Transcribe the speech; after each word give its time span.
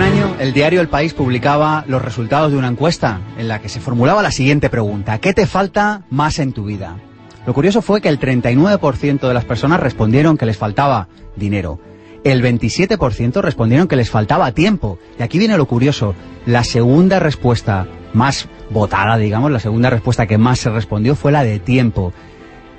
Un 0.00 0.06
año, 0.06 0.36
el 0.40 0.54
diario 0.54 0.80
El 0.80 0.88
País 0.88 1.12
publicaba 1.12 1.84
los 1.86 2.00
resultados 2.00 2.50
de 2.50 2.56
una 2.56 2.68
encuesta 2.68 3.20
en 3.36 3.48
la 3.48 3.60
que 3.60 3.68
se 3.68 3.80
formulaba 3.80 4.22
la 4.22 4.30
siguiente 4.30 4.70
pregunta. 4.70 5.18
¿Qué 5.18 5.34
te 5.34 5.46
falta 5.46 6.04
más 6.08 6.38
en 6.38 6.54
tu 6.54 6.64
vida? 6.64 6.96
Lo 7.46 7.52
curioso 7.52 7.82
fue 7.82 8.00
que 8.00 8.08
el 8.08 8.18
39% 8.18 9.28
de 9.28 9.34
las 9.34 9.44
personas 9.44 9.78
respondieron 9.78 10.38
que 10.38 10.46
les 10.46 10.56
faltaba 10.56 11.08
dinero. 11.36 11.80
El 12.24 12.42
27% 12.42 13.42
respondieron 13.42 13.88
que 13.88 13.96
les 13.96 14.08
faltaba 14.08 14.52
tiempo. 14.52 14.98
Y 15.18 15.22
aquí 15.22 15.38
viene 15.38 15.58
lo 15.58 15.66
curioso. 15.66 16.14
La 16.46 16.64
segunda 16.64 17.18
respuesta 17.18 17.86
más 18.14 18.48
votada, 18.70 19.18
digamos, 19.18 19.50
la 19.50 19.60
segunda 19.60 19.90
respuesta 19.90 20.26
que 20.26 20.38
más 20.38 20.60
se 20.60 20.70
respondió 20.70 21.14
fue 21.14 21.30
la 21.30 21.44
de 21.44 21.58
tiempo. 21.58 22.14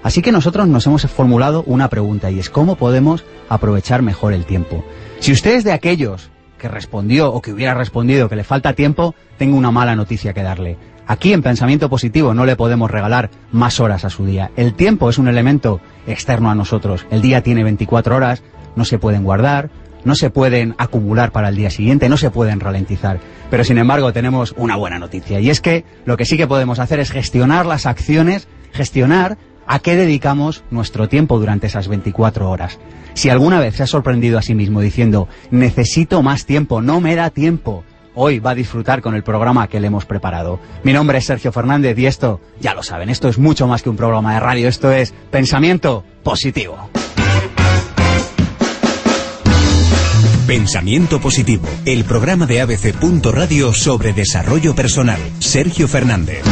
Así 0.02 0.24
que 0.24 0.32
nosotros 0.32 0.68
nos 0.68 0.88
hemos 0.88 1.06
formulado 1.06 1.64
una 1.68 1.88
pregunta 1.88 2.32
y 2.32 2.40
es 2.40 2.50
cómo 2.50 2.78
podemos 2.78 3.24
aprovechar 3.48 4.02
mejor 4.02 4.34
el 4.34 4.46
tiempo. 4.46 4.84
Si 5.20 5.32
usted 5.32 5.54
es 5.54 5.64
de 5.64 5.72
aquellos 5.72 6.32
que 6.62 6.68
respondió 6.68 7.34
o 7.34 7.42
que 7.42 7.52
hubiera 7.52 7.74
respondido 7.74 8.30
que 8.30 8.36
le 8.36 8.44
falta 8.44 8.74
tiempo, 8.74 9.16
tengo 9.38 9.58
una 9.58 9.72
mala 9.72 9.96
noticia 9.96 10.32
que 10.32 10.44
darle. 10.44 10.78
Aquí 11.08 11.34
en 11.34 11.42
Pensamiento 11.42 11.90
Positivo 11.90 12.36
no 12.36 12.46
le 12.46 12.56
podemos 12.56 12.90
regalar 12.90 13.32
más 13.52 13.80
horas 13.80 14.06
a 14.06 14.12
su 14.12 14.26
día. 14.26 14.52
El 14.56 14.76
tiempo 14.76 15.10
es 15.10 15.18
un 15.18 15.28
elemento 15.28 15.82
externo 16.06 16.52
a 16.52 16.56
nosotros. 16.56 17.08
El 17.10 17.24
día 17.24 17.42
tiene 17.42 17.64
24 17.64 18.16
horas, 18.16 18.44
no 18.76 18.86
se 18.86 19.00
pueden 19.00 19.24
guardar, 19.24 19.72
no 20.06 20.14
se 20.14 20.30
pueden 20.30 20.76
acumular 20.78 21.32
para 21.32 21.50
el 21.50 21.56
día 21.56 21.72
siguiente, 21.72 22.10
no 22.10 22.18
se 22.18 22.30
pueden 22.30 22.60
ralentizar. 22.60 23.20
Pero 23.50 23.64
sin 23.64 23.80
embargo 23.80 24.14
tenemos 24.14 24.54
una 24.56 24.76
buena 24.76 25.00
noticia 25.00 25.40
y 25.40 25.50
es 25.50 25.62
que 25.62 25.84
lo 26.06 26.16
que 26.16 26.26
sí 26.26 26.38
que 26.38 26.48
podemos 26.48 26.78
hacer 26.78 27.00
es 27.00 27.12
gestionar 27.12 27.66
las 27.66 27.88
acciones, 27.88 28.48
gestionar 28.72 29.38
a 29.68 29.80
qué 29.80 29.96
dedicamos 29.96 30.64
nuestro 30.72 31.08
tiempo 31.10 31.40
durante 31.40 31.68
esas 31.68 31.88
24 31.88 32.50
horas. 32.50 32.80
Si 33.14 33.30
alguna 33.30 33.60
vez 33.60 33.76
se 33.76 33.84
ha 33.84 33.88
sorprendido 33.88 34.38
a 34.38 34.42
sí 34.42 34.56
mismo 34.56 34.82
diciendo, 34.82 35.28
necesito 35.50 36.22
más 36.22 36.46
tiempo, 36.46 36.82
no 36.82 37.02
me 37.02 37.16
da 37.16 37.30
tiempo, 37.30 37.84
hoy 38.16 38.40
va 38.40 38.52
a 38.52 38.56
disfrutar 38.56 39.02
con 39.02 39.16
el 39.16 39.24
programa 39.24 39.68
que 39.68 39.80
le 39.80 39.88
hemos 39.88 40.06
preparado. 40.06 40.60
Mi 40.84 40.94
nombre 40.94 41.18
es 41.18 41.26
Sergio 41.26 41.52
Fernández 41.52 41.98
y 41.98 42.06
esto, 42.06 42.40
ya 42.60 42.74
lo 42.74 42.84
saben, 42.84 43.10
esto 43.10 43.28
es 43.28 43.38
mucho 43.38 43.68
más 43.68 43.84
que 43.84 43.90
un 43.90 43.98
programa 43.98 44.34
de 44.34 44.40
radio, 44.40 44.68
esto 44.68 44.92
es 44.92 45.14
pensamiento 45.30 46.04
positivo. 46.24 46.90
Pensamiento 50.52 51.22
Positivo, 51.22 51.66
el 51.86 52.04
programa 52.04 52.46
de 52.46 52.60
ABC. 52.60 52.94
Radio 53.32 53.74
sobre 53.74 54.12
desarrollo 54.12 54.76
personal. 54.76 55.22
Sergio 55.40 55.88
Fernández. 55.88 56.44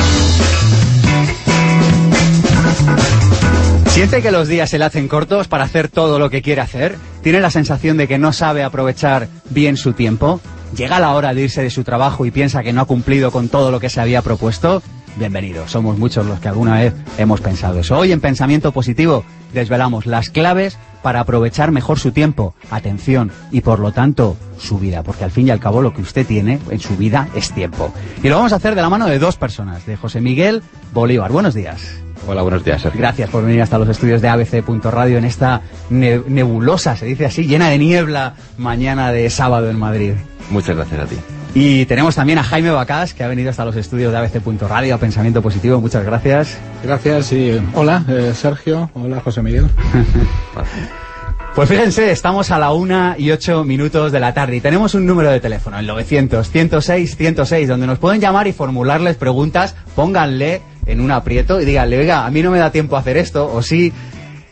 ¿Siente 3.87 4.21
que 4.21 4.31
los 4.31 4.47
días 4.47 4.69
se 4.69 4.79
le 4.79 4.85
hacen 4.85 5.07
cortos 5.07 5.47
para 5.47 5.65
hacer 5.65 5.89
todo 5.89 6.19
lo 6.19 6.29
que 6.29 6.41
quiere 6.41 6.61
hacer? 6.61 6.95
¿Tiene 7.21 7.41
la 7.41 7.51
sensación 7.51 7.97
de 7.97 8.07
que 8.07 8.17
no 8.17 8.31
sabe 8.31 8.63
aprovechar 8.63 9.27
bien 9.49 9.75
su 9.75 9.93
tiempo? 9.93 10.39
¿Llega 10.75 10.99
la 10.99 11.13
hora 11.13 11.33
de 11.33 11.41
irse 11.41 11.63
de 11.63 11.69
su 11.69 11.83
trabajo 11.83 12.25
y 12.25 12.31
piensa 12.31 12.63
que 12.63 12.71
no 12.71 12.81
ha 12.81 12.85
cumplido 12.85 13.31
con 13.31 13.49
todo 13.49 13.71
lo 13.71 13.79
que 13.79 13.89
se 13.89 13.99
había 13.99 14.21
propuesto? 14.21 14.81
Bienvenido, 15.17 15.67
somos 15.67 15.97
muchos 15.97 16.25
los 16.25 16.39
que 16.39 16.47
alguna 16.47 16.75
vez 16.75 16.93
hemos 17.17 17.41
pensado 17.41 17.79
eso. 17.79 17.97
Hoy 17.97 18.13
en 18.13 18.21
Pensamiento 18.21 18.71
Positivo 18.71 19.25
desvelamos 19.53 20.05
las 20.05 20.29
claves 20.29 20.77
para 21.01 21.19
aprovechar 21.19 21.71
mejor 21.71 21.99
su 21.99 22.11
tiempo, 22.11 22.53
atención 22.71 23.31
y 23.51 23.61
por 23.61 23.79
lo 23.79 23.91
tanto 23.91 24.37
su 24.57 24.79
vida, 24.79 25.03
porque 25.03 25.25
al 25.25 25.31
fin 25.31 25.47
y 25.47 25.51
al 25.51 25.59
cabo 25.59 25.81
lo 25.81 25.93
que 25.93 26.01
usted 26.01 26.25
tiene 26.25 26.59
en 26.69 26.79
su 26.79 26.95
vida 26.95 27.27
es 27.35 27.51
tiempo. 27.51 27.93
Y 28.23 28.29
lo 28.29 28.37
vamos 28.37 28.53
a 28.53 28.57
hacer 28.57 28.75
de 28.75 28.81
la 28.81 28.89
mano 28.89 29.07
de 29.07 29.19
dos 29.19 29.35
personas, 29.35 29.85
de 29.85 29.97
José 29.97 30.21
Miguel 30.21 30.63
Bolívar. 30.93 31.31
Buenos 31.31 31.53
días. 31.53 31.99
Hola, 32.27 32.41
buenos 32.43 32.63
días, 32.63 32.81
Sergio. 32.81 32.99
Gracias 32.99 33.29
por 33.29 33.43
venir 33.43 33.61
hasta 33.61 33.77
los 33.79 33.89
estudios 33.89 34.21
de 34.21 34.29
ABC.radio 34.29 35.17
en 35.17 35.25
esta 35.25 35.61
ne- 35.89 36.21
nebulosa, 36.27 36.95
se 36.95 37.05
dice 37.05 37.25
así, 37.25 37.45
llena 37.47 37.69
de 37.69 37.77
niebla, 37.79 38.35
mañana 38.57 39.11
de 39.11 39.29
sábado 39.29 39.69
en 39.69 39.79
Madrid. 39.79 40.13
Muchas 40.51 40.75
gracias 40.75 40.99
a 41.01 41.05
ti. 41.05 41.15
Y 41.55 41.85
tenemos 41.87 42.15
también 42.15 42.37
a 42.37 42.43
Jaime 42.43 42.69
Bacás, 42.69 43.15
que 43.15 43.23
ha 43.23 43.27
venido 43.27 43.49
hasta 43.49 43.65
los 43.65 43.75
estudios 43.75 44.11
de 44.11 44.19
ABC.radio 44.19 44.93
a 44.93 44.97
Pensamiento 44.99 45.41
Positivo. 45.41 45.81
Muchas 45.81 46.05
gracias. 46.05 46.57
Gracias 46.83 47.31
y 47.31 47.59
hola, 47.73 48.05
eh, 48.07 48.33
Sergio. 48.35 48.91
Hola, 48.93 49.21
José 49.21 49.41
Miguel. 49.41 49.67
Pues 51.55 51.67
fíjense, 51.67 52.11
estamos 52.11 52.51
a 52.51 52.59
la 52.59 52.71
una 52.71 53.15
y 53.17 53.31
ocho 53.31 53.63
minutos 53.65 54.11
de 54.11 54.19
la 54.19 54.33
tarde 54.33 54.55
y 54.57 54.61
tenemos 54.61 54.93
un 54.93 55.05
número 55.05 55.29
de 55.31 55.39
teléfono, 55.41 55.77
el 55.79 55.87
900 55.87 56.47
106 56.47 57.17
106, 57.17 57.67
donde 57.67 57.87
nos 57.87 57.97
pueden 57.97 58.21
llamar 58.21 58.47
y 58.47 58.53
formularles 58.53 59.17
preguntas, 59.17 59.75
pónganle 59.95 60.61
en 60.89 61.01
un 61.01 61.11
aprieto 61.11 61.61
y 61.61 61.65
díganle, 61.65 61.97
oiga, 61.99 62.25
a 62.25 62.31
mí 62.31 62.41
no 62.41 62.51
me 62.51 62.57
da 62.57 62.71
tiempo 62.71 62.95
a 62.95 62.99
hacer 62.99 63.17
esto, 63.17 63.51
o 63.51 63.61
sí, 63.61 63.93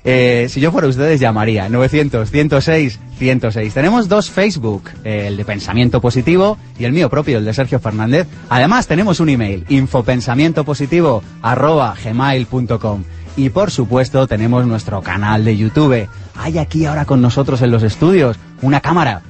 eh, 0.03 0.47
si 0.49 0.61
yo 0.61 0.71
fuera 0.71 0.87
ustedes 0.87 1.19
llamaría, 1.19 1.67
900 1.67 2.31
106 2.31 2.99
106. 3.17 3.73
Tenemos 3.73 4.07
dos 4.07 4.29
Facebook, 4.29 4.83
eh, 5.03 5.25
el 5.27 5.37
de 5.37 5.43
Pensamiento 5.43 5.99
Positivo 5.99 6.57
y 6.79 6.85
el 6.85 6.93
mío 6.93 7.09
propio, 7.09 7.39
el 7.39 7.45
de 7.45 7.53
Sergio 7.53 7.79
Fernández. 7.79 8.27
Además 8.47 8.87
tenemos 8.87 9.19
un 9.19 9.29
email, 9.29 9.65
infopensamientopositivo 9.67 11.23
arroba 11.41 11.95
gmail.com. 12.01 13.03
Y 13.35 13.49
por 13.49 13.69
supuesto 13.69 14.27
tenemos 14.27 14.65
nuestro 14.65 15.01
canal 15.01 15.43
de 15.43 15.57
YouTube. 15.57 16.07
Hay 16.35 16.57
aquí 16.57 16.85
ahora 16.85 17.05
con 17.05 17.21
nosotros 17.21 17.61
en 17.61 17.71
los 17.71 17.83
estudios 17.83 18.37
una 18.61 18.79
cámara 18.79 19.21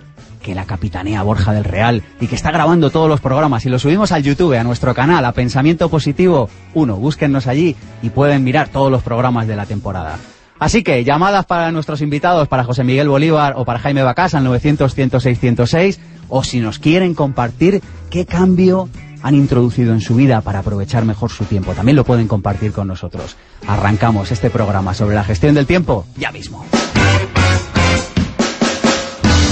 que 0.48 0.56
la 0.56 0.64
capitanea 0.64 1.24
Borja 1.24 1.52
del 1.52 1.66
Real 1.66 2.04
y 2.22 2.28
que 2.28 2.36
está 2.36 2.52
grabando 2.52 2.90
todos 2.90 3.10
los 3.10 3.20
programas 3.20 3.66
y 3.66 3.70
lo 3.70 3.80
subimos 3.80 4.14
al 4.14 4.24
YouTube, 4.24 4.58
a 4.58 4.64
nuestro 4.64 4.96
canal, 4.96 5.26
a 5.26 5.34
Pensamiento 5.34 5.90
Positivo 5.90 6.50
1. 6.74 6.96
Búsquennos 6.96 7.48
allí 7.48 7.76
y 8.02 8.12
pueden 8.12 8.46
mirar 8.46 8.70
todos 8.70 8.90
los 8.90 9.04
programas 9.04 9.46
de 9.46 9.58
la 9.58 9.66
temporada. 9.66 10.16
Así 10.58 10.84
que 10.84 11.04
llamadas 11.04 11.46
para 11.46 11.74
nuestros 11.74 12.02
invitados, 12.02 12.48
para 12.48 12.64
José 12.64 12.86
Miguel 12.86 13.10
Bolívar 13.10 13.56
o 13.58 13.66
para 13.66 13.80
Jaime 13.80 14.04
Bacás 14.04 14.36
al 14.36 14.46
900 14.46 14.96
106 14.96 15.38
106 15.38 16.00
o 16.30 16.46
si 16.46 16.62
nos 16.62 16.80
quieren 16.80 17.14
compartir 17.14 17.82
qué 18.10 18.26
cambio 18.26 18.88
han 19.24 19.36
introducido 19.36 19.92
en 19.92 20.00
su 20.00 20.16
vida 20.16 20.40
para 20.40 20.60
aprovechar 20.60 21.04
mejor 21.04 21.30
su 21.30 21.44
tiempo. 21.44 21.74
También 21.74 21.98
lo 21.98 22.06
pueden 22.06 22.30
compartir 22.30 22.72
con 22.72 22.88
nosotros. 22.88 23.36
Arrancamos 23.68 24.32
este 24.32 24.50
programa 24.50 24.94
sobre 24.94 25.16
la 25.16 25.26
gestión 25.26 25.56
del 25.56 25.68
tiempo 25.68 26.06
ya 26.16 26.32
mismo. 26.32 26.64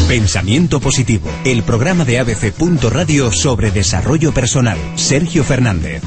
Pensamiento 0.08 0.80
Positivo, 0.80 1.28
el 1.46 1.64
programa 1.64 2.06
de 2.06 2.20
ABC. 2.20 2.54
Radio 2.92 3.32
sobre 3.32 3.72
desarrollo 3.72 4.32
personal. 4.32 4.78
Sergio 4.94 5.44
Fernández. 5.44 6.04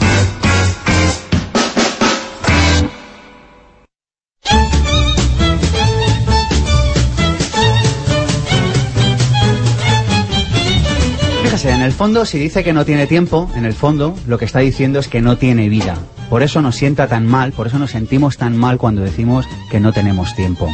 Fíjese, 11.43 11.71
en 11.71 11.83
el 11.83 11.91
fondo, 11.91 12.25
si 12.25 12.39
dice 12.39 12.63
que 12.63 12.73
no 12.73 12.85
tiene 12.85 13.09
tiempo, 13.09 13.51
en 13.57 13.65
el 13.65 13.75
fondo 13.75 14.17
lo 14.29 14.39
que 14.39 14.45
está 14.45 14.61
diciendo 14.61 15.01
es 15.01 15.09
que 15.09 15.21
no 15.21 15.39
tiene 15.39 15.69
vida. 15.69 15.99
Por 16.31 16.45
eso 16.45 16.63
nos 16.63 16.77
sienta 16.77 17.09
tan 17.09 17.27
mal, 17.27 17.51
por 17.51 17.67
eso 17.67 17.81
nos 17.81 17.91
sentimos 17.91 18.37
tan 18.37 18.57
mal 18.57 18.79
cuando 18.79 19.03
decimos 19.03 19.45
que 19.73 19.81
no 19.81 19.93
tenemos 19.93 20.37
tiempo. 20.37 20.69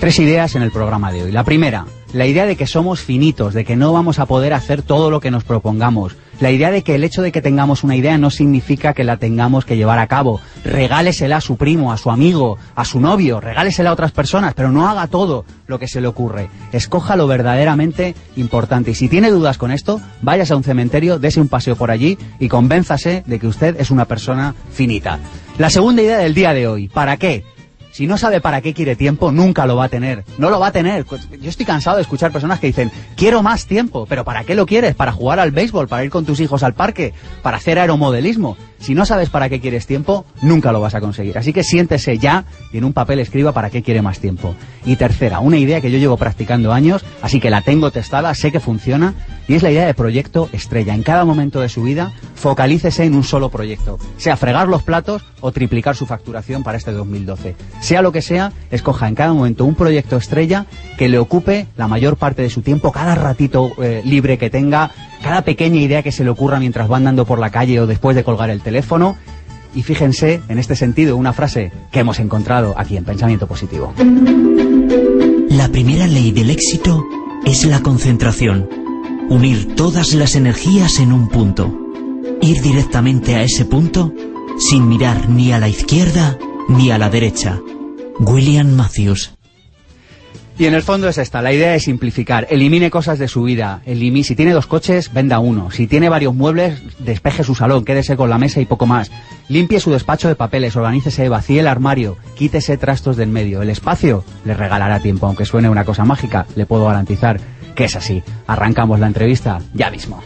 Tres 0.00 0.18
ideas 0.18 0.54
en 0.54 0.62
el 0.62 0.70
programa 0.70 1.12
de 1.12 1.24
hoy. 1.24 1.32
La 1.32 1.44
primera, 1.44 1.84
la 2.12 2.26
idea 2.26 2.46
de 2.46 2.56
que 2.56 2.66
somos 2.66 3.00
finitos, 3.00 3.54
de 3.54 3.64
que 3.64 3.76
no 3.76 3.92
vamos 3.92 4.18
a 4.18 4.26
poder 4.26 4.54
hacer 4.54 4.82
todo 4.82 5.10
lo 5.10 5.20
que 5.20 5.30
nos 5.30 5.44
propongamos. 5.44 6.16
La 6.40 6.50
idea 6.50 6.70
de 6.70 6.82
que 6.82 6.94
el 6.94 7.02
hecho 7.02 7.20
de 7.20 7.32
que 7.32 7.42
tengamos 7.42 7.82
una 7.82 7.96
idea 7.96 8.16
no 8.16 8.30
significa 8.30 8.94
que 8.94 9.02
la 9.02 9.16
tengamos 9.16 9.64
que 9.64 9.76
llevar 9.76 9.98
a 9.98 10.06
cabo. 10.06 10.40
Regálesela 10.64 11.38
a 11.38 11.40
su 11.40 11.56
primo, 11.56 11.92
a 11.92 11.96
su 11.96 12.10
amigo, 12.10 12.58
a 12.76 12.84
su 12.84 13.00
novio, 13.00 13.40
regálesela 13.40 13.90
a 13.90 13.92
otras 13.92 14.12
personas, 14.12 14.54
pero 14.54 14.70
no 14.70 14.88
haga 14.88 15.08
todo 15.08 15.44
lo 15.66 15.78
que 15.78 15.88
se 15.88 16.00
le 16.00 16.06
ocurre. 16.06 16.48
Escoja 16.72 17.16
lo 17.16 17.26
verdaderamente 17.26 18.14
importante. 18.36 18.92
Y 18.92 18.94
si 18.94 19.08
tiene 19.08 19.30
dudas 19.30 19.58
con 19.58 19.72
esto, 19.72 20.00
váyase 20.22 20.52
a 20.52 20.56
un 20.56 20.64
cementerio, 20.64 21.18
dese 21.18 21.40
un 21.40 21.48
paseo 21.48 21.74
por 21.74 21.90
allí 21.90 22.16
y 22.38 22.48
convénzase 22.48 23.24
de 23.26 23.38
que 23.38 23.48
usted 23.48 23.78
es 23.80 23.90
una 23.90 24.04
persona 24.04 24.54
finita. 24.70 25.18
La 25.58 25.70
segunda 25.70 26.02
idea 26.02 26.18
del 26.18 26.34
día 26.34 26.54
de 26.54 26.68
hoy, 26.68 26.88
¿para 26.88 27.16
qué? 27.16 27.44
Si 27.98 28.06
no 28.06 28.16
sabe 28.16 28.40
para 28.40 28.60
qué 28.60 28.74
quiere 28.74 28.94
tiempo, 28.94 29.32
nunca 29.32 29.66
lo 29.66 29.74
va 29.74 29.86
a 29.86 29.88
tener. 29.88 30.24
No 30.38 30.50
lo 30.50 30.60
va 30.60 30.68
a 30.68 30.70
tener. 30.70 31.04
Yo 31.40 31.50
estoy 31.50 31.66
cansado 31.66 31.96
de 31.96 32.02
escuchar 32.02 32.30
personas 32.30 32.60
que 32.60 32.68
dicen, 32.68 32.92
quiero 33.16 33.42
más 33.42 33.66
tiempo, 33.66 34.06
pero 34.08 34.24
¿para 34.24 34.44
qué 34.44 34.54
lo 34.54 34.66
quieres? 34.66 34.94
¿Para 34.94 35.10
jugar 35.10 35.40
al 35.40 35.50
béisbol? 35.50 35.88
¿Para 35.88 36.04
ir 36.04 36.10
con 36.10 36.24
tus 36.24 36.38
hijos 36.38 36.62
al 36.62 36.74
parque? 36.74 37.12
¿Para 37.42 37.56
hacer 37.56 37.76
aeromodelismo? 37.76 38.56
Si 38.78 38.94
no 38.94 39.04
sabes 39.04 39.28
para 39.30 39.48
qué 39.48 39.60
quieres 39.60 39.86
tiempo, 39.86 40.24
nunca 40.42 40.70
lo 40.70 40.80
vas 40.80 40.94
a 40.94 41.00
conseguir. 41.00 41.36
Así 41.36 41.52
que 41.52 41.64
siéntese 41.64 42.18
ya 42.18 42.44
y 42.72 42.78
en 42.78 42.84
un 42.84 42.92
papel 42.92 43.18
escriba 43.18 43.52
para 43.52 43.70
qué 43.70 43.82
quiere 43.82 44.02
más 44.02 44.20
tiempo. 44.20 44.54
Y 44.84 44.94
tercera, 44.96 45.40
una 45.40 45.58
idea 45.58 45.80
que 45.80 45.90
yo 45.90 45.98
llevo 45.98 46.16
practicando 46.16 46.72
años, 46.72 47.04
así 47.20 47.40
que 47.40 47.50
la 47.50 47.62
tengo 47.62 47.90
testada, 47.90 48.32
sé 48.34 48.52
que 48.52 48.60
funciona, 48.60 49.14
y 49.48 49.54
es 49.54 49.62
la 49.62 49.72
idea 49.72 49.86
de 49.86 49.94
proyecto 49.94 50.48
estrella. 50.52 50.94
En 50.94 51.02
cada 51.02 51.24
momento 51.24 51.60
de 51.60 51.68
su 51.68 51.82
vida, 51.82 52.12
focalícese 52.36 53.04
en 53.04 53.14
un 53.14 53.24
solo 53.24 53.48
proyecto. 53.48 53.98
Sea 54.16 54.36
fregar 54.36 54.68
los 54.68 54.84
platos 54.84 55.24
o 55.40 55.50
triplicar 55.50 55.96
su 55.96 56.06
facturación 56.06 56.62
para 56.62 56.78
este 56.78 56.92
2012. 56.92 57.56
Sea 57.88 58.02
lo 58.02 58.12
que 58.12 58.20
sea, 58.20 58.52
escoja 58.70 59.08
en 59.08 59.14
cada 59.14 59.32
momento 59.32 59.64
un 59.64 59.74
proyecto 59.74 60.18
estrella 60.18 60.66
que 60.98 61.08
le 61.08 61.18
ocupe 61.18 61.68
la 61.78 61.88
mayor 61.88 62.18
parte 62.18 62.42
de 62.42 62.50
su 62.50 62.60
tiempo, 62.60 62.92
cada 62.92 63.14
ratito 63.14 63.72
eh, 63.82 64.02
libre 64.04 64.36
que 64.36 64.50
tenga, 64.50 64.90
cada 65.22 65.40
pequeña 65.40 65.80
idea 65.80 66.02
que 66.02 66.12
se 66.12 66.22
le 66.22 66.28
ocurra 66.28 66.60
mientras 66.60 66.92
va 66.92 66.98
andando 66.98 67.24
por 67.24 67.38
la 67.38 67.48
calle 67.48 67.80
o 67.80 67.86
después 67.86 68.14
de 68.14 68.24
colgar 68.24 68.50
el 68.50 68.60
teléfono. 68.60 69.16
Y 69.74 69.84
fíjense, 69.84 70.42
en 70.50 70.58
este 70.58 70.76
sentido, 70.76 71.16
una 71.16 71.32
frase 71.32 71.72
que 71.90 72.00
hemos 72.00 72.18
encontrado 72.18 72.74
aquí 72.76 72.98
en 72.98 73.06
Pensamiento 73.06 73.46
Positivo. 73.46 73.94
La 75.48 75.70
primera 75.70 76.06
ley 76.06 76.30
del 76.30 76.50
éxito 76.50 77.06
es 77.46 77.64
la 77.64 77.80
concentración. 77.80 78.68
Unir 79.30 79.74
todas 79.76 80.12
las 80.12 80.34
energías 80.34 80.98
en 80.98 81.10
un 81.10 81.30
punto. 81.30 81.74
Ir 82.42 82.60
directamente 82.60 83.34
a 83.34 83.42
ese 83.44 83.64
punto 83.64 84.12
sin 84.58 84.86
mirar 84.90 85.30
ni 85.30 85.52
a 85.52 85.58
la 85.58 85.70
izquierda 85.70 86.36
ni 86.68 86.90
a 86.90 86.98
la 86.98 87.08
derecha. 87.08 87.58
William 88.20 88.74
Matthews. 88.74 89.32
Y 90.58 90.66
en 90.66 90.74
el 90.74 90.82
fondo 90.82 91.08
es 91.08 91.18
esta, 91.18 91.40
la 91.40 91.52
idea 91.52 91.76
es 91.76 91.84
simplificar, 91.84 92.48
elimine 92.50 92.90
cosas 92.90 93.20
de 93.20 93.28
su 93.28 93.44
vida, 93.44 93.80
si 93.86 94.34
tiene 94.34 94.52
dos 94.52 94.66
coches, 94.66 95.12
venda 95.12 95.38
uno, 95.38 95.70
si 95.70 95.86
tiene 95.86 96.08
varios 96.08 96.34
muebles, 96.34 96.82
despeje 96.98 97.44
su 97.44 97.54
salón, 97.54 97.84
quédese 97.84 98.16
con 98.16 98.28
la 98.28 98.38
mesa 98.38 98.60
y 98.60 98.64
poco 98.64 98.84
más, 98.84 99.12
limpie 99.48 99.78
su 99.78 99.92
despacho 99.92 100.26
de 100.26 100.34
papeles, 100.34 100.74
organícese, 100.74 101.28
vacíe 101.28 101.60
el 101.60 101.68
armario, 101.68 102.16
quítese 102.36 102.76
trastos 102.76 103.16
del 103.16 103.28
medio, 103.28 103.62
el 103.62 103.70
espacio 103.70 104.24
le 104.44 104.54
regalará 104.54 104.98
tiempo, 104.98 105.26
aunque 105.28 105.44
suene 105.44 105.68
una 105.68 105.84
cosa 105.84 106.04
mágica, 106.04 106.44
le 106.56 106.66
puedo 106.66 106.86
garantizar 106.86 107.40
que 107.76 107.84
es 107.84 107.94
así. 107.94 108.24
Arrancamos 108.48 108.98
la 108.98 109.06
entrevista 109.06 109.60
ya 109.72 109.88
mismo. 109.88 110.20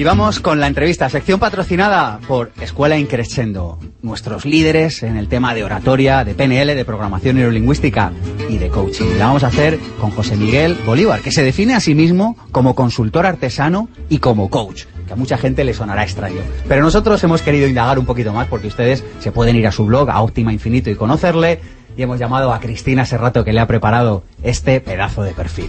Y 0.00 0.04
vamos 0.04 0.40
con 0.40 0.60
la 0.60 0.66
entrevista, 0.66 1.10
sección 1.10 1.38
patrocinada 1.38 2.20
por 2.26 2.52
Escuela 2.58 2.96
Increscendo, 2.96 3.78
nuestros 4.00 4.46
líderes 4.46 5.02
en 5.02 5.18
el 5.18 5.28
tema 5.28 5.52
de 5.52 5.62
oratoria, 5.62 6.24
de 6.24 6.34
PNL, 6.34 6.74
de 6.74 6.86
programación 6.86 7.36
neurolingüística 7.36 8.10
y 8.48 8.56
de 8.56 8.70
coaching. 8.70 9.18
La 9.18 9.26
vamos 9.26 9.44
a 9.44 9.48
hacer 9.48 9.78
con 10.00 10.10
José 10.12 10.38
Miguel 10.38 10.78
Bolívar, 10.86 11.20
que 11.20 11.30
se 11.30 11.42
define 11.42 11.74
a 11.74 11.80
sí 11.80 11.94
mismo 11.94 12.34
como 12.50 12.74
consultor 12.74 13.26
artesano 13.26 13.90
y 14.08 14.20
como 14.20 14.48
coach, 14.48 14.84
que 15.06 15.12
a 15.12 15.16
mucha 15.16 15.36
gente 15.36 15.64
le 15.64 15.74
sonará 15.74 16.02
extraño. 16.02 16.40
Pero 16.66 16.80
nosotros 16.80 17.22
hemos 17.22 17.42
querido 17.42 17.68
indagar 17.68 17.98
un 17.98 18.06
poquito 18.06 18.32
más 18.32 18.48
porque 18.48 18.68
ustedes 18.68 19.04
se 19.18 19.32
pueden 19.32 19.56
ir 19.56 19.66
a 19.66 19.70
su 19.70 19.84
blog, 19.84 20.08
a 20.08 20.22
Óptima 20.22 20.50
Infinito, 20.50 20.88
y 20.88 20.94
conocerle. 20.94 21.60
Y 21.94 22.02
hemos 22.02 22.18
llamado 22.18 22.54
a 22.54 22.60
Cristina 22.60 23.02
hace 23.02 23.18
rato 23.18 23.44
que 23.44 23.52
le 23.52 23.60
ha 23.60 23.66
preparado 23.66 24.24
este 24.42 24.80
pedazo 24.80 25.22
de 25.22 25.32
perfil. 25.32 25.68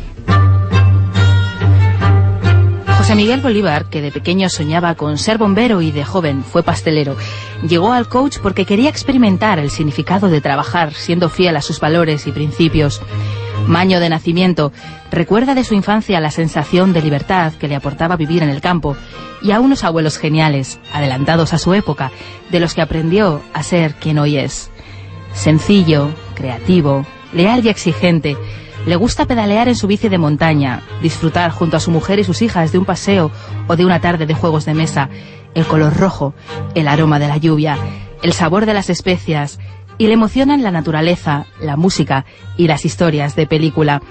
José 3.02 3.16
Miguel 3.16 3.42
Bolívar, 3.42 3.86
que 3.86 4.00
de 4.00 4.12
pequeño 4.12 4.48
soñaba 4.48 4.94
con 4.94 5.18
ser 5.18 5.40
bombero 5.40 5.82
y 5.82 5.92
de 5.92 6.06
joven 6.06 6.44
fue 6.44 6.62
pastelero, 6.62 7.18
llegó 7.68 7.94
al 7.94 8.08
coach 8.08 8.38
porque 8.38 8.64
quería 8.64 8.92
experimentar 8.92 9.58
el 9.58 9.72
significado 9.72 10.30
de 10.30 10.40
trabajar 10.40 10.94
siendo 10.94 11.28
fiel 11.28 11.56
a 11.56 11.64
sus 11.64 11.80
valores 11.80 12.28
y 12.28 12.32
principios. 12.32 13.02
Maño 13.66 14.00
de 14.00 14.10
nacimiento, 14.10 14.72
recuerda 15.10 15.56
de 15.56 15.64
su 15.64 15.74
infancia 15.74 16.20
la 16.20 16.30
sensación 16.30 16.94
de 16.94 17.02
libertad 17.02 17.54
que 17.54 17.68
le 17.68 17.76
aportaba 17.76 18.18
vivir 18.18 18.44
en 18.44 18.50
el 18.50 18.62
campo 18.62 18.96
y 19.42 19.50
a 19.50 19.60
unos 19.60 19.84
abuelos 19.84 20.20
geniales, 20.20 20.80
adelantados 20.94 21.54
a 21.54 21.58
su 21.58 21.74
época, 21.74 22.12
de 22.52 22.60
los 22.60 22.76
que 22.76 22.84
aprendió 22.84 23.42
a 23.56 23.64
ser 23.64 23.96
quien 23.96 24.20
hoy 24.20 24.38
es. 24.38 24.70
Sencillo, 25.34 26.10
creativo, 26.36 27.04
leal 27.34 27.66
y 27.66 27.70
exigente, 27.70 28.38
le 28.86 28.96
gusta 28.96 29.26
pedalear 29.26 29.68
en 29.68 29.76
su 29.76 29.88
bici 29.88 30.10
de 30.10 30.18
montaña, 30.18 30.82
disfrutar 31.02 31.52
junto 31.52 31.78
a 31.78 31.80
su 31.80 31.92
mujer 31.92 32.20
y 32.20 32.24
sus 32.24 32.42
hijas 32.42 32.72
de 32.72 32.80
un 32.80 32.86
paseo 32.86 33.32
o 33.68 33.76
de 33.76 33.86
una 33.86 34.02
tarde 34.02 34.26
de 34.26 34.34
juegos 34.34 34.66
de 34.66 34.74
mesa, 34.74 35.10
el 35.54 35.66
color 35.66 35.96
rojo, 35.98 36.34
el 36.74 36.88
aroma 36.88 37.20
de 37.20 37.28
la 37.28 37.38
lluvia, 37.38 37.78
el 38.24 38.34
sabor 38.34 38.66
de 38.66 38.74
las 38.74 38.90
especias, 38.90 39.60
y 39.98 40.08
le 40.08 40.14
emocionan 40.14 40.64
la 40.64 40.72
naturaleza, 40.72 41.46
la 41.60 41.78
música 41.78 42.26
y 42.58 42.68
las 42.68 42.86
historias 42.86 43.36
de 43.36 43.46
película. 43.46 44.02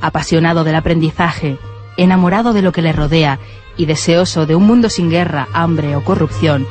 Apasionado 0.00 0.62
del 0.62 0.76
aprendizaje, 0.76 1.58
enamorado 1.96 2.52
de 2.52 2.62
lo 2.62 2.70
que 2.70 2.82
le 2.82 2.92
rodea 2.92 3.40
y 3.76 3.86
deseoso 3.86 4.46
de 4.46 4.54
un 4.54 4.66
mundo 4.66 4.88
sin 4.88 5.10
guerra, 5.10 5.48
hambre 5.52 5.96
o 5.96 6.04
corrupción, 6.04 6.66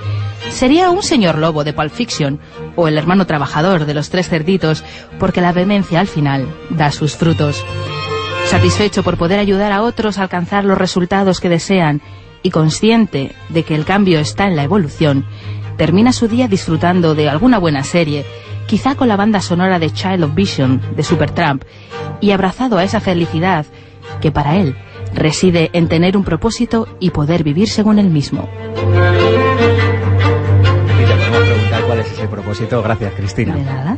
sería 0.50 0.90
un 0.90 1.04
señor 1.04 1.38
lobo 1.38 1.64
de 1.64 1.74
Pulp 1.74 1.92
Fiction 1.92 2.40
o 2.76 2.88
el 2.88 2.98
hermano 2.98 3.26
trabajador 3.26 3.86
de 3.86 3.94
los 3.94 4.10
tres 4.10 4.30
cerditos, 4.30 4.84
porque 5.20 5.42
la 5.42 5.52
vehemencia 5.52 6.00
al 6.00 6.08
final 6.08 6.48
da 6.70 6.92
sus 6.92 7.16
frutos. 7.16 7.64
Satisfecho 8.46 9.04
por 9.04 9.18
poder 9.18 9.40
ayudar 9.40 9.72
a 9.72 9.82
otros 9.82 10.18
a 10.18 10.24
alcanzar 10.24 10.66
los 10.66 10.78
resultados 10.78 11.40
que 11.40 11.50
desean 11.50 12.02
y 12.44 12.52
consciente 12.52 13.32
de 13.50 13.64
que 13.64 13.76
el 13.76 13.86
cambio 13.86 14.20
está 14.20 14.48
en 14.48 14.56
la 14.56 14.64
evolución, 14.64 15.26
termina 15.78 16.12
su 16.12 16.28
día 16.28 16.48
disfrutando 16.48 17.16
de 17.16 17.30
alguna 17.30 17.58
buena 17.58 17.84
serie, 17.84 18.26
quizá 18.68 18.96
con 18.96 19.08
la 19.08 19.16
banda 19.16 19.42
sonora 19.42 19.80
de 19.80 19.92
Child 19.92 20.24
of 20.24 20.36
Vision 20.36 20.82
de 20.96 21.04
Supertramp, 21.04 21.64
y 22.20 22.32
abrazado 22.32 22.78
a 22.78 22.84
esa 22.84 23.00
felicidad 23.00 23.66
que 24.22 24.32
para 24.32 24.58
él 24.58 24.76
reside 25.14 25.70
en 25.74 25.88
tener 25.88 26.18
un 26.18 26.24
propósito 26.24 26.88
y 27.00 27.12
poder 27.12 27.44
vivir 27.44 27.70
según 27.70 28.00
él 28.00 28.10
mismo. 28.10 28.50
Y 31.02 31.06
te 31.06 31.16
podemos 31.16 31.48
preguntar 31.50 31.84
cuál 31.86 32.00
es 32.00 32.12
ese 32.12 32.28
propósito. 32.28 32.82
Gracias, 32.82 33.14
Cristina. 33.14 33.56
¿De 33.56 33.64
nada? 33.64 33.98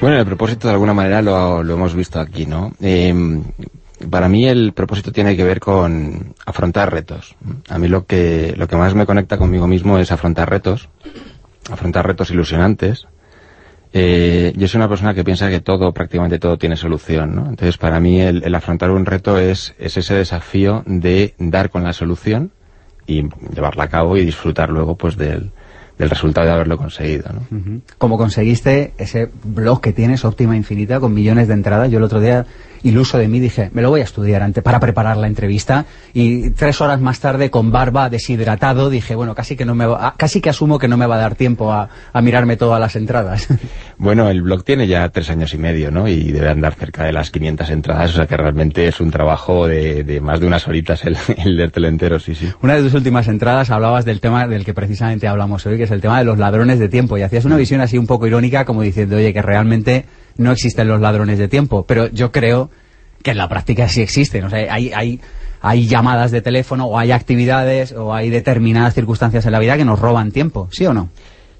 Bueno, 0.00 0.18
el 0.18 0.26
propósito 0.26 0.68
de 0.68 0.74
alguna 0.74 0.94
manera 0.94 1.20
lo, 1.20 1.62
lo 1.62 1.74
hemos 1.74 1.94
visto 1.94 2.18
aquí, 2.20 2.46
¿no? 2.46 2.72
Eh, 2.80 3.14
para 4.08 4.28
mí 4.28 4.46
el 4.46 4.72
propósito 4.72 5.12
tiene 5.12 5.36
que 5.36 5.44
ver 5.44 5.60
con 5.60 6.34
afrontar 6.46 6.92
retos. 6.92 7.34
A 7.68 7.78
mí 7.78 7.88
lo 7.88 8.06
que, 8.06 8.54
lo 8.56 8.66
que 8.66 8.76
más 8.76 8.94
me 8.94 9.04
conecta 9.04 9.36
conmigo 9.36 9.66
mismo 9.66 9.98
es 9.98 10.10
afrontar 10.10 10.48
retos, 10.48 10.88
afrontar 11.70 12.06
retos 12.06 12.30
ilusionantes. 12.30 13.06
Eh, 13.92 14.52
yo 14.56 14.68
soy 14.68 14.78
una 14.78 14.88
persona 14.88 15.14
que 15.14 15.24
piensa 15.24 15.50
que 15.50 15.60
todo, 15.60 15.92
prácticamente 15.92 16.38
todo 16.38 16.56
tiene 16.58 16.76
solución, 16.76 17.34
¿no? 17.34 17.48
Entonces 17.48 17.76
para 17.76 17.98
mí 17.98 18.20
el, 18.20 18.54
afrontar 18.54 18.90
un 18.90 19.04
reto 19.04 19.38
es, 19.38 19.74
es 19.78 19.96
ese 19.96 20.14
desafío 20.14 20.84
de 20.86 21.34
dar 21.38 21.70
con 21.70 21.82
la 21.82 21.92
solución 21.92 22.52
y 23.06 23.24
llevarla 23.52 23.84
a 23.84 23.88
cabo 23.88 24.16
y 24.16 24.24
disfrutar 24.24 24.70
luego 24.70 24.96
pues 24.96 25.16
del, 25.16 25.50
resultado 25.98 26.46
de 26.46 26.52
haberlo 26.52 26.78
conseguido, 26.78 27.30
¿no? 27.32 27.82
Como 27.98 28.16
conseguiste 28.16 28.94
ese 28.96 29.28
blog 29.44 29.82
que 29.82 29.92
tienes, 29.92 30.24
Óptima 30.24 30.56
Infinita, 30.56 30.98
con 30.98 31.12
millones 31.12 31.48
de 31.48 31.54
entradas. 31.54 31.90
Yo 31.90 31.98
el 31.98 32.04
otro 32.04 32.20
día, 32.20 32.46
iluso 32.82 33.18
de 33.18 33.28
mí, 33.28 33.40
dije, 33.40 33.70
me 33.72 33.82
lo 33.82 33.90
voy 33.90 34.00
a 34.00 34.04
estudiar 34.04 34.42
antes 34.42 34.62
para 34.62 34.80
preparar 34.80 35.16
la 35.16 35.26
entrevista. 35.26 35.84
Y 36.14 36.50
tres 36.50 36.80
horas 36.80 37.00
más 37.00 37.20
tarde, 37.20 37.50
con 37.50 37.70
barba, 37.70 38.08
deshidratado, 38.10 38.90
dije, 38.90 39.14
bueno, 39.14 39.34
casi 39.34 39.56
que 39.56 39.64
no 39.64 39.74
me 39.74 39.86
va- 39.86 39.98
ah, 40.08 40.14
casi 40.16 40.40
que 40.40 40.50
asumo 40.50 40.78
que 40.78 40.88
no 40.88 40.96
me 40.96 41.06
va 41.06 41.16
a 41.16 41.18
dar 41.18 41.34
tiempo 41.34 41.72
a, 41.72 41.88
a 42.12 42.22
mirarme 42.22 42.56
todas 42.56 42.80
las 42.80 42.96
entradas. 42.96 43.48
Bueno, 44.02 44.30
el 44.30 44.40
blog 44.40 44.64
tiene 44.64 44.86
ya 44.86 45.06
tres 45.10 45.28
años 45.28 45.52
y 45.52 45.58
medio, 45.58 45.90
¿no? 45.90 46.08
Y 46.08 46.32
debe 46.32 46.48
andar 46.48 46.72
cerca 46.72 47.04
de 47.04 47.12
las 47.12 47.30
500 47.30 47.68
entradas, 47.68 48.12
o 48.12 48.14
sea 48.16 48.26
que 48.26 48.34
realmente 48.34 48.88
es 48.88 48.98
un 48.98 49.10
trabajo 49.10 49.66
de, 49.66 50.04
de 50.04 50.22
más 50.22 50.40
de 50.40 50.46
unas 50.46 50.66
horitas 50.66 51.04
el, 51.04 51.18
el 51.36 51.56
leértelo 51.58 51.86
entero, 51.86 52.18
sí, 52.18 52.34
sí. 52.34 52.48
Una 52.62 52.76
de 52.76 52.82
tus 52.82 52.94
últimas 52.94 53.28
entradas 53.28 53.68
hablabas 53.70 54.06
del 54.06 54.20
tema 54.20 54.46
del 54.46 54.64
que 54.64 54.72
precisamente 54.72 55.28
hablamos 55.28 55.66
hoy, 55.66 55.76
que 55.76 55.82
es 55.82 55.90
el 55.90 56.00
tema 56.00 56.18
de 56.18 56.24
los 56.24 56.38
ladrones 56.38 56.78
de 56.78 56.88
tiempo. 56.88 57.18
Y 57.18 57.22
hacías 57.22 57.44
una 57.44 57.58
visión 57.58 57.82
así 57.82 57.98
un 57.98 58.06
poco 58.06 58.26
irónica, 58.26 58.64
como 58.64 58.80
diciendo, 58.80 59.16
oye, 59.16 59.34
que 59.34 59.42
realmente 59.42 60.06
no 60.36 60.52
existen 60.52 60.88
los 60.88 61.00
ladrones 61.00 61.38
de 61.38 61.48
tiempo. 61.48 61.84
Pero 61.86 62.08
yo 62.08 62.32
creo 62.32 62.70
que 63.22 63.32
en 63.32 63.38
la 63.38 63.48
práctica 63.48 63.88
sí 63.88 64.00
existen. 64.02 64.44
O 64.44 64.50
sea, 64.50 64.72
hay, 64.72 64.92
hay, 64.94 65.20
hay 65.60 65.86
llamadas 65.86 66.30
de 66.30 66.40
teléfono, 66.40 66.86
o 66.86 66.98
hay 66.98 67.12
actividades, 67.12 67.92
o 67.92 68.14
hay 68.14 68.30
determinadas 68.30 68.94
circunstancias 68.94 69.44
en 69.46 69.52
la 69.52 69.58
vida 69.58 69.76
que 69.76 69.84
nos 69.84 69.98
roban 69.98 70.32
tiempo, 70.32 70.68
¿sí 70.72 70.86
o 70.86 70.94
no? 70.94 71.10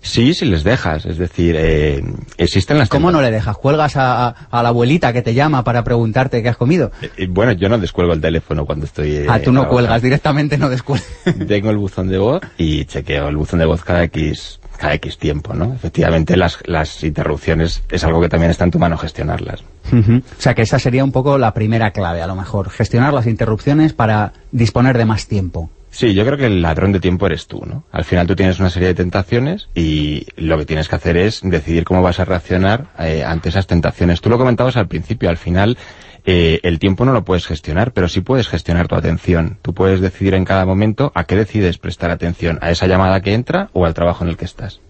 Sí, 0.02 0.32
si 0.32 0.46
les 0.46 0.64
dejas, 0.64 1.04
es 1.04 1.18
decir, 1.18 1.54
eh, 1.58 2.02
existen 2.38 2.78
las... 2.78 2.88
¿Cómo 2.88 3.10
no 3.12 3.20
le 3.20 3.30
dejas? 3.30 3.58
¿Cuelgas 3.58 3.96
a, 3.98 4.28
a- 4.28 4.30
a 4.50 4.62
la 4.62 4.70
abuelita 4.70 5.12
que 5.12 5.20
te 5.20 5.34
llama 5.34 5.62
para 5.62 5.84
preguntarte 5.84 6.42
qué 6.42 6.48
has 6.48 6.56
comido? 6.56 6.90
Eh, 7.02 7.10
eh, 7.18 7.26
bueno, 7.28 7.52
yo 7.52 7.68
no 7.68 7.76
descuelgo 7.76 8.14
el 8.14 8.20
teléfono 8.22 8.64
cuando 8.64 8.86
estoy... 8.86 9.10
eh, 9.16 9.26
ah, 9.28 9.40
tú 9.40 9.52
no 9.52 9.60
trabajando. 9.60 9.68
cuelgas, 9.74 10.00
directamente 10.02 10.56
no 10.56 10.70
descuelgas. 10.70 11.06
Tengo 11.46 11.68
el 11.68 11.76
buzón 11.76 12.08
de 12.08 12.16
voz 12.16 12.40
y 12.56 12.86
chequeo 12.86 13.28
el 13.28 13.36
buzón 13.36 13.58
de 13.58 13.66
voz 13.66 13.84
cada 13.84 14.02
X, 14.04 14.59
cada 14.80 14.94
X 14.94 15.18
tiempo, 15.18 15.52
¿no? 15.52 15.74
Efectivamente, 15.74 16.36
las, 16.36 16.58
las 16.64 17.04
interrupciones 17.04 17.82
es 17.90 18.02
algo 18.02 18.20
que 18.20 18.30
también 18.30 18.50
está 18.50 18.64
en 18.64 18.70
tu 18.70 18.78
mano 18.78 18.96
gestionarlas. 18.96 19.62
O 19.92 20.20
sea 20.38 20.54
que 20.54 20.62
esa 20.62 20.78
sería 20.78 21.04
un 21.04 21.12
poco 21.12 21.36
la 21.36 21.52
primera 21.52 21.90
clave, 21.90 22.22
a 22.22 22.26
lo 22.26 22.34
mejor. 22.34 22.70
Gestionar 22.70 23.12
las 23.12 23.26
interrupciones 23.26 23.92
para 23.92 24.32
disponer 24.52 24.96
de 24.96 25.04
más 25.04 25.26
tiempo. 25.26 25.68
Sí, 25.90 26.14
yo 26.14 26.24
creo 26.24 26.38
que 26.38 26.46
el 26.46 26.62
ladrón 26.62 26.92
de 26.92 27.00
tiempo 27.00 27.26
eres 27.26 27.46
tú, 27.46 27.64
¿no? 27.66 27.84
Al 27.90 28.04
final 28.04 28.26
tú 28.26 28.36
tienes 28.36 28.60
una 28.60 28.70
serie 28.70 28.88
de 28.88 28.94
tentaciones 28.94 29.68
y 29.74 30.26
lo 30.36 30.56
que 30.56 30.64
tienes 30.64 30.88
que 30.88 30.96
hacer 30.96 31.16
es 31.16 31.40
decidir 31.42 31.84
cómo 31.84 32.00
vas 32.00 32.20
a 32.20 32.24
reaccionar 32.24 32.86
eh, 32.98 33.24
ante 33.24 33.48
esas 33.48 33.66
tentaciones. 33.66 34.20
Tú 34.20 34.30
lo 34.30 34.38
comentabas 34.38 34.76
al 34.76 34.86
principio, 34.86 35.28
al 35.28 35.36
final 35.36 35.76
eh, 36.24 36.60
el 36.62 36.78
tiempo 36.78 37.04
no 37.04 37.12
lo 37.12 37.24
puedes 37.24 37.46
gestionar, 37.46 37.92
pero 37.92 38.08
sí 38.08 38.20
puedes 38.20 38.48
gestionar 38.48 38.88
tu 38.88 38.94
atención. 38.94 39.58
Tú 39.62 39.74
puedes 39.74 40.00
decidir 40.00 40.34
en 40.34 40.44
cada 40.44 40.66
momento 40.66 41.12
a 41.14 41.24
qué 41.24 41.36
decides 41.36 41.78
prestar 41.78 42.10
atención, 42.10 42.58
a 42.60 42.70
esa 42.70 42.86
llamada 42.86 43.20
que 43.20 43.34
entra 43.34 43.70
o 43.72 43.86
al 43.86 43.94
trabajo 43.94 44.24
en 44.24 44.30
el 44.30 44.36
que 44.36 44.44
estás. 44.44 44.80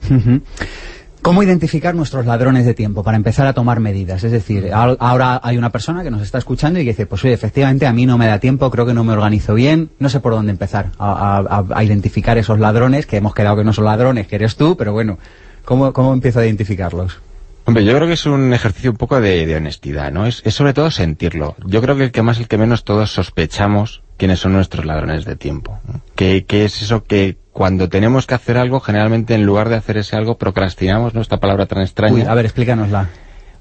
¿Cómo 1.22 1.42
identificar 1.42 1.94
nuestros 1.94 2.24
ladrones 2.24 2.64
de 2.64 2.72
tiempo 2.72 3.02
para 3.02 3.18
empezar 3.18 3.46
a 3.46 3.52
tomar 3.52 3.78
medidas? 3.78 4.24
Es 4.24 4.32
decir, 4.32 4.70
ahora 4.72 5.38
hay 5.42 5.58
una 5.58 5.68
persona 5.68 6.02
que 6.02 6.10
nos 6.10 6.22
está 6.22 6.38
escuchando 6.38 6.80
y 6.80 6.84
que 6.84 6.90
dice, 6.90 7.04
pues 7.04 7.22
oye, 7.24 7.34
efectivamente 7.34 7.86
a 7.86 7.92
mí 7.92 8.06
no 8.06 8.16
me 8.16 8.26
da 8.26 8.38
tiempo, 8.38 8.70
creo 8.70 8.86
que 8.86 8.94
no 8.94 9.04
me 9.04 9.12
organizo 9.12 9.52
bien, 9.52 9.90
no 9.98 10.08
sé 10.08 10.20
por 10.20 10.32
dónde 10.32 10.52
empezar 10.52 10.92
a, 10.98 11.82
identificar 11.82 12.38
esos 12.38 12.58
ladrones, 12.58 13.04
que 13.04 13.18
hemos 13.18 13.34
quedado 13.34 13.56
que 13.56 13.64
no 13.64 13.74
son 13.74 13.84
ladrones, 13.84 14.28
que 14.28 14.36
eres 14.36 14.56
tú, 14.56 14.78
pero 14.78 14.94
bueno, 14.94 15.18
¿cómo, 15.66 15.92
cómo 15.92 16.14
empiezo 16.14 16.40
a 16.40 16.46
identificarlos? 16.46 17.20
Hombre, 17.64 17.84
yo 17.84 17.94
creo 17.94 18.06
que 18.06 18.14
es 18.14 18.26
un 18.26 18.52
ejercicio 18.52 18.90
un 18.90 18.96
poco 18.96 19.20
de, 19.20 19.54
honestidad, 19.54 20.10
¿no? 20.10 20.26
Es, 20.26 20.42
es, 20.44 20.54
sobre 20.54 20.72
todo 20.72 20.90
sentirlo. 20.90 21.54
Yo 21.64 21.80
creo 21.80 21.96
que 21.96 22.04
el 22.04 22.12
que 22.12 22.22
más, 22.22 22.38
el 22.38 22.48
que 22.48 22.58
menos 22.58 22.84
todos 22.84 23.12
sospechamos 23.12 24.02
quiénes 24.16 24.40
son 24.40 24.52
nuestros 24.52 24.84
ladrones 24.84 25.24
de 25.24 25.36
tiempo. 25.36 25.78
¿Qué, 26.14 26.44
¿Qué, 26.46 26.64
es 26.64 26.82
eso 26.82 27.04
que 27.04 27.38
cuando 27.52 27.88
tenemos 27.88 28.26
que 28.26 28.34
hacer 28.34 28.58
algo, 28.58 28.80
generalmente 28.80 29.34
en 29.34 29.44
lugar 29.44 29.68
de 29.68 29.76
hacer 29.76 29.98
ese 29.98 30.16
algo, 30.16 30.36
procrastinamos, 30.36 31.14
¿no? 31.14 31.20
Esta 31.20 31.38
palabra 31.38 31.66
tan 31.66 31.80
extraña. 31.82 32.14
Uy, 32.14 32.22
a 32.22 32.34
ver, 32.34 32.44
explícanosla. 32.44 33.08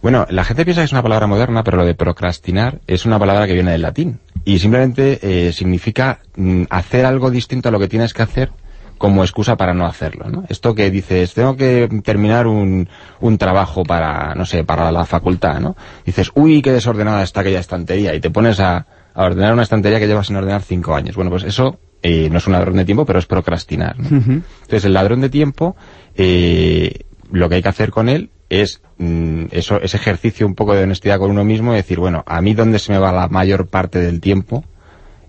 Bueno, 0.02 0.26
la 0.30 0.46
gente 0.46 0.64
piensa 0.64 0.82
que 0.82 0.86
es 0.86 0.92
una 0.94 1.04
palabra 1.04 1.28
moderna, 1.28 1.64
pero 1.64 1.78
lo 1.78 1.86
de 1.86 1.94
procrastinar 1.94 2.80
es 2.88 3.06
una 3.06 3.20
palabra 3.20 3.48
que 3.48 3.54
viene 3.54 3.72
del 3.72 3.82
latín. 3.82 4.20
Y 4.46 4.60
simplemente 4.60 5.20
eh, 5.22 5.52
significa 5.52 6.20
mm, 6.36 6.64
hacer 6.70 7.06
algo 7.06 7.30
distinto 7.30 7.70
a 7.70 7.72
lo 7.72 7.80
que 7.80 7.90
tienes 7.90 8.14
que 8.14 8.22
hacer 8.22 8.52
como 9.00 9.24
excusa 9.24 9.56
para 9.56 9.74
no 9.74 9.88
hacerlo, 9.88 10.30
¿no? 10.30 10.44
Esto 10.50 10.76
que 10.76 10.92
dices, 10.92 11.34
tengo 11.34 11.56
que 11.56 11.90
terminar 12.04 12.46
un, 12.46 12.88
un 13.22 13.38
trabajo 13.40 13.84
para, 13.84 14.36
no 14.36 14.46
sé, 14.46 14.64
para 14.64 14.92
la 14.92 15.06
facultad, 15.06 15.60
¿no? 15.60 15.76
Dices, 16.06 16.30
uy, 16.36 16.62
qué 16.62 16.72
desordenada 16.72 17.24
está 17.24 17.40
aquella 17.40 17.62
estantería, 17.62 18.14
y 18.14 18.20
te 18.20 18.30
pones 18.30 18.60
a, 18.60 18.86
a 19.16 19.24
ordenar 19.24 19.54
una 19.54 19.64
estantería 19.64 20.00
que 20.00 20.08
llevas 20.08 20.28
sin 20.28 20.36
ordenar 20.36 20.62
cinco 20.62 20.94
años. 20.94 21.16
Bueno, 21.16 21.32
pues 21.32 21.44
eso 21.44 21.80
eh, 22.04 22.30
no 22.30 22.38
es 22.40 22.48
un 22.48 22.54
ladrón 22.54 22.76
de 22.76 22.86
tiempo, 22.86 23.06
pero 23.06 23.20
es 23.20 23.26
procrastinar. 23.26 23.96
Entonces, 23.98 24.84
el 24.84 24.94
ladrón 24.94 25.22
de 25.22 25.30
tiempo, 25.30 25.78
eh, 26.16 27.06
lo 27.32 27.48
que 27.48 27.56
hay 27.56 27.62
que 27.62 27.70
hacer 27.70 27.92
con 27.92 28.10
él 28.10 28.32
es 28.50 28.82
mm, 28.98 29.46
eso, 29.52 29.80
ese 29.82 29.96
ejercicio 29.96 30.46
un 30.46 30.56
poco 30.56 30.76
de 30.76 30.84
honestidad 30.84 31.20
con 31.20 31.32
uno 31.32 31.46
mismo 31.46 31.72
y 31.74 31.78
decir, 31.78 32.00
bueno, 32.00 32.24
a 32.26 32.42
mí 32.42 32.54
dónde 32.54 32.80
se 32.80 32.92
me 32.92 33.00
va 33.00 33.14
la 33.14 33.30
mayor 33.30 33.68
parte 33.68 34.00
del 34.00 34.20
tiempo, 34.20 34.66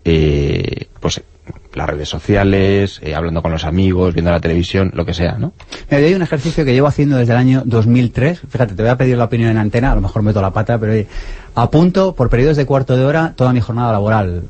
eh, 0.04 0.88
pues 1.00 1.22
las 1.74 1.88
redes 1.88 2.08
sociales, 2.08 3.00
eh, 3.02 3.14
hablando 3.14 3.42
con 3.42 3.52
los 3.52 3.64
amigos, 3.64 4.14
viendo 4.14 4.30
la 4.30 4.40
televisión, 4.40 4.90
lo 4.94 5.04
que 5.04 5.14
sea, 5.14 5.38
¿no? 5.38 5.52
Me 5.90 5.98
hay 5.98 6.14
un 6.14 6.22
ejercicio 6.22 6.64
que 6.64 6.72
llevo 6.72 6.86
haciendo 6.86 7.16
desde 7.16 7.32
el 7.32 7.38
año 7.38 7.62
2003. 7.64 8.40
Fíjate, 8.48 8.74
te 8.74 8.82
voy 8.82 8.90
a 8.90 8.96
pedir 8.96 9.16
la 9.16 9.24
opinión 9.24 9.50
en 9.50 9.58
antena, 9.58 9.92
a 9.92 9.94
lo 9.94 10.00
mejor 10.00 10.22
meto 10.22 10.40
la 10.42 10.52
pata, 10.52 10.78
pero 10.78 11.06
apunto 11.54 12.14
por 12.14 12.28
periodos 12.30 12.56
de 12.56 12.66
cuarto 12.66 12.96
de 12.96 13.04
hora 13.04 13.34
toda 13.36 13.52
mi 13.52 13.60
jornada 13.60 13.92
laboral. 13.92 14.42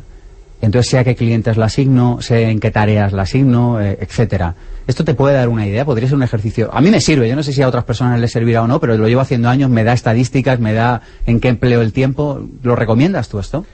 Entonces 0.63 0.91
sé 0.91 0.99
a 0.99 1.05
qué 1.05 1.17
clientes 1.17 1.57
la 1.57 1.67
asigno, 1.67 2.21
sé 2.21 2.51
en 2.51 2.61
qué 2.61 2.71
tareas 2.71 3.13
la 3.13 3.23
asigno, 3.23 3.81
eh, 3.81 3.97
etcétera. 4.01 4.55
¿Esto 4.87 5.05
te 5.05 5.15
puede 5.15 5.35
dar 5.35 5.49
una 5.49 5.67
idea? 5.67 5.85
Podría 5.85 6.09
ser 6.09 6.17
un 6.17 6.23
ejercicio... 6.23 6.69
A 6.73 6.81
mí 6.81 6.91
me 6.91 7.01
sirve, 7.01 7.29
yo 7.29 7.37
no 7.37 7.43
sé 7.43 7.53
si 7.53 7.63
a 7.63 7.69
otras 7.69 7.85
personas 7.85 8.21
les 8.21 8.33
servirá 8.33 8.63
o 8.63 8.67
no, 8.67 8.81
pero 8.81 8.97
lo 8.97 9.09
llevo 9.09 9.21
haciendo 9.21 9.49
años, 9.49 9.71
me 9.71 9.85
da 9.85 9.93
estadísticas, 9.93 10.61
me 10.61 10.75
da 10.75 11.01
en 11.27 11.41
qué 11.41 11.49
empleo 11.49 11.81
el 11.81 11.93
tiempo. 11.93 12.47
¿Lo 12.63 12.77
recomiendas 12.77 13.29
tú 13.29 13.39
esto? 13.39 13.65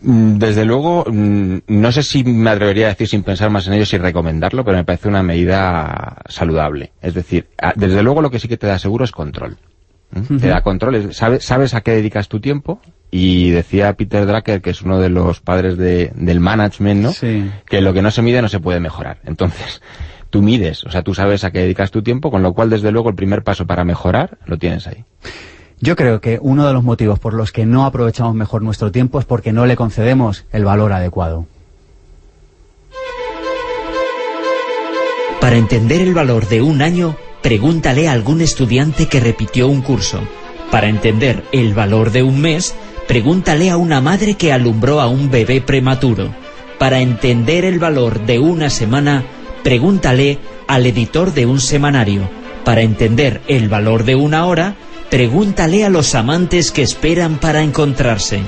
Mm, 0.00 0.38
desde 0.38 0.64
luego, 0.64 1.04
mm, 1.06 1.58
no 1.66 1.92
sé 1.92 2.02
si 2.02 2.24
me 2.24 2.50
atrevería 2.50 2.86
a 2.86 2.90
decir 2.90 3.08
sin 3.08 3.22
pensar 3.22 3.50
más 3.50 3.66
en 3.66 3.74
ello, 3.74 3.86
si 3.86 3.98
recomendarlo, 3.98 4.64
pero 4.64 4.76
me 4.76 4.84
parece 4.84 5.08
una 5.08 5.22
medida 5.22 6.22
saludable. 6.28 6.92
Es 7.00 7.14
decir, 7.14 7.48
desde 7.76 8.02
luego 8.02 8.22
lo 8.22 8.30
que 8.30 8.38
sí 8.38 8.48
que 8.48 8.56
te 8.56 8.66
da 8.66 8.78
seguro 8.78 9.04
es 9.04 9.12
control. 9.12 9.56
Te 10.40 10.46
da 10.46 10.62
control, 10.62 11.12
sabes, 11.12 11.44
sabes 11.44 11.74
a 11.74 11.80
qué 11.80 11.90
dedicas 11.90 12.28
tu 12.28 12.38
tiempo, 12.38 12.80
y 13.10 13.50
decía 13.50 13.92
Peter 13.92 14.26
Drucker, 14.26 14.60
que 14.60 14.70
es 14.70 14.82
uno 14.82 14.98
de 14.98 15.08
los 15.08 15.40
padres 15.40 15.76
del 15.78 16.40
management, 16.40 17.00
¿no? 17.00 17.12
Que 17.64 17.80
lo 17.80 17.92
que 17.92 18.02
no 18.02 18.10
se 18.10 18.22
mide 18.22 18.42
no 18.42 18.48
se 18.48 18.58
puede 18.58 18.80
mejorar. 18.80 19.18
Entonces, 19.24 19.82
tú 20.30 20.42
mides, 20.42 20.82
o 20.82 20.90
sea, 20.90 21.02
tú 21.02 21.14
sabes 21.14 21.44
a 21.44 21.52
qué 21.52 21.60
dedicas 21.60 21.92
tu 21.92 22.02
tiempo, 22.02 22.32
con 22.32 22.42
lo 22.42 22.54
cual, 22.54 22.70
desde 22.70 22.90
luego, 22.90 23.08
el 23.08 23.14
primer 23.14 23.44
paso 23.44 23.68
para 23.68 23.84
mejorar 23.84 24.38
lo 24.46 24.58
tienes 24.58 24.88
ahí. 24.88 25.04
Yo 25.80 25.96
creo 25.96 26.20
que 26.20 26.38
uno 26.40 26.66
de 26.66 26.72
los 26.72 26.84
motivos 26.84 27.18
por 27.18 27.34
los 27.34 27.52
que 27.52 27.66
no 27.66 27.84
aprovechamos 27.84 28.34
mejor 28.34 28.62
nuestro 28.62 28.92
tiempo 28.92 29.18
es 29.18 29.24
porque 29.24 29.52
no 29.52 29.66
le 29.66 29.76
concedemos 29.76 30.44
el 30.52 30.64
valor 30.64 30.92
adecuado. 30.92 31.46
Para 35.40 35.56
entender 35.56 36.00
el 36.00 36.14
valor 36.14 36.48
de 36.48 36.62
un 36.62 36.80
año, 36.80 37.16
pregúntale 37.42 38.08
a 38.08 38.12
algún 38.12 38.40
estudiante 38.40 39.08
que 39.08 39.20
repitió 39.20 39.68
un 39.68 39.82
curso. 39.82 40.20
Para 40.70 40.88
entender 40.88 41.44
el 41.52 41.74
valor 41.74 42.12
de 42.12 42.22
un 42.22 42.40
mes, 42.40 42.74
pregúntale 43.06 43.68
a 43.68 43.76
una 43.76 44.00
madre 44.00 44.34
que 44.34 44.52
alumbró 44.52 45.00
a 45.02 45.08
un 45.08 45.30
bebé 45.30 45.60
prematuro. 45.60 46.34
Para 46.78 47.00
entender 47.00 47.66
el 47.66 47.78
valor 47.78 48.24
de 48.24 48.38
una 48.38 48.70
semana, 48.70 49.24
pregúntale 49.62 50.38
al 50.66 50.86
editor 50.86 51.34
de 51.34 51.44
un 51.44 51.60
semanario. 51.60 52.28
Para 52.64 52.80
entender 52.80 53.42
el 53.46 53.68
valor 53.68 54.04
de 54.04 54.14
una 54.14 54.46
hora, 54.46 54.76
Pregúntale 55.14 55.84
a 55.84 55.90
los 55.90 56.16
amantes 56.16 56.72
que 56.72 56.82
esperan 56.82 57.38
para 57.38 57.62
encontrarse. 57.62 58.40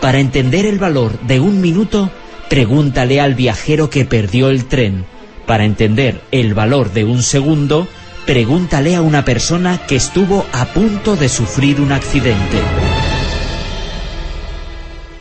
Para 0.00 0.20
entender 0.20 0.64
el 0.64 0.78
valor 0.78 1.18
de 1.22 1.40
un 1.40 1.60
minuto, 1.60 2.08
pregúntale 2.48 3.20
al 3.20 3.34
viajero 3.34 3.90
que 3.90 4.04
perdió 4.04 4.48
el 4.48 4.66
tren. 4.66 5.06
Para 5.44 5.64
entender 5.64 6.20
el 6.30 6.54
valor 6.54 6.92
de 6.92 7.02
un 7.02 7.20
segundo, 7.24 7.88
pregúntale 8.26 8.94
a 8.94 9.02
una 9.02 9.24
persona 9.24 9.80
que 9.88 9.96
estuvo 9.96 10.46
a 10.52 10.66
punto 10.66 11.16
de 11.16 11.28
sufrir 11.28 11.80
un 11.80 11.90
accidente. 11.90 12.58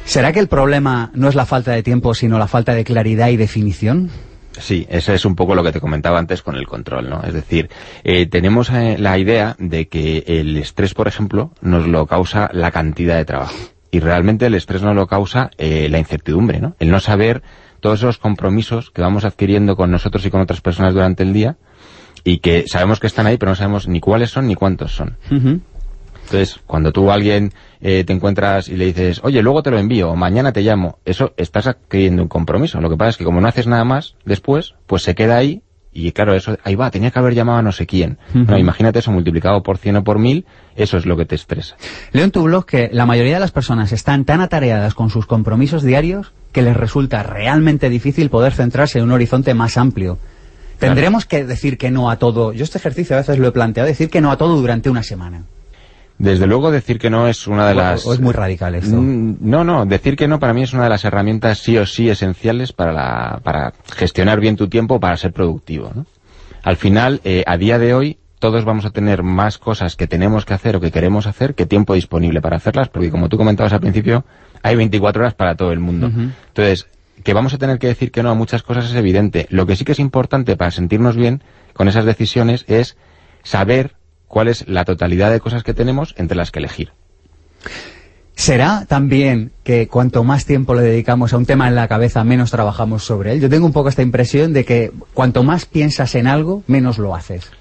¿Será 0.05 0.31
que 0.31 0.41
el 0.41 0.47
problema 0.47 1.09
no 1.15 1.27
es 1.27 1.33
la 1.33 1.47
falta 1.47 1.71
de 1.71 1.81
tiempo, 1.81 2.13
sino 2.13 2.37
la 2.37 2.47
falta 2.47 2.75
de 2.75 2.83
claridad 2.83 3.29
y 3.29 3.37
definición? 3.37 4.11
Sí, 4.59 4.85
eso 4.89 5.13
es 5.13 5.25
un 5.25 5.35
poco 5.35 5.55
lo 5.55 5.63
que 5.63 5.71
te 5.71 5.79
comentaba 5.79 6.19
antes 6.19 6.41
con 6.41 6.55
el 6.55 6.67
control, 6.67 7.09
¿no? 7.09 7.23
Es 7.23 7.33
decir, 7.33 7.69
eh, 8.03 8.25
tenemos 8.27 8.69
eh, 8.69 8.97
la 8.99 9.17
idea 9.17 9.55
de 9.59 9.87
que 9.87 10.23
el 10.27 10.57
estrés, 10.57 10.93
por 10.93 11.07
ejemplo, 11.07 11.51
nos 11.61 11.87
lo 11.87 12.05
causa 12.05 12.49
la 12.53 12.71
cantidad 12.71 13.17
de 13.17 13.25
trabajo. 13.25 13.55
Y 13.91 13.99
realmente 13.99 14.45
el 14.45 14.55
estrés 14.55 14.81
nos 14.81 14.95
lo 14.95 15.07
causa 15.07 15.51
eh, 15.57 15.87
la 15.89 15.99
incertidumbre, 15.99 16.59
¿no? 16.59 16.75
El 16.79 16.89
no 16.89 16.99
saber 16.99 17.43
todos 17.79 17.99
esos 17.99 18.17
compromisos 18.17 18.91
que 18.91 19.01
vamos 19.01 19.25
adquiriendo 19.25 19.75
con 19.75 19.91
nosotros 19.91 20.25
y 20.25 20.31
con 20.31 20.41
otras 20.41 20.61
personas 20.61 20.93
durante 20.93 21.23
el 21.23 21.33
día 21.33 21.57
y 22.23 22.39
que 22.39 22.65
sabemos 22.67 22.99
que 22.99 23.07
están 23.07 23.27
ahí, 23.27 23.37
pero 23.37 23.51
no 23.51 23.55
sabemos 23.55 23.87
ni 23.87 23.99
cuáles 23.99 24.29
son 24.29 24.47
ni 24.47 24.55
cuántos 24.55 24.95
son. 24.95 25.17
Entonces, 26.25 26.59
cuando 26.65 26.91
tú 26.91 27.11
a 27.11 27.15
alguien 27.15 27.51
eh, 27.81 28.03
te 28.05 28.13
encuentras 28.13 28.69
y 28.69 28.75
le 28.75 28.85
dices, 28.85 29.21
oye, 29.23 29.41
luego 29.41 29.61
te 29.61 29.71
lo 29.71 29.77
envío, 29.77 30.11
o 30.11 30.15
mañana 30.15 30.51
te 30.51 30.61
llamo, 30.61 30.99
eso 31.05 31.33
estás 31.37 31.67
adquiriendo 31.67 32.21
un 32.21 32.29
compromiso. 32.29 32.81
Lo 32.81 32.89
que 32.89 32.97
pasa 32.97 33.09
es 33.09 33.17
que 33.17 33.25
como 33.25 33.41
no 33.41 33.47
haces 33.47 33.67
nada 33.67 33.83
más 33.83 34.15
después, 34.25 34.73
pues 34.87 35.03
se 35.03 35.15
queda 35.15 35.37
ahí 35.37 35.61
y 35.93 36.11
claro, 36.11 36.33
eso, 36.33 36.57
ahí 36.63 36.75
va, 36.75 36.89
tenía 36.89 37.11
que 37.11 37.19
haber 37.19 37.35
llamado 37.35 37.59
a 37.59 37.61
no 37.61 37.71
sé 37.71 37.85
quién. 37.85 38.17
imagínate 38.33 38.99
eso 38.99 39.11
multiplicado 39.11 39.61
por 39.61 39.77
100 39.77 39.97
o 39.97 40.03
por 40.03 40.17
1000, 40.17 40.45
eso 40.75 40.97
es 40.97 41.05
lo 41.05 41.15
que 41.15 41.25
te 41.25 41.35
estresa. 41.35 41.75
Leo 42.11 42.23
en 42.23 42.31
tu 42.31 42.43
blog 42.43 42.65
que 42.65 42.89
la 42.91 43.05
mayoría 43.05 43.35
de 43.35 43.39
las 43.39 43.51
personas 43.51 43.91
están 43.91 44.25
tan 44.25 44.41
atareadas 44.41 44.95
con 44.95 45.11
sus 45.11 45.27
compromisos 45.27 45.83
diarios 45.83 46.33
que 46.51 46.63
les 46.63 46.75
resulta 46.75 47.21
realmente 47.21 47.89
difícil 47.89 48.29
poder 48.29 48.53
centrarse 48.53 48.99
en 48.99 49.05
un 49.05 49.11
horizonte 49.11 49.53
más 49.53 49.77
amplio. 49.77 50.17
Tendremos 50.79 51.25
que 51.25 51.45
decir 51.45 51.77
que 51.77 51.91
no 51.91 52.09
a 52.09 52.17
todo. 52.17 52.51
Yo 52.51 52.63
este 52.63 52.77
ejercicio 52.77 53.15
a 53.15 53.19
veces 53.19 53.37
lo 53.37 53.47
he 53.47 53.51
planteado, 53.51 53.87
decir 53.87 54.09
que 54.09 54.19
no 54.19 54.31
a 54.31 54.37
todo 54.37 54.57
durante 54.57 54.89
una 54.89 55.03
semana. 55.03 55.43
Desde 56.17 56.47
luego 56.47 56.71
decir 56.71 56.99
que 56.99 57.09
no 57.09 57.27
es 57.27 57.47
una 57.47 57.67
de 57.67 57.75
las... 57.75 58.05
O 58.05 58.13
es 58.13 58.19
muy 58.19 58.33
radical 58.33 58.75
esto. 58.75 58.95
Mm, 58.95 59.37
no, 59.41 59.63
no, 59.63 59.85
decir 59.85 60.15
que 60.15 60.27
no 60.27 60.39
para 60.39 60.53
mí 60.53 60.63
es 60.63 60.73
una 60.73 60.83
de 60.83 60.89
las 60.89 61.03
herramientas 61.05 61.59
sí 61.59 61.77
o 61.77 61.85
sí 61.85 62.09
esenciales 62.09 62.71
para, 62.71 62.93
la, 62.93 63.41
para 63.43 63.73
gestionar 63.95 64.39
bien 64.39 64.55
tu 64.55 64.69
tiempo, 64.69 64.99
para 64.99 65.17
ser 65.17 65.33
productivo. 65.33 65.91
¿no? 65.93 66.05
Al 66.63 66.77
final, 66.77 67.19
eh, 67.23 67.43
a 67.45 67.57
día 67.57 67.77
de 67.79 67.93
hoy, 67.93 68.17
todos 68.39 68.65
vamos 68.65 68.85
a 68.85 68.91
tener 68.91 69.23
más 69.23 69.57
cosas 69.57 69.95
que 69.95 70.07
tenemos 70.07 70.45
que 70.45 70.53
hacer 70.53 70.75
o 70.75 70.81
que 70.81 70.91
queremos 70.91 71.27
hacer 71.27 71.55
que 71.55 71.65
tiempo 71.65 71.93
disponible 71.93 72.41
para 72.41 72.57
hacerlas, 72.57 72.89
porque 72.89 73.09
como 73.09 73.29
tú 73.29 73.37
comentabas 73.37 73.73
al 73.73 73.79
principio, 73.79 74.25
hay 74.61 74.75
24 74.75 75.21
horas 75.21 75.33
para 75.33 75.55
todo 75.55 75.71
el 75.71 75.79
mundo. 75.79 76.07
Entonces, 76.07 76.87
que 77.23 77.33
vamos 77.33 77.53
a 77.53 77.57
tener 77.57 77.79
que 77.79 77.87
decir 77.87 78.11
que 78.11 78.21
no 78.21 78.29
a 78.29 78.33
muchas 78.33 78.63
cosas 78.63 78.85
es 78.85 78.95
evidente. 78.95 79.47
Lo 79.49 79.65
que 79.65 79.75
sí 79.75 79.85
que 79.85 79.93
es 79.93 79.99
importante 79.99 80.57
para 80.57 80.71
sentirnos 80.71 81.15
bien 81.15 81.41
con 81.73 81.87
esas 81.87 82.05
decisiones 82.05 82.65
es 82.67 82.97
saber 83.43 83.95
cuál 84.33 84.47
es 84.47 84.67
la 84.67 84.83
totalidad 84.83 85.29
de 85.29 85.39
cosas 85.39 85.61
que 85.61 85.75
tenemos 85.75 86.15
entre 86.17 86.35
las 86.35 86.49
que 86.49 86.57
elegir. 86.57 86.91
¿Será 88.33 88.85
también 88.87 89.51
que 89.63 89.87
cuanto 89.87 90.23
más 90.23 90.45
tiempo 90.45 90.73
le 90.73 90.81
dedicamos 90.81 91.33
a 91.33 91.37
un 91.37 91.45
tema 91.45 91.67
en 91.67 91.75
la 91.75 91.87
cabeza, 91.87 92.23
menos 92.23 92.49
trabajamos 92.49 93.03
sobre 93.03 93.33
él? 93.33 93.41
Yo 93.41 93.47
tengo 93.47 93.67
un 93.67 93.73
poco 93.73 93.89
esta 93.89 94.01
impresión 94.01 94.51
de 94.51 94.65
que 94.65 94.91
cuanto 95.13 95.43
más 95.43 95.67
piensas 95.67 96.15
en 96.15 96.25
algo, 96.25 96.63
menos 96.65 96.97
lo 96.97 97.15
haces. 97.15 97.51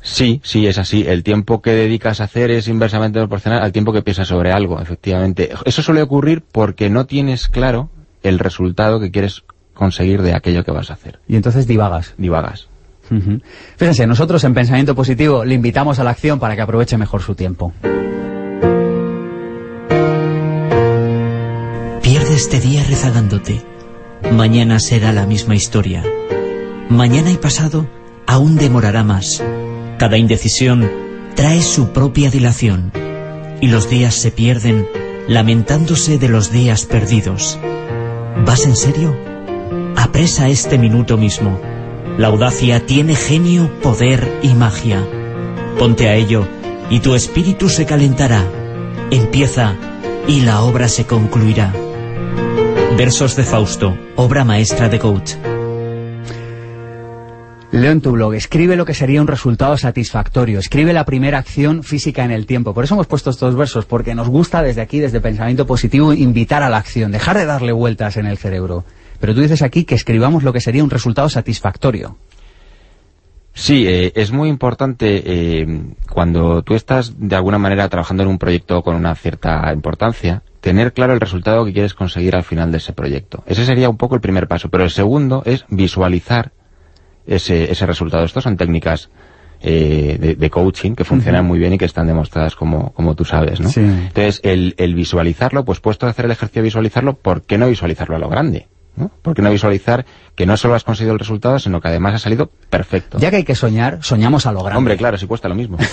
Sí, 0.00 0.40
sí, 0.44 0.68
es 0.68 0.78
así. 0.78 1.04
El 1.08 1.24
tiempo 1.24 1.60
que 1.60 1.72
dedicas 1.72 2.20
a 2.20 2.24
hacer 2.24 2.52
es 2.52 2.68
inversamente 2.68 3.18
proporcional 3.18 3.64
al 3.64 3.72
tiempo 3.72 3.92
que 3.92 4.02
piensas 4.02 4.28
sobre 4.28 4.52
algo, 4.52 4.80
efectivamente. 4.80 5.50
Eso 5.64 5.82
suele 5.82 6.02
ocurrir 6.02 6.44
porque 6.52 6.88
no 6.88 7.06
tienes 7.06 7.48
claro 7.48 7.90
el 8.22 8.38
resultado 8.38 9.00
que 9.00 9.10
quieres 9.10 9.42
conseguir 9.74 10.22
de 10.22 10.34
aquello 10.34 10.64
que 10.64 10.70
vas 10.70 10.90
a 10.90 10.94
hacer. 10.94 11.18
Y 11.26 11.34
entonces 11.34 11.66
divagas. 11.66 12.14
Divagas. 12.16 12.68
Fíjense, 13.76 14.06
nosotros 14.06 14.42
en 14.44 14.54
Pensamiento 14.54 14.94
Positivo 14.94 15.44
le 15.44 15.54
invitamos 15.54 15.98
a 15.98 16.04
la 16.04 16.10
acción 16.10 16.38
para 16.38 16.56
que 16.56 16.62
aproveche 16.62 16.96
mejor 16.96 17.22
su 17.22 17.34
tiempo. 17.34 17.72
Pierde 22.02 22.34
este 22.34 22.60
día 22.60 22.84
rezagándote. 22.88 23.62
Mañana 24.32 24.80
será 24.80 25.12
la 25.12 25.26
misma 25.26 25.54
historia. 25.54 26.02
Mañana 26.88 27.30
y 27.30 27.36
pasado 27.36 27.88
aún 28.26 28.56
demorará 28.56 29.02
más. 29.04 29.42
Cada 29.98 30.18
indecisión 30.18 30.90
trae 31.34 31.62
su 31.62 31.92
propia 31.92 32.30
dilación. 32.30 32.92
Y 33.60 33.68
los 33.68 33.88
días 33.88 34.14
se 34.14 34.30
pierden 34.30 34.86
lamentándose 35.28 36.18
de 36.18 36.28
los 36.28 36.52
días 36.52 36.84
perdidos. 36.84 37.58
¿Vas 38.44 38.66
en 38.66 38.76
serio? 38.76 39.16
Apresa 39.96 40.48
este 40.48 40.78
minuto 40.78 41.16
mismo. 41.16 41.60
La 42.18 42.28
audacia 42.28 42.86
tiene 42.86 43.14
genio, 43.14 43.70
poder 43.82 44.40
y 44.42 44.54
magia. 44.54 45.06
Ponte 45.78 46.08
a 46.08 46.14
ello 46.14 46.48
y 46.88 47.00
tu 47.00 47.14
espíritu 47.14 47.68
se 47.68 47.84
calentará. 47.84 48.42
Empieza 49.10 49.74
y 50.26 50.40
la 50.40 50.62
obra 50.62 50.88
se 50.88 51.04
concluirá. 51.04 51.74
Versos 52.96 53.36
de 53.36 53.44
Fausto, 53.44 53.98
obra 54.16 54.44
maestra 54.44 54.88
de 54.88 54.98
Coach. 54.98 55.34
Leo 57.70 57.92
en 57.92 58.00
tu 58.00 58.12
blog, 58.12 58.32
escribe 58.32 58.76
lo 58.76 58.86
que 58.86 58.94
sería 58.94 59.20
un 59.20 59.26
resultado 59.26 59.76
satisfactorio, 59.76 60.58
escribe 60.58 60.94
la 60.94 61.04
primera 61.04 61.36
acción 61.36 61.82
física 61.82 62.24
en 62.24 62.30
el 62.30 62.46
tiempo. 62.46 62.72
Por 62.72 62.84
eso 62.84 62.94
hemos 62.94 63.06
puesto 63.06 63.28
estos 63.28 63.54
versos, 63.54 63.84
porque 63.84 64.14
nos 64.14 64.30
gusta 64.30 64.62
desde 64.62 64.80
aquí, 64.80 65.00
desde 65.00 65.20
Pensamiento 65.20 65.66
Positivo, 65.66 66.14
invitar 66.14 66.62
a 66.62 66.70
la 66.70 66.78
acción, 66.78 67.12
dejar 67.12 67.36
de 67.36 67.44
darle 67.44 67.72
vueltas 67.72 68.16
en 68.16 68.24
el 68.24 68.38
cerebro. 68.38 68.84
Pero 69.20 69.34
tú 69.34 69.40
dices 69.40 69.62
aquí 69.62 69.84
que 69.84 69.94
escribamos 69.94 70.42
lo 70.42 70.52
que 70.52 70.60
sería 70.60 70.84
un 70.84 70.90
resultado 70.90 71.28
satisfactorio. 71.28 72.16
Sí, 73.58 73.86
eh, 73.88 74.12
es 74.14 74.32
muy 74.32 74.50
importante 74.50 75.22
eh, 75.24 75.80
cuando 76.10 76.62
tú 76.62 76.74
estás 76.74 77.14
de 77.16 77.36
alguna 77.36 77.58
manera 77.58 77.88
trabajando 77.88 78.22
en 78.22 78.28
un 78.28 78.38
proyecto 78.38 78.82
con 78.82 78.94
una 78.94 79.14
cierta 79.14 79.72
importancia, 79.72 80.42
tener 80.60 80.92
claro 80.92 81.14
el 81.14 81.20
resultado 81.20 81.64
que 81.64 81.72
quieres 81.72 81.94
conseguir 81.94 82.36
al 82.36 82.44
final 82.44 82.70
de 82.70 82.78
ese 82.78 82.92
proyecto. 82.92 83.42
Ese 83.46 83.64
sería 83.64 83.88
un 83.88 83.96
poco 83.96 84.14
el 84.14 84.20
primer 84.20 84.46
paso, 84.46 84.68
pero 84.68 84.84
el 84.84 84.90
segundo 84.90 85.42
es 85.46 85.64
visualizar 85.70 86.52
ese, 87.26 87.72
ese 87.72 87.86
resultado. 87.86 88.24
Estas 88.24 88.44
son 88.44 88.58
técnicas 88.58 89.08
eh, 89.62 90.18
de, 90.20 90.34
de 90.34 90.50
coaching 90.50 90.94
que 90.94 91.04
funcionan 91.04 91.46
muy 91.46 91.58
bien 91.58 91.72
y 91.72 91.78
que 91.78 91.86
están 91.86 92.06
demostradas 92.06 92.56
como, 92.56 92.92
como 92.92 93.14
tú 93.14 93.24
sabes, 93.24 93.58
¿no? 93.58 93.70
Sí. 93.70 93.80
Entonces, 93.80 94.40
el, 94.42 94.74
el 94.76 94.94
visualizarlo, 94.94 95.64
pues 95.64 95.80
puesto 95.80 96.06
a 96.06 96.10
hacer 96.10 96.26
el 96.26 96.32
ejercicio 96.32 96.60
de 96.60 96.66
visualizarlo, 96.66 97.14
¿por 97.14 97.40
qué 97.40 97.56
no 97.56 97.68
visualizarlo 97.68 98.16
a 98.16 98.18
lo 98.18 98.28
grande? 98.28 98.68
¿No? 98.96 99.10
¿Por 99.22 99.34
qué 99.34 99.42
no 99.42 99.50
visualizar 99.50 100.06
que 100.34 100.46
no 100.46 100.56
solo 100.56 100.74
has 100.74 100.84
conseguido 100.84 101.12
el 101.12 101.18
resultado, 101.18 101.58
sino 101.58 101.80
que 101.80 101.88
además 101.88 102.14
ha 102.14 102.18
salido 102.18 102.50
perfecto? 102.70 103.18
Ya 103.18 103.30
que 103.30 103.36
hay 103.36 103.44
que 103.44 103.54
soñar, 103.54 103.98
soñamos 104.02 104.46
a 104.46 104.52
lo 104.52 104.62
grande. 104.62 104.78
Hombre, 104.78 104.96
claro, 104.96 105.18
si 105.18 105.26
cuesta 105.26 105.48
lo 105.48 105.54
mismo. 105.54 105.76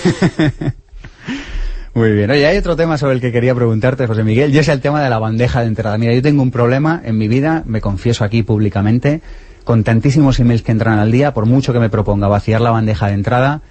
Muy 1.95 2.11
bien. 2.11 2.31
Oye, 2.31 2.47
hay 2.47 2.57
otro 2.57 2.75
tema 2.75 2.97
sobre 2.97 3.13
el 3.13 3.21
que 3.21 3.31
quería 3.31 3.53
preguntarte, 3.53 4.07
José 4.07 4.23
Miguel, 4.23 4.53
y 4.53 4.57
es 4.57 4.67
el 4.67 4.81
tema 4.81 5.03
de 5.03 5.11
la 5.11 5.19
bandeja 5.19 5.61
de 5.61 5.67
entrada. 5.67 5.95
Mira, 5.99 6.13
yo 6.13 6.23
tengo 6.23 6.41
un 6.41 6.49
problema 6.49 6.99
en 7.05 7.19
mi 7.19 7.27
vida, 7.27 7.61
me 7.67 7.81
confieso 7.81 8.23
aquí 8.23 8.41
públicamente, 8.41 9.21
con 9.63 9.83
tantísimos 9.83 10.39
emails 10.39 10.63
que 10.63 10.71
entran 10.71 10.97
al 10.97 11.11
día, 11.11 11.35
por 11.35 11.45
mucho 11.45 11.71
que 11.71 11.79
me 11.79 11.91
proponga 11.91 12.27
vaciar 12.27 12.61
la 12.61 12.71
bandeja 12.71 13.07
de 13.07 13.13
entrada, 13.13 13.61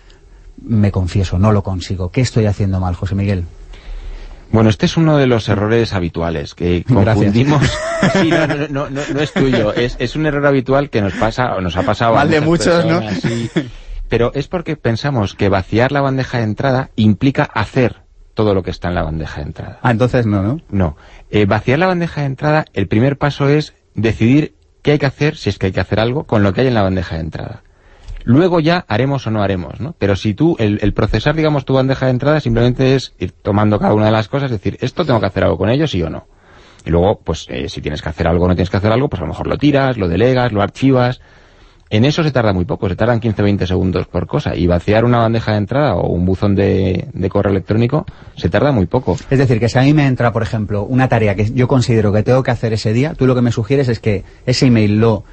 me 0.62 0.92
confieso, 0.92 1.38
no 1.38 1.50
lo 1.50 1.64
consigo. 1.64 2.10
¿Qué 2.10 2.20
estoy 2.20 2.46
haciendo 2.46 2.78
mal, 2.78 2.94
José 2.94 3.16
Miguel? 3.16 3.44
Bueno, 4.52 4.68
este 4.68 4.86
es 4.86 4.96
uno 4.96 5.16
de 5.16 5.26
los 5.26 5.48
errores 5.48 5.92
habituales 5.94 6.54
que 6.54 6.84
confundimos. 6.84 7.62
Sí, 8.14 8.30
no, 8.30 8.48
no, 8.48 8.66
no, 8.68 8.90
no, 8.90 9.20
es 9.20 9.32
tuyo, 9.32 9.72
es, 9.72 9.94
es 10.00 10.16
un 10.16 10.26
error 10.26 10.44
habitual 10.44 10.90
que 10.90 11.00
nos 11.00 11.12
pasa 11.12 11.54
o 11.54 11.60
nos 11.60 11.76
ha 11.76 11.84
pasado 11.84 12.14
a 12.14 12.16
Mal 12.16 12.30
de 12.30 12.40
muchas 12.40 12.84
muchos, 12.84 13.02
¿no? 13.04 13.10
sí. 13.12 13.48
Pero 14.08 14.32
es 14.34 14.48
porque 14.48 14.74
pensamos 14.74 15.34
que 15.36 15.48
vaciar 15.48 15.92
la 15.92 16.00
bandeja 16.00 16.38
de 16.38 16.44
entrada 16.44 16.90
implica 16.96 17.44
hacer 17.44 18.02
todo 18.34 18.54
lo 18.54 18.64
que 18.64 18.72
está 18.72 18.88
en 18.88 18.96
la 18.96 19.04
bandeja 19.04 19.36
de 19.36 19.46
entrada. 19.46 19.78
Ah, 19.82 19.92
entonces 19.92 20.26
no, 20.26 20.42
¿no? 20.42 20.60
No. 20.70 20.96
Eh, 21.30 21.46
vaciar 21.46 21.78
la 21.78 21.86
bandeja 21.86 22.22
de 22.22 22.26
entrada, 22.26 22.64
el 22.74 22.88
primer 22.88 23.18
paso 23.18 23.48
es 23.48 23.72
decidir 23.94 24.54
qué 24.82 24.92
hay 24.92 24.98
que 24.98 25.06
hacer, 25.06 25.36
si 25.36 25.48
es 25.48 25.58
que 25.58 25.66
hay 25.66 25.72
que 25.72 25.80
hacer 25.80 26.00
algo, 26.00 26.24
con 26.24 26.42
lo 26.42 26.52
que 26.52 26.62
hay 26.62 26.66
en 26.66 26.74
la 26.74 26.82
bandeja 26.82 27.14
de 27.14 27.20
entrada. 27.20 27.62
Luego 28.24 28.60
ya 28.60 28.84
haremos 28.88 29.26
o 29.26 29.30
no 29.30 29.42
haremos, 29.42 29.80
¿no? 29.80 29.94
Pero 29.98 30.16
si 30.16 30.34
tú, 30.34 30.56
el, 30.58 30.78
el 30.82 30.92
procesar, 30.92 31.34
digamos, 31.34 31.64
tu 31.64 31.74
bandeja 31.74 32.06
de 32.06 32.12
entrada 32.12 32.40
simplemente 32.40 32.94
es 32.94 33.14
ir 33.18 33.32
tomando 33.32 33.78
cada 33.78 33.94
una 33.94 34.06
de 34.06 34.12
las 34.12 34.28
cosas, 34.28 34.50
decir, 34.50 34.78
esto 34.80 35.04
tengo 35.04 35.20
que 35.20 35.26
hacer 35.26 35.44
algo 35.44 35.58
con 35.58 35.70
ello, 35.70 35.86
sí 35.86 36.02
o 36.02 36.10
no. 36.10 36.26
Y 36.84 36.90
luego, 36.90 37.20
pues, 37.22 37.46
eh, 37.48 37.68
si 37.68 37.80
tienes 37.80 38.02
que 38.02 38.08
hacer 38.08 38.26
algo 38.26 38.44
o 38.44 38.48
no 38.48 38.54
tienes 38.54 38.70
que 38.70 38.76
hacer 38.76 38.92
algo, 38.92 39.08
pues 39.08 39.20
a 39.20 39.24
lo 39.24 39.28
mejor 39.28 39.46
lo 39.46 39.56
tiras, 39.56 39.96
lo 39.96 40.08
delegas, 40.08 40.52
lo 40.52 40.62
archivas. 40.62 41.20
En 41.90 42.06
eso 42.06 42.22
se 42.24 42.30
tarda 42.30 42.54
muy 42.54 42.64
poco, 42.64 42.88
se 42.88 42.96
tardan 42.96 43.20
15-20 43.20 43.66
segundos 43.66 44.06
por 44.06 44.26
cosa. 44.26 44.56
Y 44.56 44.66
vaciar 44.66 45.04
una 45.04 45.18
bandeja 45.18 45.52
de 45.52 45.58
entrada 45.58 45.94
o 45.94 46.08
un 46.08 46.24
buzón 46.24 46.54
de, 46.54 47.08
de 47.12 47.28
correo 47.28 47.50
electrónico 47.52 48.06
se 48.34 48.48
tarda 48.48 48.72
muy 48.72 48.86
poco. 48.86 49.16
Es 49.28 49.38
decir, 49.38 49.60
que 49.60 49.68
si 49.68 49.78
a 49.78 49.82
mí 49.82 49.92
me 49.92 50.06
entra, 50.06 50.32
por 50.32 50.42
ejemplo, 50.42 50.84
una 50.84 51.08
tarea 51.08 51.34
que 51.34 51.52
yo 51.52 51.68
considero 51.68 52.10
que 52.10 52.22
tengo 52.22 52.42
que 52.42 52.50
hacer 52.50 52.72
ese 52.72 52.94
día, 52.94 53.12
tú 53.12 53.26
lo 53.26 53.34
que 53.34 53.42
me 53.42 53.52
sugieres 53.52 53.88
es 53.88 54.00
que 54.00 54.24
ese 54.46 54.66
email 54.66 55.00
lo 55.00 55.24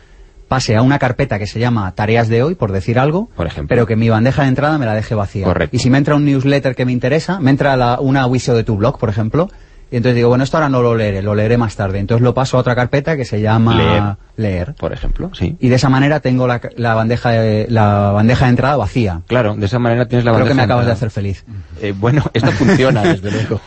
pase 0.50 0.76
a 0.76 0.82
una 0.82 1.00
carpeta 1.00 1.40
que 1.40 1.48
se 1.48 1.60
llama 1.60 1.90
tareas 1.96 2.28
de 2.28 2.44
hoy, 2.44 2.56
por 2.56 2.74
decir 2.74 3.00
algo, 3.00 3.30
Por 3.38 3.48
ejemplo. 3.48 3.70
pero 3.70 3.86
que 3.88 3.96
mi 3.96 4.10
bandeja 4.10 4.42
de 4.42 4.50
entrada 4.50 4.78
me 4.78 4.86
la 4.86 4.96
deje 4.96 5.16
vacía. 5.16 5.46
Correcto. 5.46 5.74
Y 5.78 5.80
si 5.80 5.90
me 5.90 5.98
entra 5.98 6.16
un 6.16 6.26
newsletter 6.26 6.76
que 6.76 6.86
me 6.86 6.92
interesa, 6.92 7.40
me 7.40 7.52
entra 7.52 7.78
la- 7.78 8.00
una 8.02 8.24
aviso 8.24 8.54
de 8.54 8.66
tu 8.66 8.76
blog, 8.76 9.00
por 9.00 9.10
ejemplo, 9.10 9.48
y 9.92 9.96
entonces 9.98 10.16
digo, 10.18 10.30
bueno, 10.30 10.44
esto 10.44 10.58
ahora 10.58 10.70
no 10.70 10.82
lo 10.84 10.94
leeré, 10.96 11.24
lo 11.24 11.34
leeré 11.34 11.58
más 11.58 11.76
tarde. 11.76 11.98
Entonces 12.00 12.24
lo 12.24 12.34
paso 12.36 12.58
a 12.58 12.60
otra 12.60 12.76
carpeta 12.76 13.16
que 13.18 13.26
se 13.26 13.42
llama 13.42 13.74
Leer. 13.76 14.04
leer. 14.36 14.76
Por 14.76 14.94
ejemplo, 14.94 15.32
sí. 15.34 15.56
Y 15.60 15.70
de 15.70 15.76
esa 15.76 15.90
manera 15.90 16.20
tengo 16.20 16.46
la, 16.46 16.62
la 16.78 16.94
bandeja 16.94 17.32
de, 17.32 17.66
la 17.70 18.12
bandeja 18.12 18.46
de 18.46 18.50
entrada 18.52 18.76
vacía. 18.76 19.22
Claro, 19.28 19.56
de 19.56 19.66
esa 19.66 19.80
manera 19.80 20.08
tienes 20.08 20.26
la 20.26 20.32
Creo 20.32 20.42
bandeja 20.42 20.54
que 20.54 20.58
me 20.58 20.64
acabas 20.64 20.86
de 20.86 20.92
hacer 20.92 21.10
feliz. 21.10 21.44
Eh, 21.82 21.94
bueno, 21.98 22.24
esto 22.34 22.52
funciona, 22.52 23.02
desde 23.02 23.32
luego. 23.32 23.62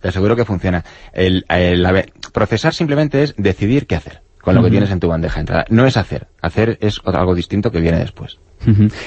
Te 0.00 0.08
aseguro 0.08 0.36
que 0.36 0.44
funciona. 0.44 0.84
El, 1.12 1.44
el- 1.48 1.82
ver, 1.92 2.12
procesar 2.32 2.72
simplemente 2.74 3.22
es 3.24 3.34
decidir 3.36 3.86
qué 3.88 3.96
hacer 3.96 4.22
con 4.46 4.54
lo 4.54 4.62
que 4.62 4.70
tienes 4.70 4.90
en 4.92 5.00
tu 5.00 5.08
bandeja 5.08 5.34
de 5.34 5.40
entrada. 5.40 5.64
No 5.70 5.86
es 5.86 5.96
hacer. 5.96 6.28
Hacer 6.40 6.78
es 6.80 7.00
algo 7.04 7.34
distinto 7.34 7.72
que 7.72 7.80
viene 7.80 7.98
después. 7.98 8.38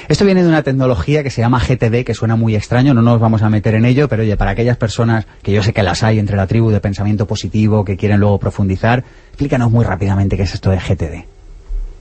Esto 0.10 0.26
viene 0.26 0.44
de 0.44 0.50
una 0.50 0.64
tecnología 0.64 1.24
que 1.24 1.30
se 1.30 1.40
llama 1.42 1.60
GTD, 1.60 2.04
que 2.04 2.14
suena 2.14 2.36
muy 2.36 2.56
extraño, 2.58 2.94
no 2.94 3.02
nos 3.02 3.20
vamos 3.22 3.42
a 3.42 3.50
meter 3.50 3.74
en 3.76 3.86
ello, 3.86 4.10
pero 4.10 4.24
oye, 4.24 4.36
para 4.36 4.52
aquellas 4.52 4.76
personas 4.76 5.26
que 5.42 5.54
yo 5.54 5.64
sé 5.64 5.72
que 5.74 5.82
las 5.82 6.04
hay 6.04 6.20
entre 6.20 6.36
la 6.36 6.46
tribu 6.46 6.72
de 6.72 6.82
pensamiento 6.82 7.26
positivo, 7.26 7.86
que 7.86 7.96
quieren 7.96 8.20
luego 8.20 8.38
profundizar, 8.38 9.04
explícanos 9.30 9.72
muy 9.72 9.86
rápidamente 9.86 10.36
qué 10.36 10.44
es 10.44 10.54
esto 10.54 10.72
de 10.72 10.78
GTD. 10.78 11.26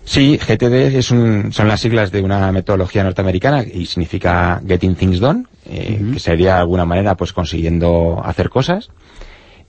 Sí, 0.05 0.37
GTD 0.39 0.99
es 0.99 1.11
un- 1.13 1.53
son 1.53 1.69
las 1.69 1.81
siglas 1.81 2.11
de 2.11 2.23
una 2.23 2.51
metodología 2.51 3.05
norteamericana 3.05 3.63
y 3.63 3.87
significa 3.87 4.61
Getting 4.67 4.97
Things 4.97 5.21
Done, 5.21 5.45
eh, 5.71 6.01
Ujú. 6.03 6.13
que 6.15 6.19
sería 6.19 6.55
de 6.55 6.61
alguna 6.61 6.85
manera 6.87 7.15
pues 7.15 7.33
consiguiendo 7.33 8.21
hacer 8.25 8.49
cosas. 8.51 8.91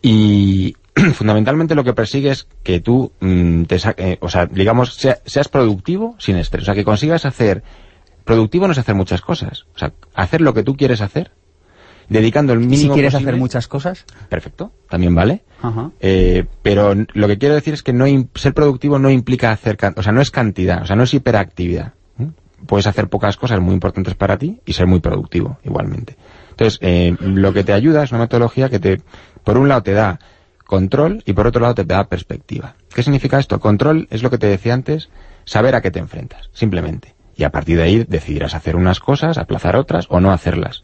Y 0.01 0.75
fundamentalmente 1.13 1.75
lo 1.75 1.83
que 1.83 1.93
persigue 1.93 2.29
es 2.31 2.47
que 2.63 2.79
tú, 2.79 3.12
mm, 3.19 3.63
te 3.63 3.77
eh, 3.97 4.17
o 4.21 4.29
sea, 4.29 4.45
digamos, 4.45 4.95
sea- 4.95 5.19
seas 5.25 5.47
productivo 5.47 6.15
sin 6.19 6.35
estrés. 6.38 6.63
O 6.63 6.65
sea, 6.65 6.75
que 6.75 6.83
consigas 6.83 7.25
hacer... 7.25 7.63
Productivo 8.25 8.67
no 8.67 8.73
es 8.73 8.77
hacer 8.77 8.93
muchas 8.95 9.21
cosas. 9.21 9.65
O 9.75 9.79
sea, 9.79 9.93
hacer 10.13 10.41
lo 10.41 10.53
que 10.53 10.62
tú 10.63 10.75
quieres 10.75 11.01
hacer, 11.01 11.31
dedicando 12.09 12.53
el 12.53 12.62
¿Y 12.62 12.67
mínimo 12.67 12.93
si 12.93 12.97
quieres 12.99 13.13
posible- 13.13 13.29
hacer 13.31 13.39
muchas 13.39 13.67
cosas? 13.67 14.05
Perfecto, 14.29 14.71
también 14.88 15.15
vale. 15.15 15.41
Ajá. 15.62 15.89
Eh, 15.99 16.45
pero 16.62 16.93
lo 17.13 17.27
que 17.27 17.38
quiero 17.39 17.55
decir 17.55 17.73
es 17.73 17.81
que 17.81 17.91
no 17.93 18.05
ser 18.35 18.53
productivo 18.53 18.99
no 18.99 19.09
implica 19.09 19.51
hacer, 19.51 19.77
o 19.95 20.03
sea, 20.03 20.12
no 20.12 20.21
es 20.21 20.29
cantidad, 20.29 20.83
o 20.83 20.85
sea, 20.85 20.95
no 20.95 21.03
es 21.03 21.13
hiperactividad. 21.13 21.93
Puedes 22.67 22.88
hacer 22.88 23.07
pocas 23.07 23.38
cosas 23.38 23.62
muy 23.62 23.73
importantes 23.73 24.15
para 24.15 24.38
ti 24.38 24.59
y 24.65 24.73
ser 24.73 24.85
muy 24.85 24.99
productivo 24.99 25.57
igualmente. 25.63 26.17
Entonces, 26.51 26.77
eh, 26.81 27.15
lo 27.21 27.53
que 27.53 27.63
te 27.63 27.71
ayuda 27.73 28.03
es 28.03 28.12
una 28.12 28.19
metodología 28.21 28.69
que 28.69 28.79
te, 28.79 29.01
por 29.45 29.57
un 29.57 29.69
lado 29.69 29.81
te 29.81 29.93
da 29.93 30.19
control 30.69 31.23
y 31.25 31.34
por 31.34 31.47
otro 31.47 31.62
lado 31.62 31.73
te 31.73 31.84
da 31.84 32.08
perspectiva. 32.08 32.75
¿Qué 32.93 33.01
significa 33.01 33.39
esto? 33.39 33.60
Control 33.60 34.08
es 34.12 34.21
lo 34.21 34.29
que 34.29 34.38
te 34.38 34.45
decía 34.45 34.75
antes, 34.75 35.10
saber 35.43 35.73
a 35.73 35.82
qué 35.82 35.89
te 35.89 35.97
enfrentas, 35.97 36.51
simplemente. 36.53 37.15
Y 37.36 37.43
a 37.43 37.49
partir 37.49 37.77
de 37.77 37.84
ahí 37.84 38.05
decidirás 38.08 38.53
hacer 38.53 38.75
unas 38.75 38.99
cosas, 38.99 39.39
aplazar 39.39 39.75
otras 39.75 40.05
o 40.10 40.19
no 40.19 40.32
hacerlas. 40.32 40.84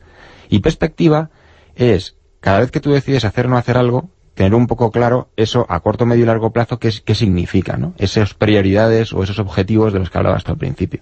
Y 0.50 0.60
perspectiva 0.60 1.30
es, 1.76 2.16
cada 2.40 2.62
vez 2.62 2.72
que 2.72 2.80
tú 2.80 2.94
decides 2.94 3.26
hacer 3.26 3.46
o 3.46 3.50
no 3.50 3.58
hacer 3.58 3.78
algo, 3.78 4.10
tener 4.34 4.56
un 4.56 4.66
poco 4.66 4.90
claro 4.90 5.30
eso 5.36 5.68
a 5.70 5.80
corto, 5.82 6.08
medio 6.08 6.24
y 6.24 6.26
largo 6.26 6.52
plazo, 6.52 6.80
qué, 6.80 6.92
significa, 6.92 7.78
¿no? 7.78 7.94
Esas 8.00 8.34
prioridades 8.34 9.14
o 9.14 9.22
esos 9.22 9.38
objetivos 9.38 9.94
de 9.94 10.00
los 10.00 10.10
que 10.10 10.18
hablabas 10.18 10.44
tú 10.44 10.52
al 10.52 10.58
principio. 10.58 11.02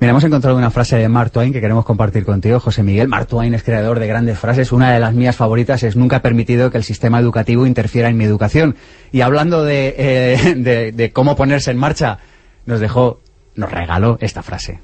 Mira, 0.00 0.12
hemos 0.12 0.22
encontrado 0.22 0.56
una 0.56 0.70
frase 0.70 0.96
de 0.96 1.08
Mark 1.08 1.32
Twain 1.32 1.52
que 1.52 1.60
queremos 1.60 1.84
compartir 1.84 2.24
contigo, 2.24 2.60
José 2.60 2.84
Miguel. 2.84 3.08
Mark 3.08 3.26
Twain 3.26 3.52
es 3.54 3.64
creador 3.64 3.98
de 3.98 4.06
grandes 4.06 4.38
frases. 4.38 4.70
Una 4.70 4.92
de 4.92 5.00
las 5.00 5.12
mías 5.12 5.34
favoritas 5.34 5.82
es 5.82 5.96
nunca 5.96 6.18
he 6.18 6.20
permitido 6.20 6.70
que 6.70 6.78
el 6.78 6.84
sistema 6.84 7.18
educativo 7.18 7.66
interfiera 7.66 8.08
en 8.08 8.16
mi 8.16 8.24
educación. 8.24 8.76
Y 9.10 9.22
hablando 9.22 9.64
de, 9.64 9.94
eh, 9.98 10.54
de- 10.56 10.92
de 10.92 11.10
cómo 11.12 11.34
ponerse 11.34 11.72
en 11.72 11.78
marcha, 11.78 12.18
nos 12.64 12.78
dejó, 12.78 13.20
nos 13.56 13.72
regaló 13.72 14.18
esta 14.20 14.44
frase. 14.44 14.78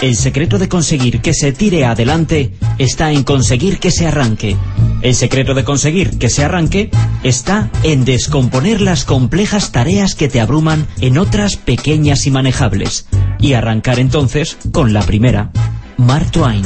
El 0.00 0.16
secreto 0.16 0.58
de 0.58 0.70
conseguir 0.70 1.20
que 1.20 1.34
se 1.34 1.52
tire 1.52 1.84
adelante 1.84 2.54
está 2.78 3.12
en 3.12 3.22
conseguir 3.22 3.78
que 3.80 3.90
se 3.90 4.06
arranque. 4.06 4.56
El 5.02 5.14
secreto 5.14 5.54
de 5.54 5.64
conseguir 5.64 6.18
que 6.18 6.28
se 6.28 6.44
arranque 6.44 6.90
está 7.22 7.70
en 7.82 8.04
descomponer 8.04 8.80
las 8.80 9.04
complejas 9.04 9.72
tareas 9.72 10.14
que 10.14 10.28
te 10.28 10.40
abruman 10.40 10.86
en 11.00 11.16
otras 11.16 11.56
pequeñas 11.56 12.26
y 12.26 12.30
manejables 12.30 13.06
y 13.38 13.54
arrancar 13.54 13.98
entonces 13.98 14.58
con 14.72 14.92
la 14.92 15.02
primera. 15.02 15.50
Mark 15.96 16.30
Twain. 16.30 16.64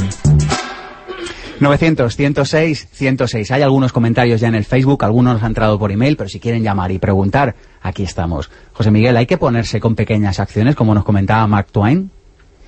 900, 1.59 2.15
106, 2.15 2.89
106. 2.91 3.51
Hay 3.51 3.61
algunos 3.61 3.93
comentarios 3.93 4.41
ya 4.41 4.49
en 4.49 4.55
el 4.55 4.65
Facebook, 4.65 5.05
algunos 5.05 5.41
han 5.41 5.51
entrado 5.51 5.79
por 5.79 5.91
email, 5.91 6.17
pero 6.17 6.29
si 6.29 6.39
quieren 6.39 6.63
llamar 6.63 6.91
y 6.91 6.99
preguntar, 6.99 7.55
aquí 7.81 8.03
estamos. 8.03 8.49
José 8.73 8.91
Miguel, 8.91 9.15
¿hay 9.15 9.25
que 9.25 9.37
ponerse 9.37 9.79
con 9.79 9.95
pequeñas 9.95 10.39
acciones, 10.39 10.75
como 10.75 10.93
nos 10.93 11.05
comentaba 11.05 11.47
Mark 11.47 11.67
Twain? 11.71 12.11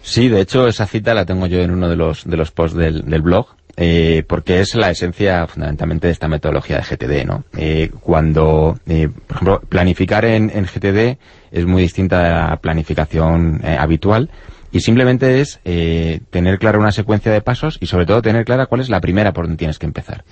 Sí, 0.02 0.30
de 0.30 0.40
hecho, 0.40 0.68
esa 0.68 0.88
cita 0.88 1.14
la 1.14 1.26
tengo 1.26 1.48
yo 1.48 1.60
en 1.60 1.72
uno 1.72 1.90
de 1.90 1.98
los, 1.98 2.24
de 2.24 2.38
los 2.38 2.52
posts 2.52 2.78
del, 2.78 3.22
blog, 3.22 3.48
eh, 3.80 4.24
porque 4.28 4.60
es 4.60 4.74
la 4.74 4.90
esencia 4.90 5.46
fundamentalmente 5.46 6.08
de 6.08 6.14
esta 6.14 6.28
metodología 6.28 6.78
de 6.78 6.84
GTD, 6.84 7.28
¿no? 7.28 7.44
Eh, 7.56 7.92
cuando, 8.02 8.80
eh, 8.88 9.08
por 9.08 9.36
ejemplo, 9.36 9.62
planificar 9.70 10.26
en, 10.26 10.50
en, 10.50 10.66
GTD 10.66 11.20
es 11.52 11.66
muy 11.68 11.84
distinta 11.84 12.48
a 12.48 12.50
la 12.50 12.58
planificación 12.58 13.62
habitual, 13.64 14.32
y 14.78 14.80
simplemente 14.80 15.42
es 15.42 15.60
eh, 15.66 16.20
tener 16.30 16.60
clara 16.60 16.78
una 16.78 16.92
secuencia 16.92 17.32
de 17.32 17.42
pasos 17.42 17.80
y 17.82 17.88
sobre 17.88 18.06
todo 18.06 18.22
tener 18.22 18.46
clara 18.46 18.68
cuál 18.68 18.82
es 18.82 18.90
la 18.90 19.02
primera 19.02 19.34
por 19.34 19.46
donde 19.46 19.58
tienes 19.58 19.80
que 19.80 19.88
empezar. 19.88 20.24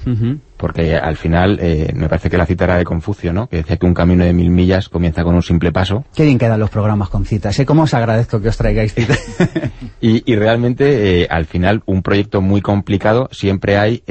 Porque 0.55 0.95
al 0.95 1.17
final 1.17 1.57
eh, 1.59 1.91
me 1.95 2.07
parece 2.07 2.29
que 2.29 2.37
la 2.37 2.45
cita 2.45 2.65
era 2.65 2.77
de 2.77 2.83
Confucio, 2.83 3.33
¿no? 3.33 3.49
Que 3.49 3.57
decía 3.57 3.77
que 3.77 3.87
un 3.87 3.95
camino 3.95 4.23
de 4.23 4.33
mil 4.33 4.51
millas 4.51 4.87
comienza 4.87 5.23
con 5.23 5.33
un 5.33 5.41
simple 5.41 5.71
paso. 5.71 6.05
Qué 6.13 6.25
bien 6.25 6.37
quedan 6.37 6.59
los 6.59 6.69
programas 6.69 7.09
con 7.09 7.25
citas. 7.25 7.57
¿eh? 7.57 7.65
¿Cómo 7.65 7.83
os 7.83 7.95
agradezco 7.95 8.39
que 8.39 8.49
os 8.49 8.57
traigáis 8.57 8.93
citas? 8.93 9.19
y, 9.99 10.35
realmente 10.35 11.23
eh, 11.23 11.27
al 11.27 11.47
final 11.47 11.81
un 11.87 12.03
proyecto 12.03 12.39
muy 12.39 12.61
complicado 12.61 13.27
siempre 13.31 13.77
hay 13.77 14.03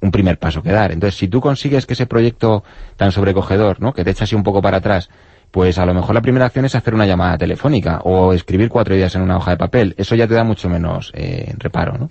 un 0.00 0.12
primer 0.12 0.38
paso 0.38 0.62
que 0.62 0.70
dar. 0.70 0.92
Entonces 0.92 1.18
si 1.18 1.26
tú 1.26 1.40
consigues 1.40 1.84
que 1.84 1.94
ese 1.94 2.06
proyecto 2.06 2.62
tan 2.96 3.10
sobrecogedor, 3.10 3.80
¿no? 3.80 3.92
Que 3.92 4.04
te 4.04 4.12
echa 4.12 4.22
así 4.22 4.36
un 4.36 4.44
poco 4.44 4.62
para 4.62 4.76
atrás 4.76 5.08
pues 5.50 5.78
a 5.78 5.86
lo 5.86 5.94
mejor 5.94 6.14
la 6.14 6.20
primera 6.20 6.46
acción 6.46 6.64
es 6.66 6.74
hacer 6.74 6.94
una 6.94 7.06
llamada 7.06 7.38
telefónica 7.38 8.00
o 8.04 8.32
escribir 8.32 8.68
cuatro 8.68 8.94
ideas 8.94 9.14
en 9.14 9.22
una 9.22 9.38
hoja 9.38 9.52
de 9.52 9.56
papel. 9.56 9.94
Eso 9.96 10.14
ya 10.14 10.26
te 10.26 10.34
da 10.34 10.44
mucho 10.44 10.68
menos 10.68 11.10
eh, 11.14 11.54
reparo, 11.56 11.96
¿no? 11.96 12.10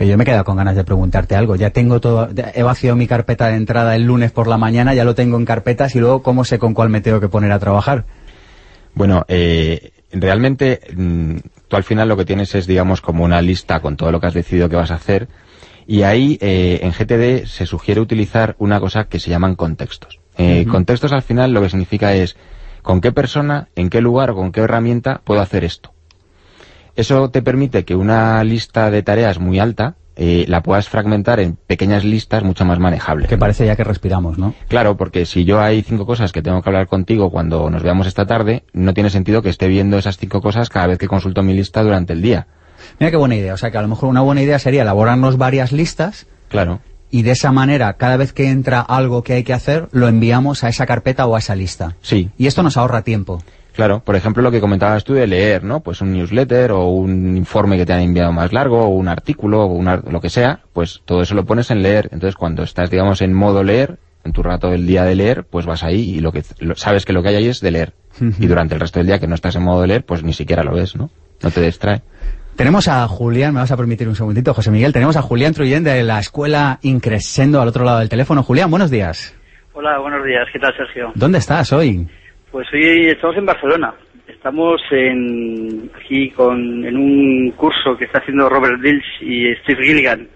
Yo 0.00 0.16
me 0.16 0.24
he 0.24 0.26
quedado 0.26 0.44
con 0.44 0.56
ganas 0.56 0.74
de 0.74 0.84
preguntarte 0.84 1.36
algo. 1.36 1.54
Ya 1.54 1.70
tengo 1.70 2.00
todo, 2.00 2.28
he 2.54 2.62
vaciado 2.62 2.96
mi 2.96 3.06
carpeta 3.06 3.48
de 3.48 3.56
entrada 3.56 3.94
el 3.94 4.04
lunes 4.04 4.32
por 4.32 4.48
la 4.48 4.58
mañana, 4.58 4.94
ya 4.94 5.04
lo 5.04 5.14
tengo 5.14 5.36
en 5.36 5.44
carpetas 5.44 5.94
y 5.94 6.00
luego 6.00 6.22
cómo 6.22 6.44
sé 6.44 6.58
con 6.58 6.74
cuál 6.74 6.88
me 6.88 7.00
tengo 7.00 7.20
que 7.20 7.28
poner 7.28 7.52
a 7.52 7.60
trabajar. 7.60 8.06
Bueno, 8.94 9.24
eh, 9.28 9.92
realmente 10.12 10.80
mm, 10.96 11.36
tú 11.68 11.76
al 11.76 11.84
final 11.84 12.08
lo 12.08 12.16
que 12.16 12.24
tienes 12.24 12.54
es, 12.56 12.66
digamos, 12.66 13.00
como 13.00 13.24
una 13.24 13.40
lista 13.40 13.80
con 13.80 13.96
todo 13.96 14.10
lo 14.10 14.20
que 14.20 14.26
has 14.26 14.34
decidido 14.34 14.68
que 14.68 14.76
vas 14.76 14.90
a 14.90 14.96
hacer 14.96 15.28
y 15.86 16.02
ahí 16.02 16.38
eh, 16.40 16.80
en 16.82 16.92
GTD 16.92 17.46
se 17.46 17.66
sugiere 17.66 18.00
utilizar 18.00 18.56
una 18.58 18.80
cosa 18.80 19.04
que 19.04 19.20
se 19.20 19.30
llaman 19.30 19.54
contextos. 19.54 20.18
Contextos 20.68 21.12
al 21.12 21.22
final 21.22 21.52
lo 21.52 21.62
que 21.62 21.70
significa 21.70 22.12
es 22.12 22.36
con 22.84 23.00
qué 23.00 23.12
persona, 23.12 23.68
en 23.74 23.88
qué 23.88 24.02
lugar 24.02 24.30
o 24.30 24.36
con 24.36 24.52
qué 24.52 24.60
herramienta 24.60 25.22
puedo 25.24 25.40
hacer 25.40 25.64
esto. 25.64 25.92
Eso 26.96 27.30
te 27.30 27.40
permite 27.40 27.84
que 27.84 27.96
una 27.96 28.44
lista 28.44 28.90
de 28.90 29.02
tareas 29.02 29.40
muy 29.40 29.58
alta 29.58 29.96
eh, 30.16 30.44
la 30.48 30.62
puedas 30.62 30.88
fragmentar 30.88 31.40
en 31.40 31.56
pequeñas 31.56 32.04
listas 32.04 32.44
mucho 32.44 32.66
más 32.66 32.78
manejables. 32.78 33.28
Que 33.28 33.38
parece 33.38 33.64
ya 33.64 33.74
que 33.74 33.84
respiramos, 33.84 34.36
¿no? 34.38 34.54
Claro, 34.68 34.98
porque 34.98 35.24
si 35.24 35.46
yo 35.46 35.60
hay 35.60 35.82
cinco 35.82 36.04
cosas 36.04 36.30
que 36.30 36.42
tengo 36.42 36.60
que 36.60 36.68
hablar 36.68 36.86
contigo 36.86 37.30
cuando 37.30 37.70
nos 37.70 37.82
veamos 37.82 38.06
esta 38.06 38.26
tarde, 38.26 38.64
no 38.74 38.92
tiene 38.92 39.08
sentido 39.08 39.40
que 39.40 39.48
esté 39.48 39.66
viendo 39.66 39.96
esas 39.96 40.18
cinco 40.18 40.42
cosas 40.42 40.68
cada 40.68 40.86
vez 40.86 40.98
que 40.98 41.08
consulto 41.08 41.42
mi 41.42 41.54
lista 41.54 41.82
durante 41.82 42.12
el 42.12 42.20
día. 42.20 42.46
Mira 43.00 43.10
qué 43.10 43.16
buena 43.16 43.34
idea. 43.34 43.54
O 43.54 43.56
sea, 43.56 43.70
que 43.70 43.78
a 43.78 43.82
lo 43.82 43.88
mejor 43.88 44.10
una 44.10 44.20
buena 44.20 44.42
idea 44.42 44.58
sería 44.58 44.82
elaborarnos 44.82 45.38
varias 45.38 45.72
listas. 45.72 46.26
Claro 46.50 46.80
y 47.14 47.22
de 47.22 47.30
esa 47.30 47.52
manera, 47.52 47.92
cada 47.92 48.16
vez 48.16 48.32
que 48.32 48.50
entra 48.50 48.80
algo 48.80 49.22
que 49.22 49.34
hay 49.34 49.44
que 49.44 49.52
hacer, 49.52 49.86
lo 49.92 50.08
enviamos 50.08 50.64
a 50.64 50.68
esa 50.68 50.84
carpeta 50.84 51.26
o 51.26 51.36
a 51.36 51.38
esa 51.38 51.54
lista. 51.54 51.94
Sí. 52.00 52.28
Y 52.36 52.48
esto 52.48 52.64
nos 52.64 52.76
ahorra 52.76 53.02
tiempo. 53.02 53.40
Claro, 53.72 54.00
por 54.00 54.16
ejemplo, 54.16 54.42
lo 54.42 54.50
que 54.50 54.60
comentabas 54.60 55.04
tú 55.04 55.14
de 55.14 55.28
leer, 55.28 55.62
¿no? 55.62 55.78
Pues 55.78 56.00
un 56.00 56.12
newsletter 56.12 56.72
o 56.72 56.88
un 56.88 57.36
informe 57.36 57.76
que 57.76 57.86
te 57.86 57.92
han 57.92 58.00
enviado 58.00 58.32
más 58.32 58.52
largo 58.52 58.80
o 58.80 58.88
un 58.88 59.06
artículo 59.06 59.64
o 59.64 59.80
lo 59.80 60.20
que 60.20 60.28
sea, 60.28 60.62
pues 60.72 61.02
todo 61.04 61.22
eso 61.22 61.36
lo 61.36 61.44
pones 61.44 61.70
en 61.70 61.84
leer. 61.84 62.08
Entonces, 62.10 62.34
cuando 62.34 62.64
estás, 62.64 62.90
digamos, 62.90 63.22
en 63.22 63.32
modo 63.32 63.62
leer, 63.62 63.96
en 64.24 64.32
tu 64.32 64.42
rato 64.42 64.70
del 64.70 64.84
día 64.84 65.04
de 65.04 65.14
leer, 65.14 65.44
pues 65.44 65.66
vas 65.66 65.84
ahí 65.84 66.16
y 66.16 66.18
lo 66.18 66.32
que 66.32 66.42
sabes 66.74 67.04
que 67.04 67.12
lo 67.12 67.22
que 67.22 67.28
hay 67.28 67.36
ahí 67.36 67.46
es 67.46 67.60
de 67.60 67.70
leer. 67.70 67.92
y 68.40 68.46
durante 68.48 68.74
el 68.74 68.80
resto 68.80 68.98
del 68.98 69.06
día 69.06 69.20
que 69.20 69.28
no 69.28 69.36
estás 69.36 69.54
en 69.54 69.62
modo 69.62 69.82
de 69.82 69.86
leer, 69.86 70.04
pues 70.04 70.24
ni 70.24 70.32
siquiera 70.32 70.64
lo 70.64 70.74
ves, 70.74 70.96
¿no? 70.96 71.10
No 71.40 71.50
te 71.52 71.60
distrae. 71.60 72.02
Tenemos 72.56 72.86
a 72.86 73.06
Julián, 73.08 73.52
me 73.52 73.60
vas 73.60 73.72
a 73.72 73.76
permitir 73.76 74.06
un 74.06 74.14
segundito, 74.14 74.54
José 74.54 74.70
Miguel, 74.70 74.92
tenemos 74.92 75.16
a 75.16 75.22
Julián 75.22 75.52
Truyén 75.52 75.82
de 75.82 76.04
la 76.04 76.20
escuela 76.20 76.78
Increscendo 76.82 77.60
al 77.60 77.66
otro 77.66 77.84
lado 77.84 77.98
del 77.98 78.08
teléfono. 78.08 78.44
Julián, 78.44 78.70
buenos 78.70 78.92
días. 78.92 79.36
Hola, 79.72 79.98
buenos 79.98 80.24
días, 80.24 80.46
¿qué 80.52 80.60
tal 80.60 80.72
Sergio? 80.76 81.10
¿Dónde 81.16 81.38
estás 81.38 81.72
hoy? 81.72 82.06
Pues 82.52 82.68
hoy 82.72 83.08
estamos 83.08 83.36
en 83.36 83.46
Barcelona. 83.46 83.94
Estamos 84.28 84.80
en, 84.92 85.90
aquí 85.96 86.30
con, 86.30 86.84
en 86.84 86.96
un 86.96 87.50
curso 87.56 87.96
que 87.98 88.04
está 88.04 88.20
haciendo 88.20 88.48
Robert 88.48 88.80
Dills 88.80 89.04
y 89.20 89.52
Steve 89.56 89.84
Gilligan 89.84 90.28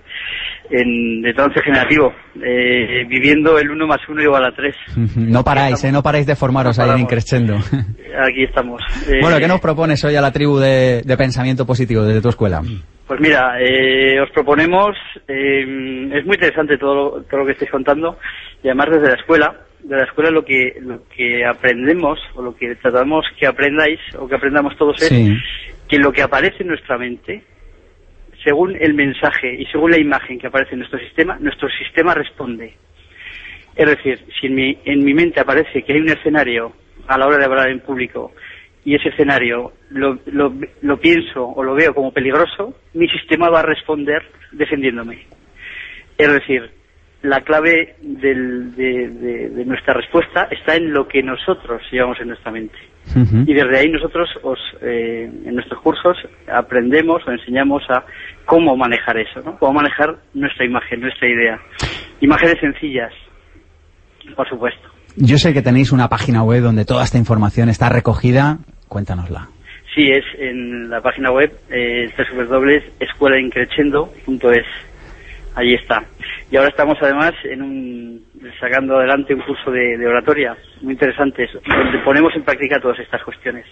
en, 0.70 1.22
de 1.22 1.32
trance 1.32 1.60
generativo, 1.62 2.12
eh, 2.42 3.04
viviendo 3.08 3.58
el 3.58 3.70
1 3.70 3.86
más 3.86 4.00
1 4.08 4.22
igual 4.22 4.44
a 4.44 4.52
3. 4.52 4.74
No 5.16 5.44
paráis, 5.44 5.82
eh, 5.84 5.92
no 5.92 6.02
paráis 6.02 6.26
de 6.26 6.36
formaros 6.36 6.78
ahí 6.78 6.90
en 6.90 6.98
Increscendo. 6.98 7.56
Aquí 8.22 8.44
estamos. 8.44 8.82
bueno, 9.20 9.38
¿qué 9.38 9.44
eh, 9.44 9.48
nos 9.48 9.60
propones 9.60 10.04
hoy 10.04 10.16
a 10.16 10.20
la 10.20 10.32
tribu 10.32 10.58
de, 10.58 11.02
pensamiento 11.16 11.66
positivo 11.66 12.04
desde 12.04 12.20
tu 12.20 12.28
escuela? 12.28 12.62
Pues 13.06 13.20
mira, 13.20 13.58
eh, 13.58 14.20
os 14.20 14.30
proponemos, 14.30 14.94
es 15.26 16.26
muy 16.26 16.34
interesante 16.34 16.76
todo 16.76 16.94
lo, 16.94 17.22
todo 17.22 17.40
lo 17.40 17.46
que 17.46 17.52
estáis 17.52 17.70
contando, 17.70 18.18
y 18.62 18.68
además 18.68 18.88
desde 18.90 19.08
la 19.08 19.14
escuela, 19.14 19.54
de 19.82 19.96
la 19.96 20.04
escuela 20.04 20.30
lo 20.30 20.44
que, 20.44 20.74
lo 20.80 21.00
que 21.08 21.44
aprendemos, 21.46 22.18
o 22.34 22.42
lo 22.42 22.54
que 22.54 22.74
tratamos 22.76 23.24
que 23.38 23.46
aprendáis, 23.46 23.98
o 24.18 24.28
que 24.28 24.34
aprendamos 24.34 24.76
todos 24.76 25.00
es 25.02 25.10
que 25.88 25.98
lo 25.98 26.12
que 26.12 26.22
aparece 26.22 26.58
en 26.60 26.68
nuestra 26.68 26.98
mente, 26.98 27.42
según 28.48 28.74
el 28.80 28.94
mensaje 28.94 29.54
y 29.60 29.66
según 29.66 29.90
la 29.90 30.00
imagen 30.00 30.38
que 30.38 30.46
aparece 30.46 30.72
en 30.72 30.78
nuestro 30.78 30.98
sistema, 31.00 31.36
nuestro 31.38 31.68
sistema 31.68 32.14
responde. 32.14 32.72
Es 33.76 33.86
decir, 33.86 34.20
si 34.40 34.46
en 34.46 34.54
mi, 34.54 34.78
en 34.86 35.04
mi 35.04 35.12
mente 35.12 35.38
aparece 35.38 35.82
que 35.82 35.92
hay 35.92 36.00
un 36.00 36.08
escenario 36.08 36.72
a 37.06 37.18
la 37.18 37.26
hora 37.26 37.36
de 37.36 37.44
hablar 37.44 37.68
en 37.68 37.80
público 37.80 38.32
y 38.86 38.94
ese 38.94 39.10
escenario 39.10 39.72
lo, 39.90 40.18
lo, 40.26 40.96
pienso 40.98 41.44
o 41.44 41.62
lo 41.62 41.74
veo 41.74 41.94
como 41.94 42.10
peligroso, 42.10 42.74
mi 42.94 43.06
sistema 43.08 43.50
va 43.50 43.60
a 43.60 43.64
responder 43.66 44.22
defendiéndome. 44.52 45.26
Es 46.16 46.32
decir, 46.32 46.70
la 47.20 47.42
clave 47.42 47.96
de, 48.00 49.64
nuestra 49.66 49.92
respuesta 49.92 50.48
está 50.50 50.76
en 50.76 50.94
lo 50.94 51.06
que 51.06 51.22
nosotros 51.22 51.82
llevamos 51.92 52.18
en 52.20 52.28
nuestra 52.28 52.50
mente. 52.50 52.78
Y 53.46 53.54
desde 53.54 53.78
ahí 53.78 53.90
nosotros 53.90 54.28
os, 54.42 54.58
eh, 54.82 55.30
en 55.44 55.54
nuestros 55.54 55.80
cursos 55.80 56.16
aprendemos 56.46 57.26
o 57.26 57.30
enseñamos 57.30 57.82
a 57.88 58.04
cómo 58.48 58.76
manejar 58.76 59.16
eso, 59.18 59.40
¿no? 59.42 59.58
Cómo 59.58 59.74
manejar 59.74 60.16
nuestra 60.32 60.64
imagen, 60.64 61.02
nuestra 61.02 61.28
idea. 61.28 61.60
Imágenes 62.22 62.58
sencillas, 62.58 63.12
por 64.34 64.48
supuesto. 64.48 64.88
Yo 65.16 65.36
sé 65.36 65.52
que 65.52 65.60
tenéis 65.60 65.92
una 65.92 66.08
página 66.08 66.42
web 66.42 66.62
donde 66.62 66.86
toda 66.86 67.04
esta 67.04 67.18
información 67.18 67.68
está 67.68 67.90
recogida. 67.90 68.56
Cuéntanosla. 68.88 69.48
Sí, 69.94 70.10
es 70.10 70.24
en 70.38 70.88
la 70.88 71.02
página 71.02 71.30
web 71.30 71.52
eh, 71.68 72.08
www.escuelaincrechendo.es. 72.16 74.66
Allí 75.54 75.74
está. 75.74 76.02
Y 76.50 76.56
ahora 76.56 76.70
estamos 76.70 76.96
además 77.02 77.34
en 77.44 77.60
un, 77.60 78.24
sacando 78.58 78.96
adelante 78.96 79.34
un 79.34 79.42
curso 79.42 79.70
de, 79.70 80.06
oratoria 80.06 80.56
muy 80.80 80.94
interesante, 80.94 81.46
donde 81.52 81.98
ponemos 82.02 82.34
en 82.34 82.44
práctica 82.44 82.80
todas 82.80 82.98
estas 82.98 83.22
cuestiones. 83.24 83.66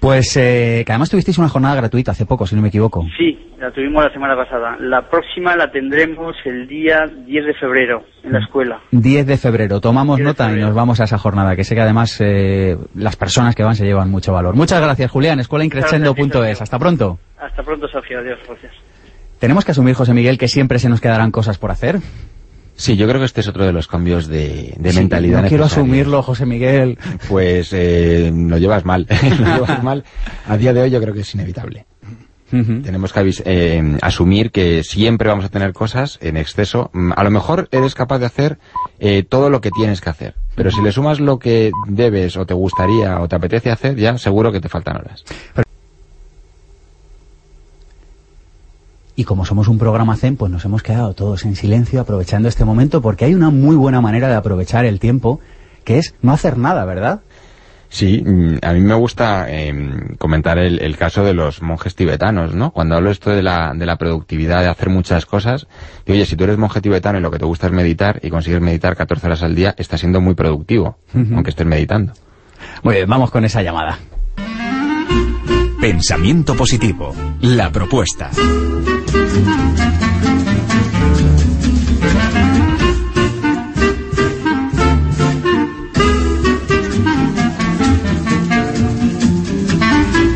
Pues 0.00 0.36
eh, 0.36 0.84
que 0.86 0.92
además 0.92 1.10
tuvisteis 1.10 1.38
una 1.38 1.48
jornada 1.48 1.74
gratuita 1.74 2.12
hace 2.12 2.24
poco, 2.24 2.46
si 2.46 2.54
no 2.54 2.62
me 2.62 2.68
equivoco. 2.68 3.04
Sí, 3.16 3.36
la 3.58 3.72
tuvimos 3.72 4.04
la 4.04 4.12
semana 4.12 4.36
pasada. 4.36 4.76
La 4.78 5.08
próxima 5.08 5.56
la 5.56 5.70
tendremos 5.72 6.36
el 6.44 6.68
día 6.68 7.06
10 7.26 7.46
de 7.46 7.54
febrero 7.54 8.04
en 8.22 8.32
la 8.32 8.38
escuela. 8.38 8.80
10 8.92 9.26
de 9.26 9.36
febrero. 9.36 9.80
Tomamos 9.80 10.20
nota 10.20 10.52
y 10.52 10.60
nos 10.60 10.74
vamos 10.74 11.00
a 11.00 11.04
esa 11.04 11.18
jornada, 11.18 11.56
que 11.56 11.64
sé 11.64 11.74
que 11.74 11.80
además 11.80 12.20
eh, 12.20 12.76
las 12.94 13.16
personas 13.16 13.56
que 13.56 13.64
van 13.64 13.74
se 13.74 13.84
llevan 13.84 14.10
mucho 14.10 14.32
valor. 14.32 14.54
Muchas 14.54 14.80
gracias, 14.80 15.10
Julián. 15.10 15.40
Escuelaincrescendo.es. 15.40 16.62
Hasta 16.62 16.78
pronto. 16.78 17.18
Hasta 17.38 17.62
pronto, 17.64 17.88
Sofía. 17.88 18.18
Adiós. 18.18 18.38
Gracias. 18.46 18.72
¿Tenemos 19.40 19.64
que 19.64 19.72
asumir, 19.72 19.94
José 19.94 20.14
Miguel, 20.14 20.38
que 20.38 20.48
siempre 20.48 20.78
se 20.78 20.88
nos 20.88 21.00
quedarán 21.00 21.30
cosas 21.32 21.58
por 21.58 21.70
hacer? 21.70 21.96
Sí, 22.78 22.96
yo 22.96 23.08
creo 23.08 23.18
que 23.18 23.26
este 23.26 23.40
es 23.40 23.48
otro 23.48 23.66
de 23.66 23.72
los 23.72 23.88
cambios 23.88 24.28
de, 24.28 24.72
mentalidad. 24.78 25.42
No 25.42 25.48
quiero 25.48 25.64
asumirlo, 25.64 26.22
José 26.22 26.46
Miguel. 26.46 26.96
Pues 27.28 27.72
eh, 27.72 28.32
lo 28.32 28.56
llevas 28.56 28.84
mal. 28.84 29.04
lo 29.40 29.46
llevas 29.46 29.82
mal. 29.82 30.04
A 30.46 30.56
día 30.56 30.72
de 30.72 30.82
hoy 30.82 30.90
yo 30.90 31.00
creo 31.00 31.12
que 31.12 31.20
es 31.20 31.34
inevitable. 31.34 31.86
Tenemos 32.50 33.12
que 33.12 33.30
eh, 33.44 33.98
asumir 34.00 34.50
que 34.52 34.82
siempre 34.82 35.28
vamos 35.28 35.44
a 35.44 35.48
tener 35.50 35.72
cosas 35.72 36.18
en 36.22 36.36
exceso. 36.36 36.88
Mm, 36.94 37.12
a 37.14 37.24
lo 37.24 37.30
mejor 37.30 37.68
eres 37.72 37.94
capaz 37.94 38.20
de 38.20 38.26
hacer 38.26 38.58
eh, 39.00 39.22
todo 39.22 39.50
lo 39.50 39.60
que 39.60 39.70
tienes 39.70 40.00
que 40.00 40.08
hacer, 40.08 40.34
pero 40.54 40.70
si 40.70 40.80
le 40.80 40.90
sumas 40.92 41.20
lo 41.20 41.38
que 41.38 41.72
debes 41.88 42.38
o 42.38 42.46
te 42.46 42.54
gustaría 42.54 43.20
o 43.20 43.28
te 43.28 43.36
apetece 43.36 43.70
hacer, 43.70 43.96
ya 43.96 44.16
seguro 44.16 44.50
que 44.50 44.60
te 44.60 44.70
faltan 44.70 44.96
horas. 44.96 45.24
Y 49.18 49.24
como 49.24 49.44
somos 49.44 49.66
un 49.66 49.78
programa 49.78 50.14
Zen, 50.14 50.36
pues 50.36 50.52
nos 50.52 50.64
hemos 50.64 50.84
quedado 50.84 51.12
todos 51.12 51.44
en 51.44 51.56
silencio 51.56 52.00
aprovechando 52.00 52.48
este 52.48 52.64
momento 52.64 53.02
porque 53.02 53.24
hay 53.24 53.34
una 53.34 53.50
muy 53.50 53.74
buena 53.74 54.00
manera 54.00 54.28
de 54.28 54.36
aprovechar 54.36 54.84
el 54.84 55.00
tiempo, 55.00 55.40
que 55.82 55.98
es 55.98 56.14
no 56.22 56.32
hacer 56.32 56.56
nada, 56.56 56.84
¿verdad? 56.84 57.22
Sí, 57.88 58.22
mm, 58.24 58.58
a 58.62 58.72
mí 58.74 58.80
me 58.80 58.94
gusta 58.94 59.50
em, 59.50 60.14
comentar 60.18 60.56
el, 60.58 60.96
caso 60.96 61.24
de 61.24 61.34
los 61.34 61.62
monjes 61.62 61.96
tibetanos, 61.96 62.54
¿no? 62.54 62.70
Cuando 62.70 62.94
hablo 62.94 63.10
esto 63.10 63.30
de 63.30 63.42
la, 63.42 63.74
de 63.74 63.86
la 63.86 63.96
productividad, 63.96 64.60
de 64.62 64.68
hacer 64.68 64.88
muchas 64.88 65.26
cosas, 65.26 65.66
digo, 66.06 66.14
oye, 66.14 66.24
si 66.24 66.36
tú 66.36 66.44
eres 66.44 66.56
monje 66.56 66.80
tibetano 66.80 67.18
y 67.18 67.20
lo 67.20 67.32
que 67.32 67.40
te 67.40 67.44
gusta 67.44 67.66
es 67.66 67.72
meditar 67.72 68.20
y 68.22 68.30
consigues 68.30 68.60
meditar 68.60 68.94
14 68.94 69.26
horas 69.26 69.42
al 69.42 69.56
día, 69.56 69.74
estás 69.78 69.98
siendo 69.98 70.20
muy 70.20 70.36
productivo, 70.36 70.96
aunque 71.12 71.50
estés 71.50 71.66
meditando. 71.66 72.12
Muy 72.84 72.94
bien, 72.94 73.08
vamos 73.08 73.32
con 73.32 73.44
esa 73.44 73.62
llamada. 73.62 73.98
Pensamiento 75.80 76.56
positivo, 76.56 77.14
la 77.40 77.70
propuesta. 77.70 78.30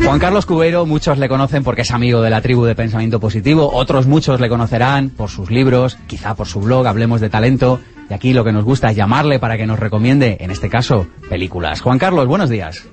Juan 0.05 0.19
Carlos 0.19 0.45
Cubero, 0.45 0.85
muchos 0.85 1.17
le 1.17 1.27
conocen 1.27 1.65
porque 1.65 1.81
es 1.81 1.91
amigo 1.91 2.21
de 2.21 2.29
la 2.29 2.41
tribu 2.41 2.63
de 2.63 2.75
Pensamiento 2.75 3.19
Positivo, 3.19 3.69
otros 3.73 4.07
muchos 4.07 4.39
le 4.39 4.47
conocerán 4.47 5.09
por 5.09 5.29
sus 5.29 5.51
libros, 5.51 5.97
quizá 6.07 6.35
por 6.35 6.47
su 6.47 6.61
blog, 6.61 6.87
Hablemos 6.87 7.19
de 7.19 7.29
Talento, 7.29 7.81
y 8.09 8.13
aquí 8.13 8.31
lo 8.31 8.45
que 8.45 8.53
nos 8.53 8.63
gusta 8.63 8.91
es 8.91 8.95
llamarle 8.95 9.39
para 9.39 9.57
que 9.57 9.67
nos 9.67 9.77
recomiende, 9.77 10.37
en 10.39 10.51
este 10.51 10.69
caso, 10.69 11.05
películas. 11.29 11.81
Juan 11.81 11.99
Carlos, 11.99 12.27
buenos 12.27 12.49
días. 12.49 12.89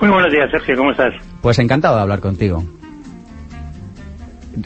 Muy 0.00 0.08
buenos 0.08 0.32
días, 0.32 0.50
Sergio, 0.50 0.78
¿cómo 0.78 0.92
estás? 0.92 1.12
Pues 1.40 1.58
encantado 1.58 1.96
de 1.96 2.02
hablar 2.02 2.20
contigo. 2.20 2.62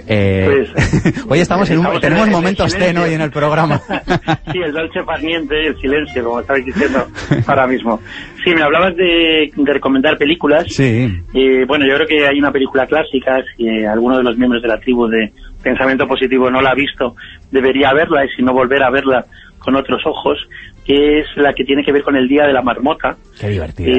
Eh, 0.06 0.66
pues, 0.72 1.26
hoy 1.28 1.40
estamos 1.40 1.68
en 1.70 1.78
un, 1.78 2.00
tenemos 2.00 2.28
momentos 2.28 2.74
ten 2.76 2.96
hoy 2.96 3.14
en 3.14 3.20
el 3.20 3.30
programa. 3.30 3.78
sí, 4.52 4.58
el 4.64 4.72
dolce 4.72 5.02
farniente 5.04 5.62
y 5.62 5.66
el 5.66 5.76
silencio, 5.78 6.24
como 6.24 6.40
estabais 6.40 6.64
diciendo 6.64 7.06
ahora 7.46 7.66
mismo. 7.66 8.00
Sí, 8.42 8.50
me 8.54 8.62
hablabas 8.62 8.96
de, 8.96 9.50
recomendar 9.64 10.16
películas. 10.16 10.64
Sí. 10.68 11.06
Eh, 11.34 11.64
bueno, 11.66 11.86
yo 11.86 11.94
creo 11.96 12.06
que 12.06 12.26
hay 12.26 12.38
una 12.38 12.50
película 12.50 12.86
clásica, 12.86 13.42
si 13.56 13.84
alguno 13.84 14.18
de 14.18 14.24
los 14.24 14.36
miembros 14.36 14.62
de 14.62 14.68
la 14.68 14.78
tribu 14.78 15.06
de 15.06 15.32
Pensamiento 15.62 16.06
Positivo 16.06 16.50
no 16.50 16.60
la 16.60 16.70
ha 16.70 16.74
visto, 16.74 17.14
debería 17.50 17.92
verla 17.92 18.24
y 18.24 18.28
si 18.36 18.42
no 18.42 18.52
volver 18.52 18.82
a 18.82 18.90
verla 18.90 19.26
con 19.58 19.76
otros 19.76 20.02
ojos, 20.06 20.38
que 20.84 21.20
es 21.20 21.26
la 21.36 21.52
que 21.54 21.64
tiene 21.64 21.82
que 21.82 21.92
ver 21.92 22.02
con 22.02 22.16
el 22.16 22.28
Día 22.28 22.46
de 22.46 22.52
la 22.52 22.62
Marmota. 22.62 23.16
Qué 23.38 23.48
divertido. 23.48 23.90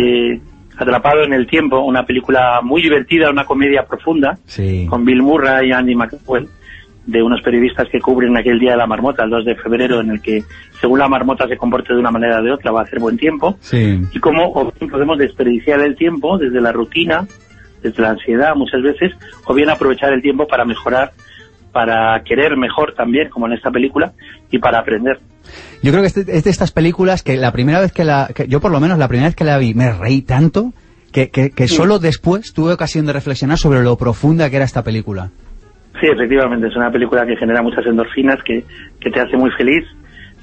Atrapado 0.77 1.23
en 1.23 1.33
el 1.33 1.47
Tiempo, 1.47 1.79
una 1.79 2.05
película 2.05 2.59
muy 2.61 2.81
divertida, 2.81 3.29
una 3.29 3.45
comedia 3.45 3.85
profunda, 3.85 4.37
con 4.89 5.05
Bill 5.05 5.21
Murray 5.21 5.69
y 5.69 5.71
Andy 5.71 5.95
McWell, 5.95 6.47
de 7.05 7.21
unos 7.21 7.41
periodistas 7.41 7.87
que 7.89 7.99
cubren 7.99 8.35
aquel 8.35 8.59
día 8.59 8.71
de 8.71 8.77
la 8.77 8.87
marmota, 8.87 9.23
el 9.23 9.29
2 9.29 9.45
de 9.45 9.55
febrero, 9.55 10.01
en 10.01 10.09
el 10.11 10.21
que, 10.21 10.43
según 10.81 10.99
la 10.99 11.07
marmota 11.07 11.47
se 11.47 11.55
comporte 11.55 11.93
de 11.93 11.99
una 11.99 12.11
manera 12.11 12.39
o 12.39 12.43
de 12.43 12.51
otra, 12.51 12.71
va 12.71 12.81
a 12.81 12.83
hacer 12.83 12.99
buen 12.99 13.17
tiempo, 13.17 13.57
y 14.11 14.19
cómo 14.19 14.71
podemos 14.73 15.17
desperdiciar 15.17 15.79
el 15.81 15.95
tiempo 15.95 16.37
desde 16.37 16.59
la 16.59 16.71
rutina, 16.71 17.27
desde 17.81 18.01
la 18.01 18.11
ansiedad 18.11 18.55
muchas 18.55 18.81
veces, 18.81 19.13
o 19.45 19.53
bien 19.53 19.69
aprovechar 19.69 20.11
el 20.13 20.21
tiempo 20.21 20.47
para 20.47 20.65
mejorar 20.65 21.11
para 21.71 22.23
querer 22.23 22.55
mejor 22.55 22.93
también, 22.93 23.29
como 23.29 23.47
en 23.47 23.53
esta 23.53 23.69
película, 23.69 24.13
y 24.49 24.59
para 24.59 24.79
aprender. 24.79 25.19
Yo 25.81 25.91
creo 25.91 26.01
que 26.01 26.07
este, 26.07 26.21
es 26.21 26.43
de 26.43 26.49
estas 26.49 26.71
películas 26.71 27.23
que 27.23 27.37
la 27.37 27.51
primera 27.51 27.79
vez 27.79 27.91
que 27.91 28.03
la... 28.03 28.29
yo 28.47 28.59
por 28.59 28.71
lo 28.71 28.79
menos 28.79 28.97
la 28.97 29.07
primera 29.07 29.27
vez 29.27 29.35
que 29.35 29.43
la 29.43 29.57
vi 29.57 29.73
me 29.73 29.91
reí 29.91 30.21
tanto 30.21 30.73
que, 31.11 31.29
que, 31.29 31.67
solo 31.67 31.99
después 31.99 32.53
tuve 32.53 32.73
ocasión 32.73 33.05
de 33.05 33.13
reflexionar 33.13 33.57
sobre 33.57 33.81
lo 33.81 33.97
profunda 33.97 34.49
que 34.49 34.57
era 34.57 34.65
esta 34.65 34.83
película. 34.83 35.29
Sí, 36.01 36.07
efectivamente, 36.07 36.67
es 36.67 36.75
una 36.75 36.91
película 36.91 37.25
que 37.25 37.37
genera 37.37 37.61
muchas 37.61 37.85
endorfinas, 37.85 38.43
que, 38.43 38.65
que 38.99 39.09
te 39.09 39.21
hace 39.21 39.37
muy 39.37 39.49
feliz, 39.51 39.85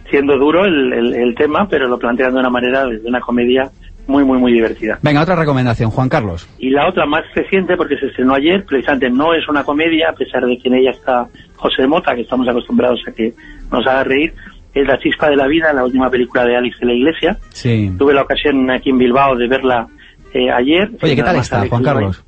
siendo 0.09 0.39
duro 0.39 0.65
el, 0.65 1.15
el, 1.15 1.35
tema, 1.35 1.69
pero 1.69 1.89
lo 1.89 1.99
plantean 1.99 2.33
de 2.33 2.41
una 2.41 2.49
manera, 2.49 2.87
de 2.87 3.07
una 3.07 3.21
comedia 3.21 3.71
muy, 4.07 4.25
muy, 4.25 4.39
muy 4.39 4.53
divertida. 4.53 4.99
Venga, 5.03 5.23
otra 5.23 5.37
recomendación, 5.37 5.91
Juan 5.91 6.09
Carlos. 6.09 6.49
Y 6.59 6.71
la 6.71 6.89
otra 6.89 7.05
más 7.05 7.23
reciente, 7.35 7.77
porque 7.77 7.97
se 7.99 8.07
estrenó 8.07 8.35
ayer, 8.35 8.65
precisamente 8.65 9.11
no 9.11 9.35
es 9.35 9.47
una 9.49 9.65
comedia, 9.65 10.09
a 10.09 10.15
pesar 10.15 10.45
de 10.45 10.57
que 10.57 10.69
en 10.69 10.75
ella 10.75 10.91
está 10.91 11.27
José 11.57 11.87
Mota, 11.87 12.15
que 12.15 12.23
estamos 12.23 12.49
acostumbrados 12.49 13.01
a 13.07 13.13
que 13.13 13.35
nos 13.71 13.87
haga 13.87 14.05
reír, 14.05 14.33
es 14.75 14.87
La 14.87 14.99
chispa 14.99 15.29
de 15.29 15.37
la 15.37 15.47
vida, 15.47 15.73
la 15.73 15.85
última 15.85 16.09
película 16.11 16.45
de 16.45 16.57
Alex 16.57 16.81
de 16.81 16.87
la 16.87 16.93
Iglesia. 16.95 17.39
Sí. 17.51 17.93
Tuve 17.99 18.15
la 18.15 18.23
ocasión 18.23 18.71
aquí 18.71 18.91
en 18.91 18.99
Bilbao 18.99 19.37
de 19.37 19.47
verla 19.47 19.87
eh, 20.33 20.51
ayer. 20.51 20.91
Oye, 21.03 21.17
¿qué 21.17 21.23
tal 21.23 21.37
está, 21.37 21.67
Juan 21.69 21.83
Carlos? 21.83 22.25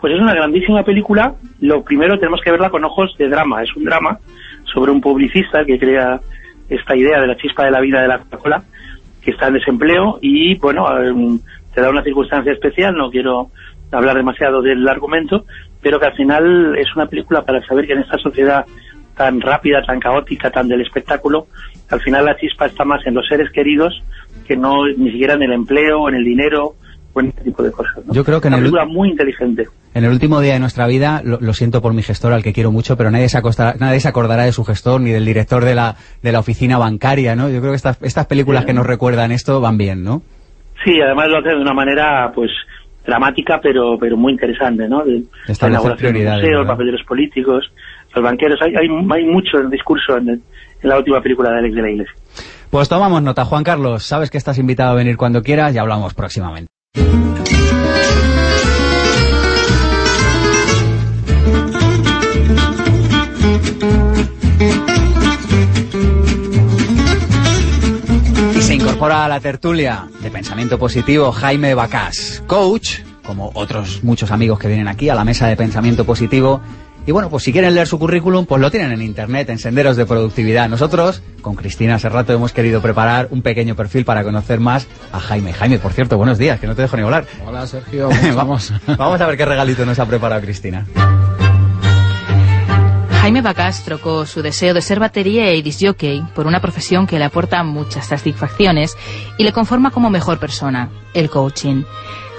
Pues 0.00 0.14
es 0.14 0.20
una 0.20 0.34
grandísima 0.34 0.82
película. 0.82 1.34
Lo 1.60 1.82
primero 1.84 2.18
tenemos 2.18 2.40
que 2.42 2.50
verla 2.50 2.70
con 2.70 2.84
ojos 2.84 3.14
de 3.18 3.28
drama. 3.28 3.62
Es 3.62 3.74
un 3.76 3.84
drama 3.84 4.18
sobre 4.72 4.90
un 4.90 5.00
publicista 5.00 5.64
que 5.64 5.78
crea 5.78 6.20
esta 6.68 6.96
idea 6.96 7.20
de 7.20 7.26
la 7.26 7.36
chispa 7.36 7.64
de 7.64 7.70
la 7.70 7.80
vida 7.80 8.00
de 8.00 8.08
la 8.08 8.18
Coca-Cola 8.18 8.64
que 9.22 9.30
está 9.30 9.48
en 9.48 9.54
desempleo 9.54 10.18
y, 10.20 10.56
bueno, 10.56 10.86
em, 11.00 11.38
te 11.74 11.80
da 11.80 11.90
una 11.90 12.02
circunstancia 12.02 12.52
especial, 12.52 12.96
no 12.96 13.10
quiero 13.10 13.50
hablar 13.92 14.16
demasiado 14.16 14.62
del 14.62 14.86
argumento, 14.88 15.44
pero 15.80 16.00
que 16.00 16.06
al 16.06 16.16
final 16.16 16.76
es 16.76 16.94
una 16.96 17.06
película 17.06 17.42
para 17.44 17.64
saber 17.66 17.86
que 17.86 17.92
en 17.92 18.00
esta 18.00 18.18
sociedad 18.18 18.64
tan 19.16 19.40
rápida, 19.40 19.82
tan 19.82 20.00
caótica, 20.00 20.50
tan 20.50 20.68
del 20.68 20.80
espectáculo, 20.80 21.46
al 21.92 22.00
final 22.00 22.24
la 22.24 22.36
chispa 22.36 22.66
está 22.66 22.84
más 22.84 23.06
en 23.06 23.14
los 23.14 23.26
seres 23.28 23.50
queridos 23.52 24.02
que 24.48 24.56
no 24.56 24.86
ni 24.96 25.10
siquiera 25.12 25.34
en 25.34 25.42
el 25.42 25.52
empleo, 25.52 26.08
en 26.08 26.14
el 26.14 26.24
dinero 26.24 26.74
o 27.12 27.20
en 27.20 27.28
este 27.28 27.42
tipo 27.42 27.62
de 27.62 27.70
cosas. 27.70 28.02
Yo 28.10 28.24
creo 28.24 28.40
que 28.40 28.48
en 28.48 28.54
película 28.54 28.86
muy 28.86 29.10
inteligente. 29.10 29.68
En 29.94 30.04
el 30.04 30.10
último 30.10 30.40
día 30.40 30.54
de 30.54 30.58
nuestra 30.58 30.86
vida, 30.86 31.20
lo, 31.22 31.52
siento 31.52 31.82
por 31.82 31.92
mi 31.92 32.02
gestor, 32.02 32.32
al 32.32 32.42
que 32.42 32.54
quiero 32.54 32.72
mucho, 32.72 32.96
pero 32.96 33.10
nadie 33.10 33.28
se, 33.28 33.38
nadie 33.78 34.00
se 34.00 34.08
acordará 34.08 34.44
de 34.44 34.52
su 34.52 34.64
gestor 34.64 35.02
ni 35.02 35.10
del 35.10 35.26
director 35.26 35.64
de 35.66 35.74
la, 35.74 35.96
de 36.22 36.32
la 36.32 36.38
oficina 36.38 36.78
bancaria, 36.78 37.36
¿no? 37.36 37.50
Yo 37.50 37.60
creo 37.60 37.72
que 37.72 37.76
estas, 37.76 38.00
estas 38.02 38.26
películas 38.26 38.64
que 38.64 38.72
nos 38.72 38.86
recuerdan 38.86 39.30
esto 39.30 39.60
van 39.60 39.76
bien, 39.76 40.02
¿no? 40.02 40.22
Sí, 40.82 40.98
además 40.98 41.28
lo 41.28 41.38
hace 41.38 41.50
de 41.50 41.60
una 41.60 41.74
manera, 41.74 42.32
pues, 42.34 42.50
dramática, 43.06 43.60
pero 43.62 43.98
pero 43.98 44.16
muy 44.16 44.32
interesante, 44.32 44.88
¿no? 44.88 45.04
De, 45.04 45.24
la 45.60 45.68
elaboración 45.68 46.14
del 46.14 46.28
museo, 46.28 46.58
los 46.60 46.66
papeles 46.66 47.04
políticos, 47.06 47.70
los 48.14 48.24
banqueros, 48.24 48.58
hay, 48.62 48.74
hay, 48.76 48.88
hay 48.88 49.24
mucho 49.26 49.58
en 49.58 49.64
el 49.64 49.70
discurso 49.70 50.16
la 50.82 50.98
última 50.98 51.20
película 51.22 51.50
de 51.50 51.58
Alex 51.58 51.74
de 51.74 51.82
la 51.82 51.90
Iglesia. 51.90 52.14
Pues 52.70 52.88
tomamos 52.88 53.22
nota, 53.22 53.44
Juan 53.44 53.64
Carlos, 53.64 54.02
sabes 54.02 54.30
que 54.30 54.38
estás 54.38 54.58
invitado 54.58 54.92
a 54.92 54.94
venir 54.94 55.16
cuando 55.16 55.42
quieras 55.42 55.74
y 55.74 55.78
hablamos 55.78 56.14
próximamente. 56.14 56.72
Y 68.54 68.62
se 68.62 68.74
incorpora 68.74 69.26
a 69.26 69.28
la 69.28 69.40
tertulia 69.40 70.08
de 70.20 70.30
pensamiento 70.30 70.78
positivo 70.78 71.30
Jaime 71.30 71.74
Bacás, 71.74 72.42
coach, 72.46 73.00
como 73.22 73.50
otros 73.54 74.02
muchos 74.02 74.30
amigos 74.30 74.58
que 74.58 74.68
vienen 74.68 74.88
aquí 74.88 75.08
a 75.10 75.14
la 75.14 75.24
mesa 75.24 75.46
de 75.46 75.56
pensamiento 75.56 76.04
positivo. 76.04 76.62
Y 77.04 77.10
bueno, 77.10 77.30
pues 77.30 77.42
si 77.42 77.52
quieren 77.52 77.74
leer 77.74 77.88
su 77.88 77.98
currículum, 77.98 78.46
pues 78.46 78.60
lo 78.60 78.70
tienen 78.70 78.92
en 78.92 79.02
internet, 79.02 79.48
en 79.50 79.58
Senderos 79.58 79.96
de 79.96 80.06
Productividad. 80.06 80.68
Nosotros, 80.68 81.20
con 81.40 81.56
Cristina 81.56 81.96
hace 81.96 82.08
rato, 82.08 82.32
hemos 82.32 82.52
querido 82.52 82.80
preparar 82.80 83.28
un 83.30 83.42
pequeño 83.42 83.74
perfil 83.74 84.04
para 84.04 84.22
conocer 84.22 84.60
más 84.60 84.86
a 85.10 85.18
Jaime. 85.18 85.52
Jaime, 85.52 85.78
por 85.80 85.92
cierto, 85.92 86.16
buenos 86.16 86.38
días, 86.38 86.60
que 86.60 86.68
no 86.68 86.76
te 86.76 86.82
dejo 86.82 86.96
ni 86.96 87.02
hablar. 87.02 87.26
Hola, 87.44 87.66
Sergio. 87.66 88.08
Vamos. 88.36 88.72
Vamos 88.86 89.20
a 89.20 89.26
ver 89.26 89.36
qué 89.36 89.44
regalito 89.44 89.84
nos 89.84 89.98
ha 89.98 90.06
preparado 90.06 90.40
Cristina. 90.42 90.86
Jaime 93.20 93.40
Bacás 93.40 93.84
trocó 93.84 94.26
su 94.26 94.42
deseo 94.42 94.74
de 94.74 94.82
ser 94.82 94.98
batería 94.98 95.54
y 95.54 95.62
disjockey 95.62 96.24
por 96.34 96.46
una 96.48 96.60
profesión 96.60 97.06
que 97.06 97.20
le 97.20 97.24
aporta 97.24 97.62
muchas 97.62 98.06
satisfacciones 98.06 98.96
y 99.38 99.44
le 99.44 99.52
conforma 99.52 99.92
como 99.92 100.10
mejor 100.10 100.40
persona, 100.40 100.90
el 101.14 101.30
coaching. 101.30 101.84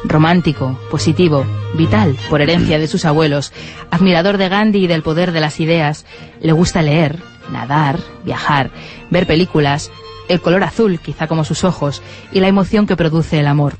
Romántico, 0.06 0.78
positivo, 0.92 1.46
vital 1.76 2.18
por 2.30 2.42
herencia 2.42 2.78
de 2.78 2.88
sus 2.88 3.06
abuelos, 3.06 3.54
admirador 3.89 4.38
de 4.38 4.50
Gandhi 4.50 4.84
y 4.84 4.88
del 4.88 5.04
poder 5.04 5.32
de 5.32 5.39
las 5.39 5.60
ideas, 5.60 6.06
le 6.42 6.52
gusta 6.52 6.82
leer, 6.82 7.20
nadar, 7.52 8.00
viajar, 8.24 8.72
ver 9.10 9.26
películas, 9.28 9.92
el 10.28 10.42
color 10.42 10.63
azul, 10.63 11.00
quizá 11.00 11.28
como 11.28 11.44
sus 11.44 11.63
ojos, 11.63 12.02
y 12.32 12.39
la 12.39 12.48
emoción 12.48 12.88
que 12.88 12.96
produce 12.96 13.39
el 13.39 13.48
amor. 13.48 13.76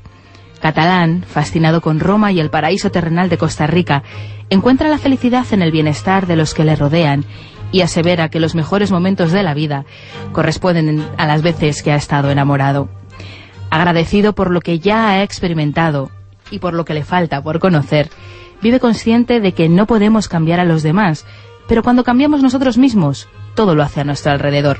Catalán, 0.60 1.24
fascinado 1.28 1.82
con 1.82 2.00
Roma 2.00 2.32
y 2.32 2.40
el 2.40 2.50
paraíso 2.50 2.90
terrenal 2.90 3.28
de 3.28 3.38
Costa 3.38 3.66
Rica, 3.66 4.02
encuentra 4.48 4.88
la 4.88 4.98
felicidad 4.98 5.46
en 5.52 5.62
el 5.62 5.72
bienestar 5.72 6.26
de 6.26 6.36
los 6.36 6.54
que 6.54 6.64
le 6.64 6.76
rodean 6.76 7.24
y 7.70 7.82
asevera 7.82 8.28
que 8.28 8.40
los 8.40 8.54
mejores 8.54 8.90
momentos 8.90 9.32
de 9.32 9.42
la 9.42 9.52
vida 9.52 9.84
corresponden 10.32 11.06
a 11.18 11.26
las 11.26 11.42
veces 11.42 11.82
que 11.82 11.92
ha 11.92 11.96
estado 11.96 12.30
enamorado. 12.30 12.88
Agradecido 13.74 14.36
por 14.36 14.52
lo 14.52 14.60
que 14.60 14.78
ya 14.78 15.08
ha 15.08 15.22
experimentado 15.24 16.12
y 16.48 16.60
por 16.60 16.74
lo 16.74 16.84
que 16.84 16.94
le 16.94 17.02
falta 17.02 17.42
por 17.42 17.58
conocer, 17.58 18.08
vive 18.62 18.78
consciente 18.78 19.40
de 19.40 19.50
que 19.50 19.68
no 19.68 19.86
podemos 19.86 20.28
cambiar 20.28 20.60
a 20.60 20.64
los 20.64 20.84
demás, 20.84 21.26
pero 21.66 21.82
cuando 21.82 22.04
cambiamos 22.04 22.40
nosotros 22.40 22.78
mismos, 22.78 23.26
todo 23.56 23.74
lo 23.74 23.82
hace 23.82 24.00
a 24.00 24.04
nuestro 24.04 24.30
alrededor. 24.30 24.78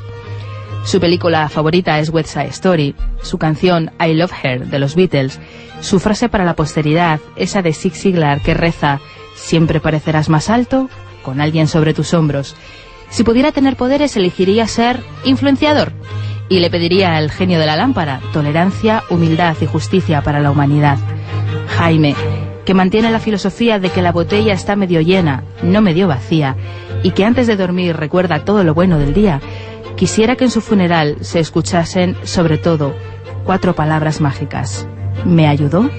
Su 0.85 1.01
película 1.01 1.49
favorita 1.49 1.99
es 1.99 2.11
West 2.11 2.35
Side 2.35 2.51
Story, 2.51 2.95
su 3.21 3.37
canción 3.37 3.91
I 3.99 4.15
Love 4.15 4.45
Her 4.45 4.67
de 4.69 4.79
los 4.79 4.95
Beatles, 4.95 5.41
su 5.81 5.99
frase 5.99 6.29
para 6.29 6.45
la 6.45 6.55
posteridad, 6.55 7.19
esa 7.35 7.63
de 7.63 7.73
Zig 7.73 7.97
Ziglar 7.97 8.43
que 8.43 8.55
reza 8.55 9.01
Siempre 9.35 9.81
parecerás 9.81 10.29
más 10.29 10.51
alto 10.51 10.89
con 11.25 11.41
alguien 11.41 11.67
sobre 11.67 11.95
tus 11.95 12.15
hombros. 12.15 12.55
Si 13.11 13.25
pudiera 13.25 13.51
tener 13.51 13.75
poderes, 13.75 14.17
elegiría 14.17 14.69
ser 14.69 15.03
influenciador 15.25 15.93
y 16.49 16.61
le 16.61 16.71
pediría 16.71 17.17
al 17.17 17.31
genio 17.31 17.59
de 17.59 17.67
la 17.67 17.77
lámpara 17.77 18.21
tolerancia, 18.33 19.03
humildad 19.11 19.57
y 19.61 19.67
justicia 19.67 20.23
para 20.23 20.41
la 20.41 20.51
humanidad. 20.51 20.99
Jaime, 21.69 22.15
que 22.65 22.75
mantiene 22.75 23.11
la 23.11 23.19
filosofía 23.19 23.79
de 23.79 23.91
que 23.91 24.03
la 24.03 24.13
botella 24.13 24.53
está 24.53 24.77
medio 24.77 25.01
llena, 25.01 25.45
no 25.63 25.81
medio 25.81 26.09
vacía, 26.09 26.57
y 27.03 27.11
que 27.11 27.25
antes 27.25 27.47
de 27.47 27.57
dormir 27.57 27.97
recuerda 27.97 28.45
todo 28.45 28.65
lo 28.65 28.75
bueno 28.75 28.99
del 28.99 29.15
día, 29.15 29.41
quisiera 29.97 30.37
que 30.37 30.45
en 30.45 30.51
su 30.51 30.61
funeral 30.61 31.17
se 31.21 31.41
escuchasen, 31.41 32.17
sobre 32.25 32.59
todo, 32.59 32.95
cuatro 33.45 33.75
palabras 33.75 34.21
mágicas. 34.21 34.89
Me 35.25 35.47
ayudó 35.47 35.91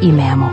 y 0.00 0.12
me 0.12 0.28
amó. 0.28 0.52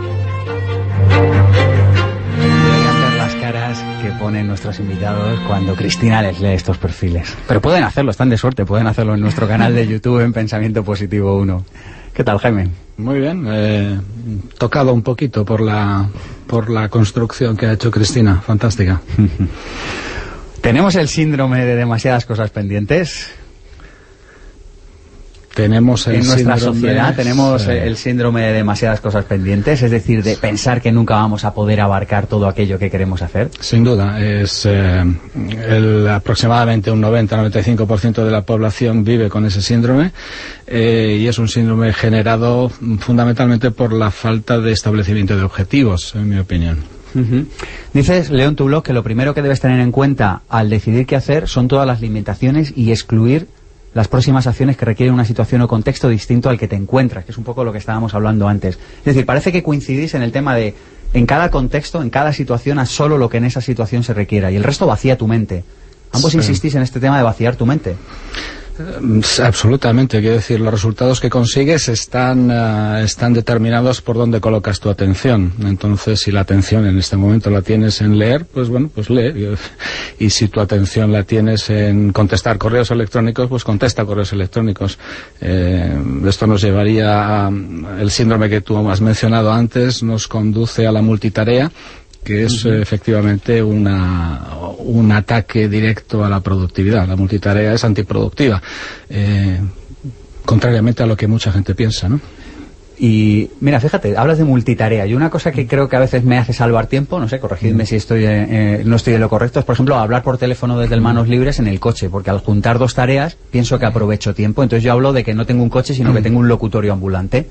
Ponen 4.18 4.46
nuestros 4.46 4.78
invitados 4.80 5.38
cuando 5.46 5.74
Cristina 5.74 6.20
les 6.20 6.40
lee 6.40 6.48
estos 6.48 6.76
perfiles. 6.76 7.34
Pero 7.46 7.60
pueden 7.60 7.84
hacerlo, 7.84 8.10
están 8.10 8.28
de 8.28 8.36
suerte, 8.36 8.64
pueden 8.64 8.86
hacerlo 8.86 9.14
en 9.14 9.20
nuestro 9.20 9.46
canal 9.46 9.74
de 9.74 9.86
YouTube 9.86 10.20
en 10.20 10.32
Pensamiento 10.32 10.82
Positivo 10.82 11.38
1. 11.38 11.64
¿Qué 12.12 12.24
tal, 12.24 12.38
Jaime? 12.38 12.68
Muy 12.96 13.20
bien, 13.20 13.46
eh, 13.48 14.00
tocado 14.58 14.92
un 14.92 15.02
poquito 15.02 15.44
por 15.44 15.60
la, 15.60 16.08
por 16.46 16.68
la 16.68 16.88
construcción 16.88 17.56
que 17.56 17.66
ha 17.66 17.72
hecho 17.72 17.90
Cristina, 17.90 18.40
fantástica. 18.40 19.00
¿Tenemos 20.60 20.96
el 20.96 21.08
síndrome 21.08 21.64
de 21.64 21.76
demasiadas 21.76 22.26
cosas 22.26 22.50
pendientes? 22.50 23.30
Tenemos 25.58 26.06
el 26.06 26.14
en 26.14 26.24
nuestra 26.24 26.56
sociedad 26.56 27.16
tenemos 27.16 27.66
el 27.66 27.96
síndrome 27.96 28.42
de 28.42 28.52
demasiadas 28.52 29.00
cosas 29.00 29.24
pendientes, 29.24 29.82
es 29.82 29.90
decir, 29.90 30.22
de 30.22 30.36
pensar 30.36 30.80
que 30.80 30.92
nunca 30.92 31.16
vamos 31.16 31.44
a 31.44 31.52
poder 31.52 31.80
abarcar 31.80 32.28
todo 32.28 32.46
aquello 32.46 32.78
que 32.78 32.88
queremos 32.88 33.22
hacer. 33.22 33.50
Sin 33.58 33.82
duda, 33.82 34.20
es 34.20 34.64
eh, 34.66 35.02
el, 35.68 36.06
aproximadamente 36.06 36.92
un 36.92 37.02
90-95% 37.02 38.24
de 38.24 38.30
la 38.30 38.42
población 38.42 39.02
vive 39.02 39.28
con 39.28 39.46
ese 39.46 39.60
síndrome 39.60 40.12
eh, 40.68 41.18
y 41.20 41.26
es 41.26 41.40
un 41.40 41.48
síndrome 41.48 41.92
generado 41.92 42.68
fundamentalmente 42.68 43.72
por 43.72 43.92
la 43.92 44.12
falta 44.12 44.60
de 44.60 44.70
establecimiento 44.70 45.36
de 45.36 45.42
objetivos, 45.42 46.14
en 46.14 46.28
mi 46.28 46.38
opinión. 46.38 46.78
Ujú. 47.16 47.46
Dices, 47.94 48.30
León, 48.30 48.54
tu 48.54 48.66
blog, 48.66 48.84
que 48.84 48.92
lo 48.92 49.02
primero 49.02 49.34
que 49.34 49.42
debes 49.42 49.58
tener 49.58 49.80
en 49.80 49.90
cuenta 49.90 50.42
al 50.48 50.70
decidir 50.70 51.04
qué 51.04 51.16
hacer 51.16 51.48
son 51.48 51.66
todas 51.66 51.86
las 51.86 52.00
limitaciones 52.00 52.72
y 52.76 52.92
excluir 52.92 53.48
las 53.94 54.08
próximas 54.08 54.46
acciones 54.46 54.76
que 54.76 54.84
requieren 54.84 55.14
una 55.14 55.24
situación 55.24 55.62
o 55.62 55.68
contexto 55.68 56.08
distinto 56.08 56.50
al 56.50 56.58
que 56.58 56.68
te 56.68 56.76
encuentras, 56.76 57.24
que 57.24 57.32
es 57.32 57.38
un 57.38 57.44
poco 57.44 57.64
lo 57.64 57.72
que 57.72 57.78
estábamos 57.78 58.14
hablando 58.14 58.46
antes. 58.48 58.78
Es 58.98 59.04
decir, 59.04 59.24
parece 59.26 59.50
que 59.52 59.62
coincidís 59.62 60.14
en 60.14 60.22
el 60.22 60.30
tema 60.32 60.54
de, 60.54 60.74
en 61.14 61.26
cada 61.26 61.50
contexto, 61.50 62.02
en 62.02 62.10
cada 62.10 62.32
situación, 62.32 62.78
haz 62.78 62.90
solo 62.90 63.16
lo 63.18 63.28
que 63.28 63.38
en 63.38 63.44
esa 63.44 63.60
situación 63.60 64.02
se 64.04 64.14
requiera 64.14 64.50
y 64.50 64.56
el 64.56 64.64
resto 64.64 64.86
vacía 64.86 65.16
tu 65.16 65.26
mente. 65.26 65.64
Ambos 66.12 66.32
Sí. 66.32 66.38
insistís 66.38 66.74
en 66.74 66.82
este 66.82 67.00
tema 67.00 67.16
de 67.18 67.22
vaciar 67.24 67.56
tu 67.56 67.66
mente. 67.66 67.96
Mm, 68.78 69.20
Absolutamente, 69.42 70.20
quiero 70.20 70.36
decir, 70.36 70.60
los 70.60 70.72
resultados 70.72 71.20
que 71.20 71.28
consigues 71.28 71.88
están, 71.88 72.50
eh, 72.50 73.02
están 73.02 73.32
determinados 73.32 74.00
por 74.00 74.16
dónde 74.16 74.40
colocas 74.40 74.78
tu 74.78 74.88
atención. 74.88 75.52
Entonces, 75.64 76.20
si 76.20 76.30
la 76.30 76.40
atención 76.40 76.86
en 76.86 76.98
este 76.98 77.16
momento 77.16 77.50
la 77.50 77.62
tienes 77.62 78.00
en 78.00 78.18
leer, 78.18 78.44
pues 78.44 78.68
bueno, 78.68 78.90
pues 78.94 79.10
lee. 79.10 79.56
Y 80.20 80.30
si 80.30 80.48
tu 80.48 80.60
atención 80.60 81.12
la 81.12 81.22
tienes 81.22 81.70
en 81.70 82.12
contestar 82.12 82.58
correos 82.58 82.90
electrónicos, 82.90 83.48
pues 83.48 83.64
contesta 83.64 84.04
correos 84.04 84.32
electrónicos. 84.32 84.98
Eh, 85.40 85.96
esto 86.26 86.46
nos 86.46 86.60
llevaría 86.62 87.46
a 87.46 87.48
el 87.48 88.10
síndrome 88.10 88.48
que 88.48 88.60
tú 88.60 88.88
has 88.88 89.00
mencionado 89.00 89.52
antes, 89.52 90.02
nos 90.02 90.26
conduce 90.26 90.86
a 90.86 90.92
la 90.92 91.02
multitarea 91.02 91.70
que 92.24 92.44
es 92.44 92.64
efectivamente 92.66 93.62
una, 93.62 94.48
un 94.78 95.10
ataque 95.12 95.68
directo 95.68 96.24
a 96.24 96.28
la 96.28 96.40
productividad. 96.40 97.06
La 97.08 97.16
multitarea 97.16 97.72
es 97.72 97.84
antiproductiva, 97.84 98.60
eh, 99.08 99.60
contrariamente 100.44 101.02
a 101.02 101.06
lo 101.06 101.16
que 101.16 101.26
mucha 101.26 101.52
gente 101.52 101.74
piensa, 101.74 102.08
¿no? 102.08 102.20
Y 103.00 103.50
mira, 103.60 103.78
fíjate, 103.78 104.16
hablas 104.16 104.38
de 104.38 104.44
multitarea. 104.44 105.06
Y 105.06 105.14
una 105.14 105.30
cosa 105.30 105.52
que 105.52 105.66
creo 105.66 105.88
que 105.88 105.96
a 105.96 106.00
veces 106.00 106.24
me 106.24 106.36
hace 106.36 106.52
salvar 106.52 106.88
tiempo, 106.88 107.20
no 107.20 107.28
sé, 107.28 107.38
corregidme 107.38 107.86
si 107.86 107.96
estoy 107.96 108.24
eh, 108.24 108.46
eh, 108.50 108.82
no 108.84 108.96
estoy 108.96 109.14
en 109.14 109.20
lo 109.20 109.28
correcto, 109.28 109.60
es 109.60 109.64
por 109.64 109.74
ejemplo 109.74 109.96
hablar 109.96 110.22
por 110.24 110.36
teléfono 110.36 110.78
desde 110.78 110.96
el 110.96 111.00
manos 111.00 111.28
libres 111.28 111.60
en 111.60 111.68
el 111.68 111.78
coche, 111.78 112.10
porque 112.10 112.30
al 112.30 112.40
juntar 112.40 112.78
dos 112.78 112.94
tareas 112.94 113.36
pienso 113.50 113.78
que 113.78 113.86
aprovecho 113.86 114.34
tiempo. 114.34 114.62
Entonces 114.62 114.82
yo 114.82 114.92
hablo 114.92 115.12
de 115.12 115.22
que 115.22 115.32
no 115.32 115.46
tengo 115.46 115.62
un 115.62 115.70
coche, 115.70 115.94
sino 115.94 116.12
que 116.12 116.22
tengo 116.22 116.40
un 116.40 116.48
locutorio 116.48 116.92
ambulante. 116.92 117.48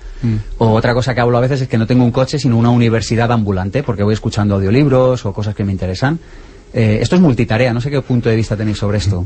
O 0.58 0.72
otra 0.72 0.94
cosa 0.94 1.16
que 1.16 1.22
hablo 1.22 1.38
a 1.38 1.42
veces 1.42 1.62
es 1.62 1.68
que 1.68 1.78
no 1.78 1.88
tengo 1.88 2.04
un 2.04 2.12
coche, 2.12 2.40
sino 2.40 2.58
una 2.58 2.70
universidad 2.70 3.32
ambulante, 3.32 3.84
porque 3.84 4.04
voy 4.04 4.14
escuchando 4.14 4.56
audiolibros 4.56 5.26
o 5.26 5.34
cosas 5.34 5.56
que 5.56 5.64
me 5.64 5.72
interesan. 5.72 6.20
Eh, 6.74 7.00
esto 7.02 7.16
es 7.16 7.22
multitarea, 7.22 7.74
no 7.74 7.82
sé 7.82 7.90
qué 7.90 8.02
punto 8.02 8.30
de 8.30 8.36
vista 8.36 8.58
tenéis 8.58 8.78
sobre 8.78 8.98
esto. 8.98 9.26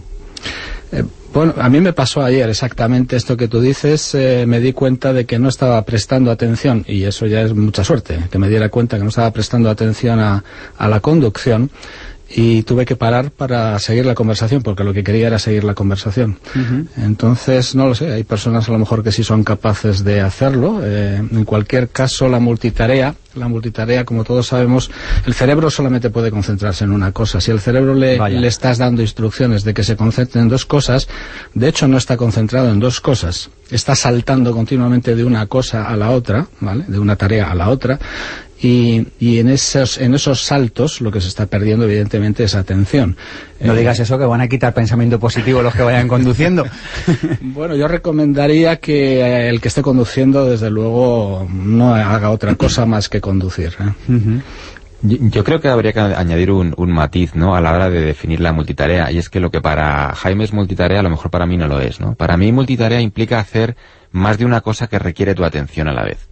Eh, 0.91 1.03
bueno, 1.33 1.53
a 1.57 1.69
mí 1.69 1.79
me 1.79 1.93
pasó 1.93 2.21
ayer 2.21 2.49
exactamente 2.49 3.15
esto 3.15 3.37
que 3.37 3.47
tú 3.47 3.61
dices. 3.61 4.13
eh, 4.15 4.45
me 4.45 4.59
di 4.59 4.73
cuenta 4.73 5.13
de 5.13 5.25
que 5.25 5.39
no 5.39 5.47
estaba 5.49 5.81
prestando 5.85 6.29
atención, 6.31 6.83
y 6.87 7.03
eso 7.03 7.25
ya 7.25 7.41
es 7.41 7.53
mucha 7.53 7.83
suerte, 7.83 8.19
que 8.29 8.37
me 8.37 8.49
diera 8.49 8.69
cuenta 8.69 8.97
que 8.97 9.03
no 9.03 9.09
estaba 9.09 9.31
prestando 9.31 9.69
atención 9.69 10.19
a, 10.19 10.43
a 10.77 10.87
la 10.89 10.99
conducción. 10.99 11.69
Y 12.33 12.63
tuve 12.63 12.85
que 12.85 12.95
parar 12.95 13.31
para 13.31 13.77
seguir 13.79 14.05
la 14.05 14.15
conversación, 14.15 14.61
porque 14.61 14.83
lo 14.83 14.93
que 14.93 15.03
quería 15.03 15.27
era 15.27 15.39
seguir 15.39 15.63
la 15.63 15.73
conversación. 15.73 16.37
Entonces, 16.97 17.75
no 17.75 17.87
lo 17.87 17.95
sé, 17.95 18.11
hay 18.11 18.23
personas 18.23 18.69
a 18.69 18.71
lo 18.71 18.79
mejor 18.79 19.03
que 19.03 19.11
sí 19.11 19.23
son 19.23 19.43
capaces 19.43 20.03
de 20.03 20.21
hacerlo. 20.21 20.79
Eh, 20.83 21.17
en 21.17 21.45
cualquier 21.45 21.89
caso, 21.89 22.29
la 22.29 22.39
multitarea, 22.39 23.15
la 23.35 23.47
multitarea, 23.47 24.05
como 24.05 24.23
todos 24.23 24.47
sabemos, 24.47 24.91
el 25.25 25.33
cerebro 25.33 25.69
solamente 25.69 26.09
puede 26.09 26.31
concentrarse 26.31 26.83
en 26.83 26.91
una 26.91 27.11
cosa. 27.11 27.41
Si 27.41 27.51
el 27.51 27.59
cerebro 27.59 27.93
le, 27.95 28.17
le 28.17 28.47
estás 28.47 28.77
dando 28.77 29.01
instrucciones 29.01 29.63
de 29.63 29.73
que 29.73 29.83
se 29.83 29.95
concentre 29.95 30.41
en 30.41 30.49
dos 30.49 30.65
cosas, 30.65 31.07
de 31.53 31.67
hecho 31.67 31.87
no 31.87 31.97
está 31.97 32.17
concentrado 32.17 32.69
en 32.69 32.79
dos 32.79 33.01
cosas. 33.01 33.49
Está 33.69 33.95
saltando 33.95 34.53
continuamente 34.53 35.15
de 35.15 35.23
una 35.23 35.45
cosa 35.47 35.87
a 35.87 35.95
la 35.95 36.11
otra, 36.11 36.47
¿vale? 36.59 36.85
De 36.87 36.99
una 36.99 37.15
tarea 37.15 37.51
a 37.51 37.55
la 37.55 37.69
otra. 37.69 37.99
Y, 38.63 39.07
y 39.19 39.39
en, 39.39 39.49
esos, 39.49 39.97
en 39.97 40.13
esos 40.13 40.43
saltos 40.43 41.01
lo 41.01 41.11
que 41.11 41.19
se 41.19 41.27
está 41.27 41.47
perdiendo 41.47 41.85
evidentemente 41.85 42.43
es 42.43 42.53
atención. 42.53 43.17
No 43.59 43.73
Eh, 43.73 43.77
digas 43.77 43.99
eso, 43.99 44.19
que 44.19 44.25
van 44.25 44.41
a 44.41 44.47
quitar 44.47 44.73
pensamiento 44.73 45.19
positivo 45.19 45.63
los 45.63 45.73
que 45.73 45.81
vayan 45.81 46.07
conduciendo. 46.07 46.65
Bueno, 47.41 47.75
yo 47.75 47.87
recomendaría 47.87 48.77
que 48.77 49.19
eh, 49.19 49.49
el 49.49 49.61
que 49.61 49.67
esté 49.67 49.81
conduciendo, 49.81 50.45
desde 50.45 50.69
luego, 50.69 51.47
no 51.51 51.95
haga 51.95 52.29
otra 52.29 52.55
cosa 52.55 52.85
más 52.85 53.09
que 53.09 53.19
conducir. 53.19 53.73
¿eh? 53.79 54.41
Yo, 55.01 55.17
yo 55.19 55.43
creo 55.43 55.59
que 55.59 55.67
habría 55.67 55.93
que 55.93 55.99
añadir 55.99 56.51
un, 56.51 56.73
un 56.77 56.91
matiz, 56.91 57.33
¿no? 57.35 57.55
A 57.55 57.61
la 57.61 57.73
hora 57.73 57.89
de 57.89 58.01
definir 58.01 58.39
la 58.39 58.53
multitarea. 58.53 59.11
Y 59.11 59.17
es 59.17 59.29
que 59.29 59.39
lo 59.39 59.49
que 59.49 59.61
para 59.61 60.13
Jaime 60.15 60.43
es 60.43 60.53
multitarea, 60.53 60.99
a 60.99 61.03
lo 61.03 61.09
mejor 61.09 61.31
para 61.31 61.45
mí 61.47 61.57
no 61.57 61.67
lo 61.67 61.79
es, 61.79 61.99
¿no? 61.99 62.13
Para 62.13 62.37
mí 62.37 62.51
multitarea 62.51 63.01
implica 63.01 63.39
hacer 63.39 63.75
más 64.11 64.37
de 64.37 64.45
una 64.45 64.61
cosa 64.61 64.87
que 64.87 64.99
requiere 64.99 65.33
tu 65.33 65.43
atención 65.43 65.87
a 65.87 65.93
la 65.93 66.03
vez. 66.03 66.30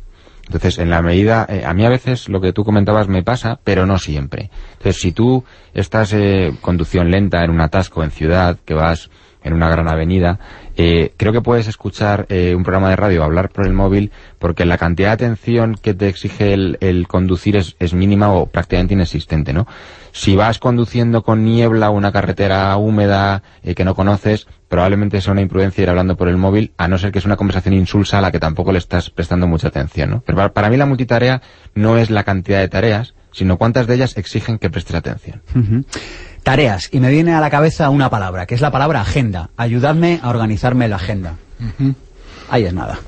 Entonces, 0.49 0.79
en 0.79 0.89
la 0.89 1.03
medida, 1.03 1.45
eh, 1.47 1.63
a 1.63 1.75
mí 1.75 1.85
a 1.85 1.89
veces 1.89 2.27
lo 2.27 2.41
que 2.41 2.53
tú 2.53 2.63
comentabas 2.63 3.07
me 3.07 3.21
pasa, 3.21 3.59
pero 3.63 3.85
no 3.85 3.99
siempre. 3.99 4.49
Entonces, 4.77 4.99
si 4.99 5.11
tú 5.11 5.43
estás 5.75 6.11
eh, 6.13 6.55
conducción 6.59 7.11
lenta 7.11 7.43
en 7.43 7.51
un 7.51 7.61
atasco 7.61 8.03
en 8.03 8.09
ciudad, 8.09 8.57
que 8.65 8.73
vas 8.73 9.11
en 9.43 9.53
una 9.53 9.69
gran 9.69 9.87
avenida, 9.87 10.39
eh, 10.75 11.13
creo 11.17 11.33
que 11.33 11.41
puedes 11.41 11.67
escuchar 11.67 12.25
eh, 12.29 12.53
un 12.55 12.63
programa 12.63 12.89
de 12.89 12.95
radio 12.95 13.23
hablar 13.23 13.49
por 13.49 13.65
el 13.65 13.73
móvil 13.73 14.11
porque 14.37 14.65
la 14.65 14.77
cantidad 14.77 15.09
de 15.09 15.25
atención 15.25 15.75
que 15.81 15.93
te 15.93 16.07
exige 16.07 16.53
el, 16.53 16.77
el 16.81 17.07
conducir 17.07 17.57
es, 17.57 17.75
es 17.79 17.93
mínima 17.93 18.31
o 18.31 18.47
prácticamente 18.47 18.93
inexistente, 18.93 19.53
¿no? 19.53 19.67
Si 20.11 20.35
vas 20.35 20.59
conduciendo 20.59 21.23
con 21.23 21.45
niebla 21.45 21.89
una 21.89 22.11
carretera 22.11 22.75
húmeda 22.77 23.43
eh, 23.63 23.75
que 23.75 23.85
no 23.85 23.95
conoces, 23.95 24.47
probablemente 24.67 25.21
sea 25.21 25.33
una 25.33 25.41
imprudencia 25.41 25.83
ir 25.83 25.89
hablando 25.89 26.17
por 26.17 26.27
el 26.27 26.37
móvil, 26.37 26.73
a 26.77 26.87
no 26.87 26.97
ser 26.97 27.11
que 27.11 27.19
es 27.19 27.25
una 27.25 27.37
conversación 27.37 27.73
insulsa 27.73 28.17
a 28.17 28.21
la 28.21 28.31
que 28.31 28.39
tampoco 28.39 28.71
le 28.71 28.79
estás 28.79 29.09
prestando 29.09 29.47
mucha 29.47 29.67
atención, 29.67 30.09
¿no? 30.09 30.23
Pero 30.25 30.35
para, 30.37 30.53
para 30.53 30.69
mí 30.69 30.77
la 30.77 30.85
multitarea 30.85 31.41
no 31.75 31.97
es 31.97 32.09
la 32.09 32.23
cantidad 32.23 32.59
de 32.59 32.69
tareas, 32.69 33.13
sino 33.39 33.57
cuántas 33.57 33.87
de 33.87 33.95
ellas 33.95 34.17
exigen 34.17 34.59
que 34.59 34.69
prestes 34.69 34.97
atención. 34.97 35.41
Tareas. 36.43 36.89
Y 36.91 36.99
me 36.99 37.09
viene 37.09 37.33
a 37.33 37.39
la 37.39 37.49
cabeza 37.49 37.89
una 37.89 38.09
palabra, 38.09 38.45
que 38.45 38.53
es 38.53 38.59
la 38.59 38.69
palabra 38.69 38.99
agenda. 38.99 39.49
Ayudadme 39.55 40.19
a 40.21 40.27
organizarme 40.27 40.89
la 40.89 40.97
agenda. 40.97 41.35
Ahí 42.49 42.65
es 42.65 42.73
nada. 42.73 42.99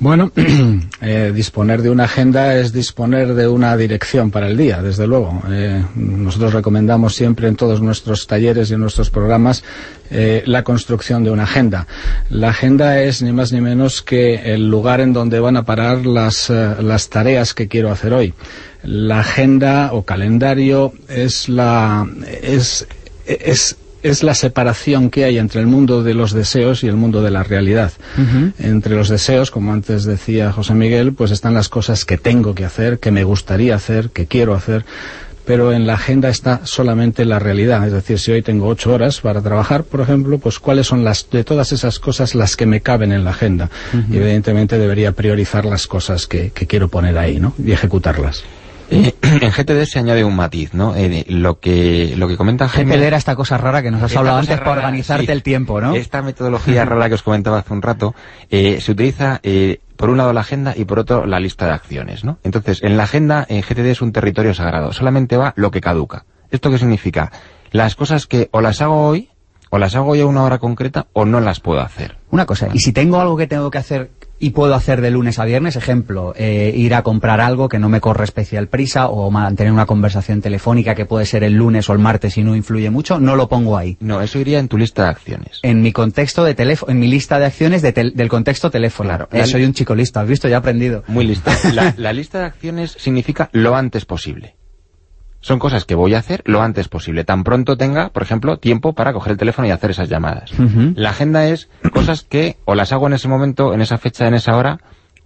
Bueno, 0.00 0.30
eh, 1.02 1.32
disponer 1.34 1.82
de 1.82 1.90
una 1.90 2.04
agenda 2.04 2.54
es 2.56 2.72
disponer 2.72 3.34
de 3.34 3.48
una 3.48 3.76
dirección 3.76 4.30
para 4.30 4.46
el 4.46 4.56
día, 4.56 4.80
desde 4.80 5.08
luego. 5.08 5.42
Eh, 5.50 5.84
nosotros 5.96 6.52
recomendamos 6.52 7.16
siempre 7.16 7.48
en 7.48 7.56
todos 7.56 7.82
nuestros 7.82 8.28
talleres 8.28 8.70
y 8.70 8.74
en 8.74 8.80
nuestros 8.80 9.10
programas 9.10 9.64
eh, 10.10 10.44
la 10.46 10.62
construcción 10.62 11.24
de 11.24 11.32
una 11.32 11.42
agenda. 11.42 11.88
La 12.30 12.50
agenda 12.50 13.02
es 13.02 13.22
ni 13.22 13.32
más 13.32 13.52
ni 13.52 13.60
menos 13.60 14.00
que 14.00 14.54
el 14.54 14.70
lugar 14.70 15.00
en 15.00 15.12
donde 15.12 15.40
van 15.40 15.56
a 15.56 15.64
parar 15.64 16.06
las, 16.06 16.48
eh, 16.48 16.76
las 16.80 17.08
tareas 17.08 17.52
que 17.52 17.66
quiero 17.66 17.90
hacer 17.90 18.12
hoy. 18.12 18.34
La 18.84 19.20
agenda 19.20 19.90
o 19.94 20.04
calendario 20.04 20.92
es 21.08 21.48
la 21.48 22.06
es, 22.40 22.86
es 23.26 23.76
es 24.02 24.22
la 24.22 24.34
separación 24.34 25.10
que 25.10 25.24
hay 25.24 25.38
entre 25.38 25.60
el 25.60 25.66
mundo 25.66 26.02
de 26.02 26.14
los 26.14 26.32
deseos 26.32 26.84
y 26.84 26.88
el 26.88 26.96
mundo 26.96 27.22
de 27.22 27.30
la 27.30 27.42
realidad. 27.42 27.92
Entre 28.58 28.94
los 28.94 29.08
deseos, 29.08 29.50
como 29.50 29.72
antes 29.72 30.04
decía 30.04 30.52
José 30.52 30.74
Miguel, 30.74 31.12
pues 31.14 31.30
están 31.30 31.54
las 31.54 31.68
cosas 31.68 32.04
que 32.04 32.18
tengo 32.18 32.54
que 32.54 32.64
hacer, 32.64 32.98
que 32.98 33.10
me 33.10 33.24
gustaría 33.24 33.74
hacer, 33.74 34.10
que 34.10 34.26
quiero 34.26 34.54
hacer. 34.54 34.84
pero 35.48 35.72
en 35.72 35.86
la 35.86 35.94
agenda 35.94 36.28
está 36.28 36.60
solamente 36.64 37.24
la 37.24 37.38
realidad. 37.38 37.86
Es 37.86 37.92
decir, 37.94 38.18
si 38.18 38.30
hoy 38.32 38.42
tengo 38.42 38.68
ocho 38.68 38.92
horas 38.92 39.22
para 39.22 39.40
trabajar, 39.40 39.82
por 39.82 40.02
ejemplo, 40.02 40.36
pues 40.36 40.58
cuáles 40.58 40.86
son 40.86 41.04
las 41.04 41.26
de 41.30 41.42
todas 41.42 41.72
esas 41.72 41.98
cosas 41.98 42.34
las 42.34 42.54
que 42.54 42.66
me 42.66 42.82
caben 42.82 43.12
en 43.12 43.24
la 43.24 43.30
agenda. 43.30 43.70
Y 44.12 44.18
evidentemente 44.18 44.76
debería 44.76 45.12
priorizar 45.12 45.64
las 45.64 45.86
cosas 45.86 46.26
que, 46.26 46.50
que 46.50 46.66
quiero 46.66 46.88
poner 46.88 47.16
ahí, 47.16 47.40
¿no? 47.40 47.54
Y 47.64 47.72
ejecutarlas. 47.72 48.44
Eh, 48.90 49.14
en 49.22 49.50
GTD 49.50 49.84
se 49.84 49.98
añade 49.98 50.24
un 50.24 50.34
matiz, 50.34 50.74
¿no? 50.74 50.94
Eh, 50.96 51.24
lo 51.28 51.60
que 51.60 52.14
lo 52.16 52.28
que 52.28 52.36
comenta 52.36 52.68
Jaime... 52.68 52.96
GTD 52.96 53.02
era 53.02 53.16
esta 53.16 53.36
cosa 53.36 53.58
rara 53.58 53.82
que 53.82 53.90
nos 53.90 54.02
has 54.02 54.16
hablado 54.16 54.38
antes 54.38 54.58
para 54.58 54.72
organizarte 54.72 55.32
el 55.32 55.42
tiempo, 55.42 55.80
¿no? 55.80 55.94
Esta 55.94 56.22
metodología 56.22 56.84
rara 56.84 57.08
que 57.08 57.14
os 57.14 57.22
comentaba 57.22 57.58
hace 57.58 57.72
un 57.72 57.82
rato 57.82 58.14
eh, 58.50 58.80
se 58.80 58.92
utiliza 58.92 59.40
eh, 59.42 59.80
por 59.96 60.10
un 60.10 60.16
lado 60.16 60.32
la 60.32 60.40
agenda 60.40 60.74
y 60.76 60.84
por 60.84 61.00
otro 61.00 61.26
la 61.26 61.40
lista 61.40 61.66
de 61.66 61.72
acciones, 61.72 62.24
¿no? 62.24 62.38
Entonces, 62.44 62.82
en 62.82 62.96
la 62.96 63.02
agenda, 63.02 63.44
en 63.48 63.62
GTD 63.62 63.86
es 63.86 64.00
un 64.00 64.12
territorio 64.12 64.54
sagrado. 64.54 64.92
Solamente 64.92 65.36
va 65.36 65.52
lo 65.56 65.70
que 65.70 65.80
caduca. 65.80 66.24
¿Esto 66.50 66.70
qué 66.70 66.78
significa? 66.78 67.32
Las 67.72 67.94
cosas 67.94 68.26
que 68.26 68.48
o 68.52 68.60
las 68.60 68.80
hago 68.80 69.06
hoy, 69.06 69.28
o 69.70 69.78
las 69.78 69.96
hago 69.96 70.12
hoy 70.12 70.20
a 70.20 70.26
una 70.26 70.44
hora 70.44 70.58
concreta, 70.58 71.08
o 71.12 71.24
no 71.24 71.40
las 71.40 71.60
puedo 71.60 71.80
hacer. 71.80 72.16
Una 72.30 72.46
cosa, 72.46 72.68
y 72.72 72.78
si 72.78 72.92
tengo 72.92 73.20
algo 73.20 73.36
que 73.36 73.46
tengo 73.46 73.70
que 73.70 73.78
hacer 73.78 74.10
y 74.40 74.50
puedo 74.50 74.74
hacer 74.74 75.00
de 75.00 75.10
lunes 75.10 75.38
a 75.38 75.44
viernes, 75.44 75.76
ejemplo, 75.76 76.32
eh, 76.36 76.72
ir 76.76 76.94
a 76.94 77.02
comprar 77.02 77.40
algo 77.40 77.68
que 77.68 77.78
no 77.78 77.88
me 77.88 78.00
corre 78.00 78.24
especial 78.24 78.68
prisa 78.68 79.08
o 79.08 79.30
mantener 79.30 79.72
una 79.72 79.86
conversación 79.86 80.40
telefónica 80.40 80.94
que 80.94 81.06
puede 81.06 81.26
ser 81.26 81.42
el 81.44 81.54
lunes 81.54 81.88
o 81.88 81.92
el 81.92 81.98
martes 81.98 82.38
y 82.38 82.44
no 82.44 82.54
influye 82.54 82.90
mucho, 82.90 83.18
no 83.18 83.34
lo 83.36 83.48
pongo 83.48 83.76
ahí. 83.76 83.96
No, 84.00 84.20
eso 84.20 84.38
iría 84.38 84.58
en 84.58 84.68
tu 84.68 84.78
lista 84.78 85.04
de 85.04 85.08
acciones. 85.10 85.58
En 85.62 85.82
mi 85.82 85.92
contexto 85.92 86.44
de 86.44 86.54
teléfono, 86.54 86.92
en 86.92 87.00
mi 87.00 87.08
lista 87.08 87.38
de 87.38 87.46
acciones 87.46 87.82
de 87.82 87.92
tel- 87.92 88.12
del 88.14 88.28
contexto 88.28 88.70
teléfono. 88.70 89.08
Claro. 89.08 89.28
Eh, 89.32 89.38
La- 89.38 89.46
soy 89.46 89.64
un 89.64 89.72
chico 89.72 89.94
listo, 89.94 90.20
has 90.20 90.28
visto, 90.28 90.48
ya 90.48 90.54
he 90.56 90.58
aprendido. 90.58 91.02
Muy 91.08 91.26
listo. 91.26 91.50
La, 91.72 91.94
la 91.96 92.12
lista 92.18 92.38
de 92.40 92.44
acciones 92.46 92.92
significa 92.98 93.48
lo 93.52 93.74
antes 93.74 94.04
posible. 94.04 94.54
Son 95.40 95.58
cosas 95.58 95.84
que 95.84 95.94
voy 95.94 96.14
a 96.14 96.18
hacer 96.18 96.42
lo 96.44 96.62
antes 96.62 96.88
posible. 96.88 97.24
Tan 97.24 97.44
pronto 97.44 97.76
tenga, 97.76 98.10
por 98.10 98.22
ejemplo, 98.22 98.58
tiempo 98.58 98.92
para 98.92 99.12
coger 99.12 99.32
el 99.32 99.38
teléfono 99.38 99.68
y 99.68 99.70
hacer 99.70 99.90
esas 99.90 100.08
llamadas. 100.08 100.50
La 100.94 101.10
agenda 101.10 101.46
es 101.46 101.68
cosas 101.92 102.22
que 102.22 102.56
o 102.64 102.74
las 102.74 102.92
hago 102.92 103.06
en 103.06 103.14
ese 103.14 103.28
momento, 103.28 103.72
en 103.72 103.80
esa 103.80 103.98
fecha, 103.98 104.26
en 104.26 104.34
esa 104.34 104.56
hora, 104.56 104.80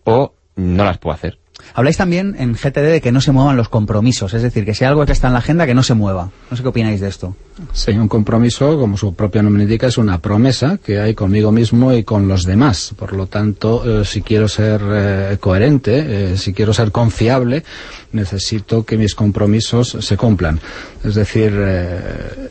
o 0.04 0.34
no 0.56 0.84
las 0.84 0.98
puedo 0.98 1.14
hacer. 1.14 1.38
Habláis 1.74 1.96
también 1.96 2.34
en 2.38 2.54
GTD 2.54 2.90
de 2.90 3.00
que 3.00 3.12
no 3.12 3.20
se 3.20 3.32
muevan 3.32 3.56
los 3.56 3.68
compromisos, 3.68 4.34
es 4.34 4.42
decir, 4.42 4.64
que 4.64 4.74
si 4.74 4.84
hay 4.84 4.88
algo 4.88 5.06
que 5.06 5.12
está 5.12 5.28
en 5.28 5.32
la 5.32 5.38
agenda, 5.38 5.66
que 5.66 5.74
no 5.74 5.82
se 5.82 5.94
mueva. 5.94 6.30
No 6.50 6.56
sé 6.56 6.62
qué 6.62 6.68
opináis 6.68 7.00
de 7.00 7.08
esto. 7.08 7.34
Sí, 7.72 7.92
un 7.92 8.08
compromiso, 8.08 8.78
como 8.78 8.96
su 8.96 9.14
propio 9.14 9.42
nombre 9.42 9.62
indica, 9.62 9.86
es 9.86 9.98
una 9.98 10.18
promesa 10.18 10.78
que 10.82 11.00
hay 11.00 11.14
conmigo 11.14 11.52
mismo 11.52 11.92
y 11.92 12.04
con 12.04 12.28
los 12.28 12.44
demás. 12.44 12.94
Por 12.96 13.14
lo 13.14 13.26
tanto, 13.26 14.00
eh, 14.00 14.04
si 14.04 14.22
quiero 14.22 14.48
ser 14.48 14.82
eh, 14.84 15.36
coherente, 15.40 16.32
eh, 16.32 16.36
si 16.36 16.52
quiero 16.52 16.72
ser 16.74 16.92
confiable, 16.92 17.64
necesito 18.12 18.84
que 18.84 18.96
mis 18.96 19.14
compromisos 19.14 19.96
se 20.00 20.16
cumplan. 20.16 20.60
Es 21.04 21.14
decir, 21.14 21.52
eh, 21.56 22.50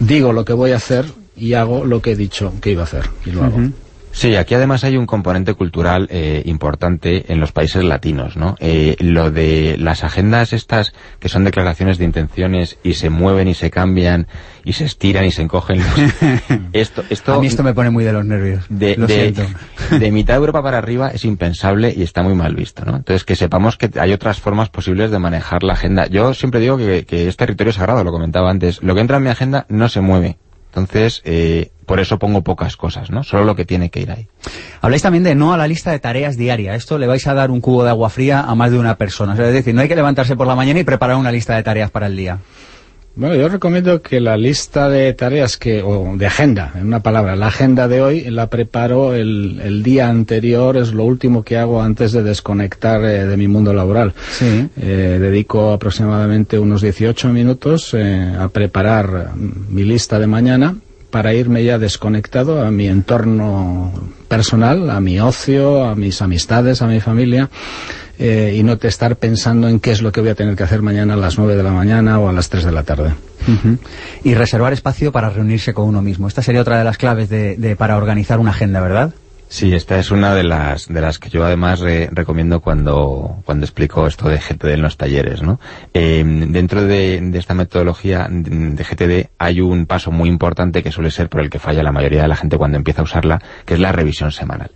digo 0.00 0.32
lo 0.32 0.44
que 0.44 0.52
voy 0.52 0.72
a 0.72 0.76
hacer 0.76 1.06
y 1.36 1.54
hago 1.54 1.84
lo 1.84 2.00
que 2.02 2.12
he 2.12 2.16
dicho 2.16 2.52
que 2.60 2.72
iba 2.72 2.82
a 2.82 2.84
hacer 2.84 3.08
y 3.24 3.30
lo 3.30 3.44
hago. 3.44 3.58
Sí, 4.18 4.34
aquí 4.34 4.54
además 4.54 4.82
hay 4.82 4.96
un 4.96 5.04
componente 5.04 5.52
cultural 5.52 6.08
eh, 6.10 6.40
importante 6.46 7.30
en 7.30 7.38
los 7.38 7.52
países 7.52 7.84
latinos, 7.84 8.34
¿no? 8.38 8.56
Eh, 8.60 8.96
lo 9.00 9.30
de 9.30 9.76
las 9.78 10.04
agendas 10.04 10.54
estas 10.54 10.94
que 11.20 11.28
son 11.28 11.44
declaraciones 11.44 11.98
de 11.98 12.06
intenciones 12.06 12.78
y 12.82 12.94
se 12.94 13.10
mueven 13.10 13.46
y 13.46 13.52
se 13.52 13.70
cambian 13.70 14.26
y 14.64 14.72
se 14.72 14.86
estiran 14.86 15.26
y 15.26 15.32
se 15.32 15.42
encogen. 15.42 15.80
los- 15.80 16.14
esto, 16.72 17.04
esto 17.10 17.34
A 17.34 17.40
mí 17.40 17.46
esto 17.46 17.62
me 17.62 17.74
pone 17.74 17.90
muy 17.90 18.04
de 18.04 18.14
los 18.14 18.24
nervios. 18.24 18.64
de, 18.70 18.96
lo 18.96 19.06
de- 19.06 19.34
siento. 19.34 19.42
de 19.98 20.10
mitad 20.10 20.32
de 20.32 20.38
Europa 20.38 20.62
para 20.62 20.78
arriba 20.78 21.10
es 21.10 21.26
impensable 21.26 21.92
y 21.94 22.02
está 22.02 22.22
muy 22.22 22.34
mal 22.34 22.54
visto, 22.54 22.86
¿no? 22.86 22.96
Entonces 22.96 23.22
que 23.22 23.36
sepamos 23.36 23.76
que 23.76 23.90
hay 24.00 24.14
otras 24.14 24.40
formas 24.40 24.70
posibles 24.70 25.10
de 25.10 25.18
manejar 25.18 25.62
la 25.62 25.74
agenda. 25.74 26.06
Yo 26.06 26.32
siempre 26.32 26.60
digo 26.60 26.78
que, 26.78 27.04
que 27.04 27.28
es 27.28 27.36
territorio 27.36 27.74
sagrado, 27.74 28.02
lo 28.02 28.12
comentaba 28.12 28.50
antes. 28.50 28.82
Lo 28.82 28.94
que 28.94 29.02
entra 29.02 29.18
en 29.18 29.24
mi 29.24 29.28
agenda 29.28 29.66
no 29.68 29.90
se 29.90 30.00
mueve. 30.00 30.38
Entonces, 30.70 31.20
eh, 31.26 31.70
por 31.86 32.00
eso 32.00 32.18
pongo 32.18 32.42
pocas 32.42 32.76
cosas, 32.76 33.10
¿no? 33.10 33.22
Solo 33.22 33.44
lo 33.44 33.54
que 33.54 33.64
tiene 33.64 33.90
que 33.90 34.00
ir 34.00 34.10
ahí. 34.10 34.26
Habláis 34.80 35.02
también 35.02 35.22
de 35.24 35.34
no 35.34 35.54
a 35.54 35.56
la 35.56 35.68
lista 35.68 35.92
de 35.92 36.00
tareas 36.00 36.36
diaria. 36.36 36.74
Esto 36.74 36.98
le 36.98 37.06
vais 37.06 37.26
a 37.26 37.34
dar 37.34 37.50
un 37.50 37.60
cubo 37.60 37.84
de 37.84 37.90
agua 37.90 38.10
fría 38.10 38.40
a 38.40 38.54
más 38.54 38.72
de 38.72 38.78
una 38.78 38.96
persona. 38.96 39.32
O 39.32 39.36
sea, 39.36 39.46
es 39.46 39.54
decir, 39.54 39.74
no 39.74 39.80
hay 39.80 39.88
que 39.88 39.96
levantarse 39.96 40.36
por 40.36 40.46
la 40.46 40.56
mañana 40.56 40.80
y 40.80 40.84
preparar 40.84 41.16
una 41.16 41.32
lista 41.32 41.54
de 41.54 41.62
tareas 41.62 41.90
para 41.90 42.08
el 42.08 42.16
día. 42.16 42.38
Bueno, 43.14 43.34
yo 43.34 43.48
recomiendo 43.48 44.02
que 44.02 44.20
la 44.20 44.36
lista 44.36 44.90
de 44.90 45.14
tareas 45.14 45.56
que, 45.56 45.82
o 45.82 46.16
de 46.18 46.26
agenda, 46.26 46.72
en 46.74 46.88
una 46.88 47.00
palabra, 47.00 47.34
la 47.34 47.46
agenda 47.46 47.88
de 47.88 48.02
hoy 48.02 48.30
la 48.30 48.50
preparo 48.50 49.14
el, 49.14 49.58
el 49.64 49.82
día 49.82 50.10
anterior, 50.10 50.76
es 50.76 50.92
lo 50.92 51.04
último 51.04 51.42
que 51.42 51.56
hago 51.56 51.80
antes 51.80 52.12
de 52.12 52.22
desconectar 52.22 53.02
eh, 53.04 53.24
de 53.24 53.36
mi 53.38 53.48
mundo 53.48 53.72
laboral. 53.72 54.12
Sí. 54.32 54.68
Eh, 54.76 55.18
dedico 55.18 55.72
aproximadamente 55.72 56.58
unos 56.58 56.82
18 56.82 57.28
minutos 57.28 57.94
eh, 57.94 58.34
a 58.38 58.48
preparar 58.48 59.30
mi 59.34 59.84
lista 59.84 60.18
de 60.18 60.26
mañana 60.26 60.76
para 61.16 61.32
irme 61.32 61.64
ya 61.64 61.78
desconectado 61.78 62.62
a 62.62 62.70
mi 62.70 62.88
entorno 62.88 63.90
personal, 64.28 64.90
a 64.90 65.00
mi 65.00 65.18
ocio, 65.18 65.82
a 65.86 65.94
mis 65.94 66.20
amistades, 66.20 66.82
a 66.82 66.86
mi 66.86 67.00
familia, 67.00 67.48
eh, 68.18 68.54
y 68.58 68.62
no 68.62 68.76
te 68.76 68.88
estar 68.88 69.16
pensando 69.16 69.66
en 69.66 69.80
qué 69.80 69.92
es 69.92 70.02
lo 70.02 70.12
que 70.12 70.20
voy 70.20 70.28
a 70.28 70.34
tener 70.34 70.56
que 70.56 70.62
hacer 70.64 70.82
mañana 70.82 71.14
a 71.14 71.16
las 71.16 71.38
9 71.38 71.56
de 71.56 71.62
la 71.62 71.70
mañana 71.70 72.18
o 72.20 72.28
a 72.28 72.34
las 72.34 72.50
3 72.50 72.66
de 72.66 72.72
la 72.72 72.82
tarde. 72.82 73.14
Y 74.24 74.34
reservar 74.34 74.74
espacio 74.74 75.10
para 75.10 75.30
reunirse 75.30 75.72
con 75.72 75.86
uno 75.86 76.02
mismo. 76.02 76.28
Esta 76.28 76.42
sería 76.42 76.60
otra 76.60 76.76
de 76.76 76.84
las 76.84 76.98
claves 76.98 77.30
de, 77.30 77.56
de- 77.56 77.76
para 77.76 77.96
organizar 77.96 78.38
una 78.38 78.50
agenda, 78.50 78.82
¿verdad? 78.82 79.14
Sí, 79.48 79.72
esta 79.74 79.98
es 80.00 80.10
una 80.10 80.34
de 80.34 80.42
las 80.42 80.88
de 80.88 81.00
las 81.00 81.20
que 81.20 81.30
yo 81.30 81.44
además 81.44 81.78
re- 81.78 82.08
recomiendo 82.10 82.60
cuando 82.60 83.42
cuando 83.44 83.64
explico 83.64 84.06
esto 84.08 84.28
de 84.28 84.38
GTD 84.38 84.70
en 84.70 84.82
los 84.82 84.96
talleres, 84.96 85.40
¿no? 85.40 85.60
Eh, 85.94 86.24
dentro 86.48 86.82
de, 86.82 87.20
de 87.20 87.38
esta 87.38 87.54
metodología 87.54 88.26
de 88.28 88.82
GTD 88.82 89.30
hay 89.38 89.60
un 89.60 89.86
paso 89.86 90.10
muy 90.10 90.28
importante 90.28 90.82
que 90.82 90.90
suele 90.90 91.12
ser 91.12 91.28
por 91.28 91.42
el 91.42 91.50
que 91.50 91.60
falla 91.60 91.84
la 91.84 91.92
mayoría 91.92 92.22
de 92.22 92.28
la 92.28 92.34
gente 92.36 92.58
cuando 92.58 92.76
empieza 92.76 93.02
a 93.02 93.04
usarla, 93.04 93.40
que 93.64 93.74
es 93.74 93.80
la 93.80 93.92
revisión 93.92 94.32
semanal. 94.32 94.72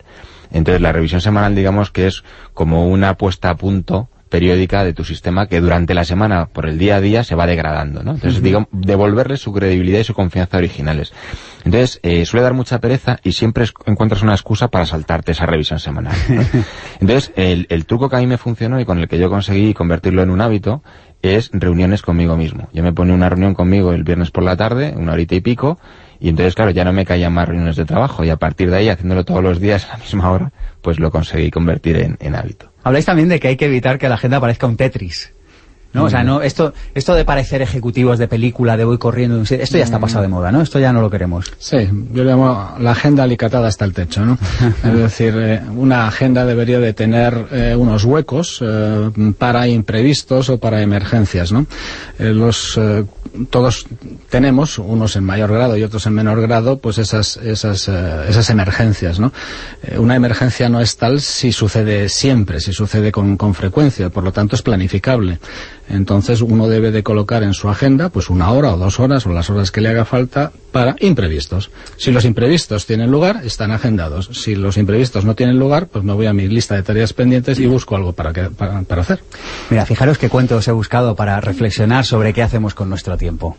Entonces 0.52 0.80
la 0.80 0.92
revisión 0.92 1.20
semanal 1.20 1.54
digamos 1.56 1.90
que 1.90 2.06
es 2.06 2.22
como 2.54 2.86
una 2.88 3.14
puesta 3.16 3.50
a 3.50 3.56
punto 3.56 4.08
periódica 4.30 4.84
de 4.84 4.94
tu 4.94 5.04
sistema 5.04 5.46
que 5.46 5.60
durante 5.60 5.92
la 5.92 6.04
semana, 6.04 6.46
por 6.46 6.66
el 6.66 6.78
día 6.78 6.96
a 6.96 7.00
día, 7.00 7.24
se 7.24 7.34
va 7.34 7.46
degradando, 7.46 8.02
¿no? 8.02 8.12
Entonces, 8.12 8.42
digamos, 8.42 8.68
devolverle 8.72 9.36
su 9.36 9.52
credibilidad 9.52 9.98
y 9.98 10.04
su 10.04 10.14
confianza 10.14 10.56
originales. 10.56 11.12
Entonces, 11.64 12.00
eh, 12.02 12.24
suele 12.24 12.44
dar 12.44 12.54
mucha 12.54 12.78
pereza 12.78 13.18
y 13.22 13.32
siempre 13.32 13.66
encuentras 13.84 14.22
una 14.22 14.32
excusa 14.32 14.68
para 14.68 14.86
saltarte 14.86 15.32
esa 15.32 15.44
revisión 15.44 15.78
semanal. 15.78 16.14
¿no? 16.28 16.42
Entonces, 17.00 17.32
el, 17.36 17.66
el 17.68 17.84
truco 17.84 18.08
que 18.08 18.16
a 18.16 18.20
mí 18.20 18.26
me 18.26 18.38
funcionó 18.38 18.80
y 18.80 18.86
con 18.86 18.98
el 18.98 19.08
que 19.08 19.18
yo 19.18 19.28
conseguí 19.28 19.74
convertirlo 19.74 20.22
en 20.22 20.30
un 20.30 20.40
hábito 20.40 20.82
es 21.22 21.50
reuniones 21.52 22.00
conmigo 22.00 22.36
mismo. 22.36 22.68
Yo 22.72 22.82
me 22.82 22.92
ponía 22.92 23.14
una 23.14 23.28
reunión 23.28 23.54
conmigo 23.54 23.92
el 23.92 24.04
viernes 24.04 24.30
por 24.30 24.44
la 24.44 24.56
tarde, 24.56 24.94
una 24.96 25.12
horita 25.12 25.34
y 25.34 25.40
pico, 25.40 25.78
y 26.18 26.28
entonces, 26.28 26.54
claro, 26.54 26.70
ya 26.70 26.84
no 26.84 26.92
me 26.92 27.04
caían 27.04 27.32
más 27.32 27.48
reuniones 27.48 27.76
de 27.76 27.84
trabajo 27.84 28.24
y 28.24 28.30
a 28.30 28.36
partir 28.36 28.70
de 28.70 28.76
ahí, 28.76 28.88
haciéndolo 28.88 29.24
todos 29.24 29.42
los 29.42 29.60
días 29.60 29.86
a 29.86 29.94
la 29.94 29.98
misma 29.98 30.30
hora, 30.30 30.52
pues 30.82 30.98
lo 30.98 31.10
conseguí 31.10 31.50
convertir 31.50 31.96
en, 31.96 32.16
en 32.20 32.34
hábito. 32.34 32.69
Habláis 32.82 33.04
también 33.04 33.28
de 33.28 33.38
que 33.40 33.48
hay 33.48 33.56
que 33.56 33.66
evitar 33.66 33.98
que 33.98 34.08
la 34.08 34.14
agenda 34.14 34.40
parezca 34.40 34.66
un 34.66 34.76
Tetris. 34.76 35.32
¿No? 35.92 36.04
O 36.04 36.10
sea, 36.10 36.22
no, 36.22 36.40
esto, 36.40 36.72
esto 36.94 37.14
de 37.14 37.24
parecer 37.24 37.62
ejecutivos 37.62 38.20
de 38.20 38.28
película, 38.28 38.76
de 38.76 38.84
voy 38.84 38.98
corriendo, 38.98 39.42
esto 39.42 39.76
ya 39.76 39.82
está 39.82 39.98
pasado 39.98 40.22
de 40.22 40.28
moda, 40.28 40.52
¿no? 40.52 40.62
Esto 40.62 40.78
ya 40.78 40.92
no 40.92 41.00
lo 41.00 41.10
queremos. 41.10 41.52
Sí, 41.58 41.78
yo 42.12 42.22
le 42.22 42.30
llamo 42.30 42.74
la 42.78 42.92
agenda 42.92 43.24
alicatada 43.24 43.66
hasta 43.66 43.86
el 43.86 43.92
techo, 43.92 44.24
¿no? 44.24 44.38
es 44.84 44.96
decir, 44.96 45.34
eh, 45.36 45.60
una 45.74 46.06
agenda 46.06 46.44
debería 46.46 46.78
de 46.78 46.92
tener 46.92 47.48
eh, 47.50 47.74
unos 47.76 48.04
huecos 48.04 48.60
eh, 48.62 49.10
para 49.36 49.66
imprevistos 49.66 50.48
o 50.48 50.58
para 50.58 50.80
emergencias, 50.80 51.50
¿no? 51.50 51.66
Los 52.18 52.78
todos 53.50 53.86
tenemos, 54.28 54.78
unos 54.78 55.16
en 55.16 55.24
mayor 55.24 55.52
grado 55.52 55.76
y 55.76 55.82
otros 55.82 56.06
en 56.06 56.12
menor 56.14 56.40
grado, 56.40 56.78
pues 56.78 56.98
esas 56.98 57.36
esas 57.36 57.88
esas 57.88 58.50
emergencias, 58.50 59.18
¿no? 59.18 59.32
Una 59.96 60.16
emergencia 60.16 60.68
no 60.68 60.80
es 60.80 60.96
tal 60.96 61.20
si 61.20 61.52
sucede 61.52 62.08
siempre, 62.08 62.60
si 62.60 62.72
sucede 62.72 63.10
con, 63.10 63.36
con 63.36 63.54
frecuencia, 63.54 64.10
por 64.10 64.24
lo 64.24 64.32
tanto 64.32 64.54
es 64.54 64.62
planificable. 64.62 65.38
Entonces 65.90 66.40
uno 66.40 66.68
debe 66.68 66.92
de 66.92 67.02
colocar 67.02 67.42
en 67.42 67.52
su 67.52 67.68
agenda 67.68 68.08
pues 68.10 68.30
una 68.30 68.50
hora 68.52 68.72
o 68.74 68.76
dos 68.78 69.00
horas 69.00 69.26
o 69.26 69.32
las 69.32 69.50
horas 69.50 69.70
que 69.72 69.80
le 69.80 69.88
haga 69.88 70.04
falta 70.04 70.52
para 70.70 70.94
imprevistos. 71.00 71.70
Si 71.96 72.12
los 72.12 72.24
imprevistos 72.24 72.86
tienen 72.86 73.10
lugar, 73.10 73.40
están 73.44 73.72
agendados. 73.72 74.30
Si 74.32 74.54
los 74.54 74.76
imprevistos 74.76 75.24
no 75.24 75.34
tienen 75.34 75.58
lugar, 75.58 75.88
pues 75.88 76.04
me 76.04 76.12
voy 76.12 76.26
a 76.26 76.32
mi 76.32 76.46
lista 76.46 76.76
de 76.76 76.84
tareas 76.84 77.12
pendientes 77.12 77.58
y 77.58 77.66
busco 77.66 77.96
algo 77.96 78.12
para, 78.12 78.32
que, 78.32 78.42
para, 78.44 78.82
para 78.82 79.02
hacer. 79.02 79.20
Mira, 79.68 79.84
fijaros 79.84 80.16
qué 80.16 80.28
cuentos 80.28 80.68
he 80.68 80.72
buscado 80.72 81.16
para 81.16 81.40
reflexionar 81.40 82.06
sobre 82.06 82.32
qué 82.32 82.42
hacemos 82.42 82.74
con 82.74 82.88
nuestro 82.88 83.16
tiempo. 83.16 83.56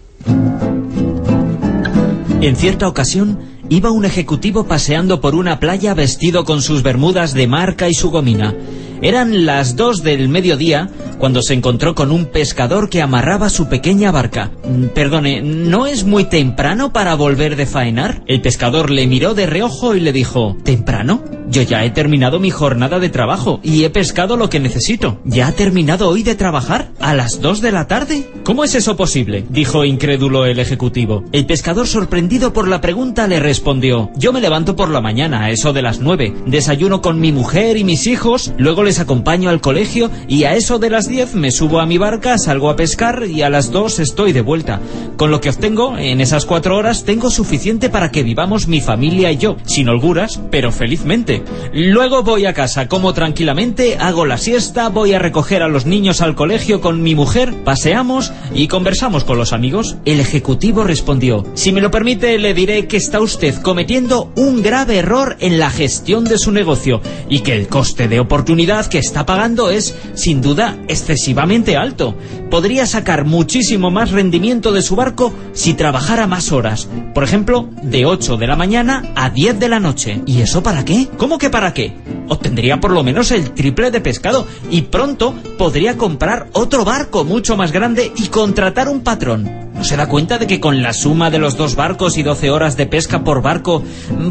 En 2.42 2.56
cierta 2.56 2.88
ocasión, 2.88 3.40
iba 3.70 3.92
un 3.92 4.04
ejecutivo 4.04 4.66
paseando 4.66 5.22
por 5.22 5.36
una 5.36 5.60
playa 5.60 5.94
vestido 5.94 6.44
con 6.44 6.62
sus 6.62 6.82
bermudas 6.82 7.34
de 7.34 7.48
marca 7.48 7.88
y 7.88 7.94
su 7.94 8.10
gomina. 8.10 8.56
Eran 9.02 9.46
las 9.46 9.76
dos 9.76 10.02
del 10.02 10.30
mediodía 10.30 10.90
cuando 11.22 11.44
se 11.44 11.54
encontró 11.54 11.94
con 11.94 12.12
un 12.12 12.26
pescador 12.26 12.90
que 12.90 13.00
amarraba 13.00 13.50
su 13.52 13.70
pequeña 13.70 14.12
barca. 14.12 14.50
Mm, 14.68 14.86
Perdone, 14.88 15.44
¿no 15.44 15.86
es 15.86 16.04
muy 16.04 16.26
temprano 16.26 16.94
para 16.94 17.14
volver 17.14 17.56
de 17.56 17.68
faenar? 17.68 18.24
El 18.26 18.42
pescador 18.42 18.90
le 18.90 19.06
miró 19.06 19.36
de 19.36 19.46
reojo 19.46 19.94
y 19.94 20.00
le 20.00 20.14
dijo, 20.14 20.58
¿temprano? 20.64 21.24
Yo 21.50 21.62
ya 21.62 21.84
he 21.84 21.90
terminado 21.90 22.40
mi 22.40 22.50
jornada 22.50 23.00
de 23.00 23.10
trabajo 23.10 23.60
y 23.64 23.84
he 23.84 23.90
pescado 23.90 24.38
lo 24.38 24.50
que 24.50 24.60
necesito. 24.60 25.20
¿Ya 25.26 25.48
ha 25.48 25.52
terminado 25.52 26.10
hoy 26.10 26.24
de 26.24 26.36
trabajar? 26.36 26.92
¿A 27.00 27.14
las 27.14 27.42
dos 27.42 27.62
de 27.62 27.72
la 27.72 27.88
tarde? 27.88 28.30
¿Cómo 28.44 28.64
es 28.64 28.76
eso 28.76 28.96
posible? 28.96 29.46
dijo 29.50 29.86
incrédulo 29.86 30.46
el 30.46 30.60
ejecutivo. 30.60 31.24
El 31.32 31.46
pescador 31.46 31.88
sorprendido 31.88 32.54
por 32.54 32.68
la 32.68 32.82
pregunta 32.82 33.28
le 33.28 33.40
respondió, 33.40 34.10
yo 34.16 34.34
me 34.34 34.42
levanto 34.42 34.76
por 34.76 34.90
la 34.90 35.02
mañana 35.02 35.44
a 35.44 35.52
eso 35.52 35.74
de 35.74 35.82
las 35.82 36.00
nueve, 36.00 36.34
desayuno 36.46 37.02
con 37.02 37.20
mi 37.20 37.32
mujer 37.32 37.78
y 37.78 37.84
mis 37.84 38.08
hijos, 38.08 38.54
luego 38.58 38.84
les 38.84 39.00
acompaño 39.00 39.50
al 39.50 39.62
colegio 39.62 40.10
y 40.28 40.44
a 40.46 40.56
eso 40.56 40.80
de 40.80 40.90
las 40.90 41.08
diez 41.08 41.36
me 41.36 41.52
subo 41.52 41.80
a 41.80 41.86
mi 41.86 41.98
barca, 41.98 42.38
salgo 42.38 42.70
a 42.70 42.76
pescar 42.76 43.24
y 43.30 43.42
a 43.42 43.50
las 43.50 43.72
dos 43.72 44.00
estoy 44.00 44.34
de 44.34 44.42
vuelta. 44.42 44.80
Con 45.18 45.32
lo 45.32 45.42
que 45.42 45.50
obtengo 45.50 45.98
en 45.98 46.22
esas 46.22 46.46
cuatro 46.46 46.78
horas 46.78 47.04
tengo 47.04 47.30
suficiente 47.30 47.90
para 47.90 48.12
que 48.12 48.24
vivamos 48.24 48.68
mi 48.68 48.82
familia 48.82 49.32
y 49.32 49.38
yo, 49.38 49.58
sin 49.66 49.90
holguras, 49.90 50.40
pero 50.50 50.72
felizmente. 50.72 51.31
Luego 51.74 52.24
voy 52.24 52.46
a 52.46 52.54
casa, 52.54 52.88
como 52.88 53.14
tranquilamente, 53.14 53.98
hago 53.98 54.26
la 54.26 54.38
siesta, 54.38 54.90
voy 54.90 55.14
a 55.14 55.20
recoger 55.20 55.64
a 55.64 55.68
los 55.68 55.86
niños 55.86 56.22
al 56.22 56.36
colegio 56.36 56.82
con 56.82 57.02
mi 57.02 57.16
mujer, 57.16 57.54
paseamos 57.64 58.32
y 58.54 58.68
conversamos 58.68 59.24
con 59.24 59.38
los 59.38 59.54
amigos. 59.54 59.98
El 60.06 60.20
ejecutivo 60.20 60.84
respondió, 60.84 61.46
si 61.54 61.72
me 61.72 61.82
lo 61.82 61.92
permite 61.92 62.38
le 62.38 62.54
diré 62.54 62.88
que 62.88 62.98
está 62.98 63.22
usted 63.22 63.56
cometiendo 63.62 64.32
un 64.36 64.62
grave 64.62 64.98
error 64.98 65.38
en 65.40 65.60
la 65.60 65.70
gestión 65.70 66.26
de 66.26 66.38
su 66.38 66.52
negocio 66.52 67.02
y 67.30 67.40
que 67.40 67.56
el 67.56 67.68
coste 67.68 68.08
de 68.08 68.20
oportunidad 68.20 68.88
que 68.88 69.00
está 69.00 69.26
pagando 69.26 69.70
es, 69.70 69.96
sin 70.14 70.42
duda, 70.42 70.78
excesivamente 70.88 71.78
alto. 71.78 72.16
Podría 72.50 72.86
sacar 72.86 73.26
muchísimo 73.26 73.92
más 73.92 74.12
rendimiento 74.12 74.72
de 74.72 74.82
su 74.82 74.96
barco 74.96 75.34
si 75.54 75.74
trabajara 75.74 76.28
más 76.28 76.52
horas. 76.52 76.90
Por 77.14 77.24
ejemplo, 77.24 77.70
de 77.82 78.06
8 78.06 78.38
de 78.38 78.48
la 78.48 78.56
mañana 78.56 79.04
a 79.16 79.30
10 79.30 79.60
de 79.60 79.70
la 79.70 79.80
noche. 79.80 80.22
¿Y 80.26 80.42
eso 80.42 80.62
para 80.62 80.84
qué? 80.84 81.08
¿Cómo 81.22 81.38
que 81.38 81.52
para 81.52 81.72
qué? 81.72 81.94
Obtendría 82.30 82.80
por 82.80 82.90
lo 82.90 83.04
menos 83.04 83.30
el 83.30 83.52
triple 83.52 83.92
de 83.92 84.02
pescado 84.02 84.48
y 84.72 84.82
pronto 84.82 85.36
podría 85.56 85.96
comprar 85.96 86.48
otro 86.54 86.84
barco 86.84 87.24
mucho 87.24 87.56
más 87.56 87.72
grande 87.72 88.12
y 88.18 88.30
contratar 88.30 88.90
un 88.90 89.02
patrón. 89.02 89.71
¿No 89.82 89.86
se 89.86 89.98
da 89.98 90.08
cuenta 90.08 90.38
de 90.38 90.46
que 90.46 90.60
con 90.60 90.84
la 90.84 90.94
suma 90.94 91.32
de 91.32 91.40
los 91.40 91.58
dos 91.58 91.76
barcos 91.76 92.16
y 92.16 92.22
12 92.22 92.52
horas 92.52 92.78
de 92.78 92.86
pesca 92.86 93.24
por 93.24 93.42
barco 93.42 93.82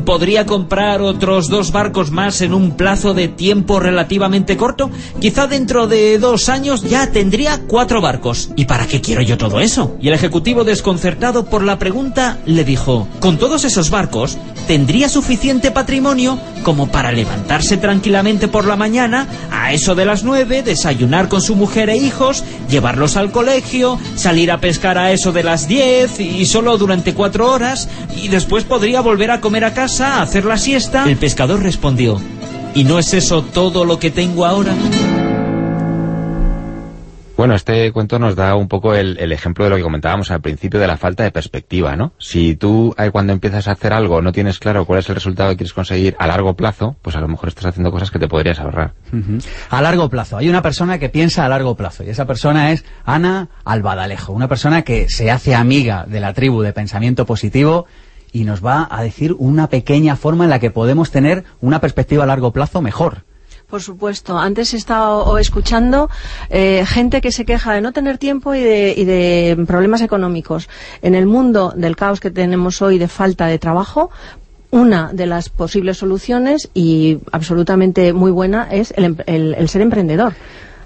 podría 0.06 0.46
comprar 0.46 1.02
otros 1.02 1.48
dos 1.48 1.72
barcos 1.72 2.12
más 2.12 2.40
en 2.40 2.54
un 2.54 2.76
plazo 2.76 3.14
de 3.14 3.26
tiempo 3.26 3.80
relativamente 3.80 4.56
corto? 4.56 4.92
Quizá 5.18 5.48
dentro 5.48 5.88
de 5.88 6.20
dos 6.20 6.48
años 6.48 6.82
ya 6.82 7.10
tendría 7.10 7.62
cuatro 7.66 8.00
barcos. 8.00 8.50
¿Y 8.54 8.66
para 8.66 8.86
qué 8.86 9.00
quiero 9.00 9.22
yo 9.22 9.38
todo 9.38 9.58
eso? 9.58 9.96
Y 10.00 10.06
el 10.06 10.14
ejecutivo 10.14 10.62
desconcertado 10.62 11.46
por 11.46 11.64
la 11.64 11.80
pregunta 11.80 12.38
le 12.46 12.62
dijo, 12.62 13.08
con 13.18 13.36
todos 13.36 13.64
esos 13.64 13.90
barcos 13.90 14.38
tendría 14.68 15.08
suficiente 15.08 15.72
patrimonio 15.72 16.38
como 16.62 16.92
para 16.92 17.10
levantarse 17.10 17.76
tranquilamente 17.76 18.46
por 18.46 18.66
la 18.66 18.76
mañana, 18.76 19.26
a 19.50 19.72
eso 19.72 19.96
de 19.96 20.04
las 20.04 20.22
nueve, 20.22 20.62
desayunar 20.62 21.28
con 21.28 21.42
su 21.42 21.56
mujer 21.56 21.90
e 21.90 21.96
hijos, 21.96 22.44
llevarlos 22.68 23.16
al 23.16 23.32
colegio, 23.32 23.98
salir 24.14 24.52
a 24.52 24.60
pescar 24.60 24.96
a 24.96 25.10
eso 25.10 25.32
de 25.32 25.39
las 25.42 25.68
diez 25.68 26.20
y 26.20 26.46
solo 26.46 26.78
durante 26.78 27.14
cuatro 27.14 27.50
horas, 27.50 27.88
y 28.16 28.28
después 28.28 28.64
podría 28.64 29.00
volver 29.00 29.30
a 29.30 29.40
comer 29.40 29.64
a 29.64 29.74
casa, 29.74 30.22
hacer 30.22 30.44
la 30.44 30.58
siesta. 30.58 31.04
El 31.08 31.16
pescador 31.16 31.62
respondió, 31.62 32.20
¿y 32.74 32.84
no 32.84 32.98
es 32.98 33.14
eso 33.14 33.42
todo 33.42 33.84
lo 33.84 33.98
que 33.98 34.10
tengo 34.10 34.46
ahora? 34.46 34.74
Bueno, 37.40 37.54
este 37.54 37.90
cuento 37.92 38.18
nos 38.18 38.36
da 38.36 38.54
un 38.54 38.68
poco 38.68 38.94
el, 38.94 39.16
ejemplo 39.32 39.64
de 39.64 39.70
lo 39.70 39.76
que 39.76 39.82
comentábamos 39.82 40.30
al 40.30 40.42
principio 40.42 40.78
de 40.78 40.86
la 40.86 40.98
falta 40.98 41.22
de 41.22 41.30
perspectiva, 41.30 41.96
¿no? 41.96 42.12
Si 42.18 42.54
tú 42.54 42.94
eh, 42.98 43.10
cuando 43.10 43.32
empiezas 43.32 43.66
a 43.66 43.72
hacer 43.72 43.94
algo 43.94 44.20
no 44.20 44.30
tienes 44.30 44.58
claro 44.58 44.84
cuál 44.84 44.98
es 44.98 45.08
el 45.08 45.14
resultado 45.14 45.48
que 45.48 45.56
quieres 45.56 45.72
conseguir 45.72 46.14
a 46.18 46.26
largo 46.26 46.54
plazo, 46.54 46.96
pues 47.00 47.16
a 47.16 47.20
lo 47.22 47.28
mejor 47.28 47.48
estás 47.48 47.64
haciendo 47.64 47.90
cosas 47.90 48.10
que 48.10 48.18
te 48.18 48.28
podrías 48.28 48.60
ahorrar. 48.60 48.92
A 49.70 49.80
largo 49.80 50.10
plazo. 50.10 50.36
Hay 50.36 50.50
una 50.50 50.60
persona 50.60 50.98
que 50.98 51.08
piensa 51.08 51.46
a 51.46 51.48
largo 51.48 51.76
plazo 51.76 52.04
y 52.04 52.10
esa 52.10 52.26
persona 52.26 52.72
es 52.72 52.84
Ana 53.06 53.48
Albadalejo, 53.64 54.34
una 54.34 54.46
persona 54.46 54.82
que 54.82 55.08
se 55.08 55.30
hace 55.30 55.54
amiga 55.54 56.04
de 56.06 56.20
la 56.20 56.34
tribu 56.34 56.60
de 56.60 56.74
pensamiento 56.74 57.24
positivo 57.24 57.86
y 58.32 58.44
nos 58.44 58.62
va 58.62 58.86
a 58.90 59.02
decir 59.02 59.34
una 59.38 59.70
pequeña 59.70 60.14
forma 60.16 60.44
en 60.44 60.50
la 60.50 60.58
que 60.58 60.70
podemos 60.70 61.10
tener 61.10 61.44
una 61.62 61.80
perspectiva 61.80 62.24
a 62.24 62.26
largo 62.26 62.52
plazo 62.52 62.82
mejor. 62.82 63.29
Por 63.70 63.82
supuesto. 63.82 64.36
Antes 64.36 64.74
he 64.74 64.76
estado 64.76 65.38
escuchando 65.38 66.10
eh, 66.48 66.84
gente 66.86 67.20
que 67.20 67.30
se 67.30 67.44
queja 67.44 67.72
de 67.72 67.80
no 67.80 67.92
tener 67.92 68.18
tiempo 68.18 68.52
y 68.52 68.60
de, 68.60 68.94
y 68.96 69.04
de, 69.04 69.64
problemas 69.66 70.02
económicos. 70.02 70.68
En 71.02 71.14
el 71.14 71.26
mundo 71.26 71.72
del 71.76 71.94
caos 71.94 72.18
que 72.18 72.32
tenemos 72.32 72.82
hoy 72.82 72.98
de 72.98 73.06
falta 73.06 73.46
de 73.46 73.60
trabajo, 73.60 74.10
una 74.72 75.12
de 75.12 75.26
las 75.26 75.50
posibles 75.50 75.98
soluciones, 75.98 76.68
y 76.74 77.18
absolutamente 77.30 78.12
muy 78.12 78.32
buena, 78.32 78.68
es 78.70 78.92
el, 78.96 79.16
el, 79.26 79.54
el 79.54 79.68
ser 79.68 79.82
emprendedor. 79.82 80.34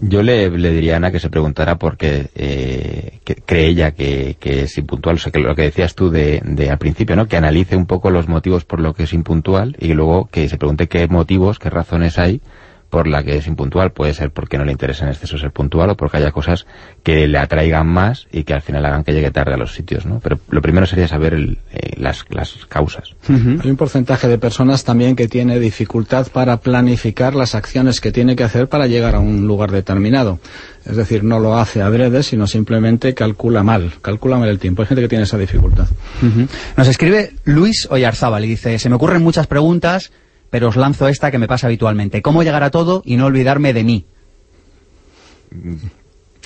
Yo 0.00 0.22
le, 0.22 0.48
le, 0.50 0.70
diría 0.70 0.94
a 0.94 0.96
Ana 0.98 1.10
que 1.10 1.18
se 1.18 1.28
preguntara 1.28 1.76
por 1.76 1.96
qué 1.96 2.28
eh, 2.36 3.18
que 3.24 3.34
cree 3.34 3.66
ella 3.66 3.92
que, 3.92 4.36
que, 4.38 4.62
es 4.62 4.78
impuntual. 4.78 5.16
O 5.16 5.18
sea, 5.18 5.32
que 5.32 5.40
lo 5.40 5.56
que 5.56 5.62
decías 5.62 5.94
tú 5.94 6.10
de, 6.10 6.40
de, 6.44 6.70
al 6.70 6.78
principio, 6.78 7.16
¿no? 7.16 7.26
Que 7.26 7.36
analice 7.36 7.74
un 7.74 7.86
poco 7.86 8.10
los 8.10 8.28
motivos 8.28 8.64
por 8.64 8.78
lo 8.80 8.94
que 8.94 9.04
es 9.04 9.12
impuntual 9.12 9.76
y 9.80 9.94
luego 9.94 10.28
que 10.30 10.48
se 10.48 10.56
pregunte 10.56 10.86
qué 10.86 11.08
motivos, 11.08 11.58
qué 11.58 11.70
razones 11.70 12.18
hay 12.18 12.42
por 12.90 13.06
la 13.06 13.22
que 13.22 13.36
es 13.36 13.46
impuntual. 13.46 13.92
Puede 13.92 14.14
ser 14.14 14.30
porque 14.30 14.58
no 14.58 14.64
le 14.64 14.72
interesa 14.72 15.04
en 15.04 15.10
exceso 15.10 15.38
ser 15.38 15.50
puntual 15.50 15.90
o 15.90 15.96
porque 15.96 16.18
haya 16.18 16.32
cosas 16.32 16.66
que 17.02 17.26
le 17.26 17.38
atraigan 17.38 17.86
más 17.86 18.26
y 18.32 18.44
que 18.44 18.54
al 18.54 18.62
final 18.62 18.84
hagan 18.86 19.04
que 19.04 19.12
llegue 19.12 19.30
tarde 19.30 19.54
a 19.54 19.56
los 19.56 19.74
sitios, 19.74 20.06
¿no? 20.06 20.20
Pero 20.20 20.38
lo 20.48 20.62
primero 20.62 20.86
sería 20.86 21.08
saber 21.08 21.34
el, 21.34 21.58
eh, 21.72 21.92
las, 21.96 22.24
las, 22.30 22.56
causas. 22.68 23.14
Uh 23.28 23.32
-huh. 23.32 23.64
Hay 23.64 23.70
un 23.70 23.76
porcentaje 23.76 24.28
de 24.28 24.38
personas 24.38 24.84
también 24.84 25.16
que 25.16 25.28
tiene 25.28 25.58
dificultad 25.58 26.28
para 26.32 26.58
planificar 26.58 27.34
las 27.34 27.54
acciones 27.54 28.00
que 28.00 28.12
tiene 28.12 28.36
que 28.36 28.44
hacer 28.44 28.68
para 28.68 28.86
llegar 28.86 29.14
a 29.14 29.20
un 29.20 29.46
lugar 29.46 29.70
determinado. 29.70 30.38
Es 30.84 30.96
decir, 30.96 31.22
no 31.24 31.38
lo 31.38 31.58
hace 31.58 31.82
adrede, 31.82 32.22
sino 32.22 32.46
simplemente 32.46 33.14
calcula 33.14 33.62
mal, 33.62 33.92
calcula 34.00 34.38
mal 34.38 34.48
el 34.48 34.58
tiempo. 34.58 34.82
Hay 34.82 34.88
gente 34.88 35.02
que 35.02 35.08
tiene 35.08 35.24
esa 35.24 35.36
dificultad. 35.36 35.86
Uh 36.22 36.26
-huh. 36.26 36.48
Nos 36.76 36.88
escribe 36.88 37.32
Luis 37.44 37.86
Oyarzábal 37.90 38.44
y 38.44 38.48
dice, 38.48 38.78
se 38.78 38.88
me 38.88 38.96
ocurren 38.96 39.22
muchas 39.22 39.46
preguntas 39.46 40.10
pero 40.50 40.68
os 40.68 40.76
lanzo 40.76 41.08
esta 41.08 41.30
que 41.30 41.38
me 41.38 41.48
pasa 41.48 41.66
habitualmente. 41.66 42.22
¿Cómo 42.22 42.42
llegar 42.42 42.62
a 42.62 42.70
todo 42.70 43.02
y 43.04 43.16
no 43.16 43.26
olvidarme 43.26 43.72
de 43.72 43.84
mí? 43.84 44.06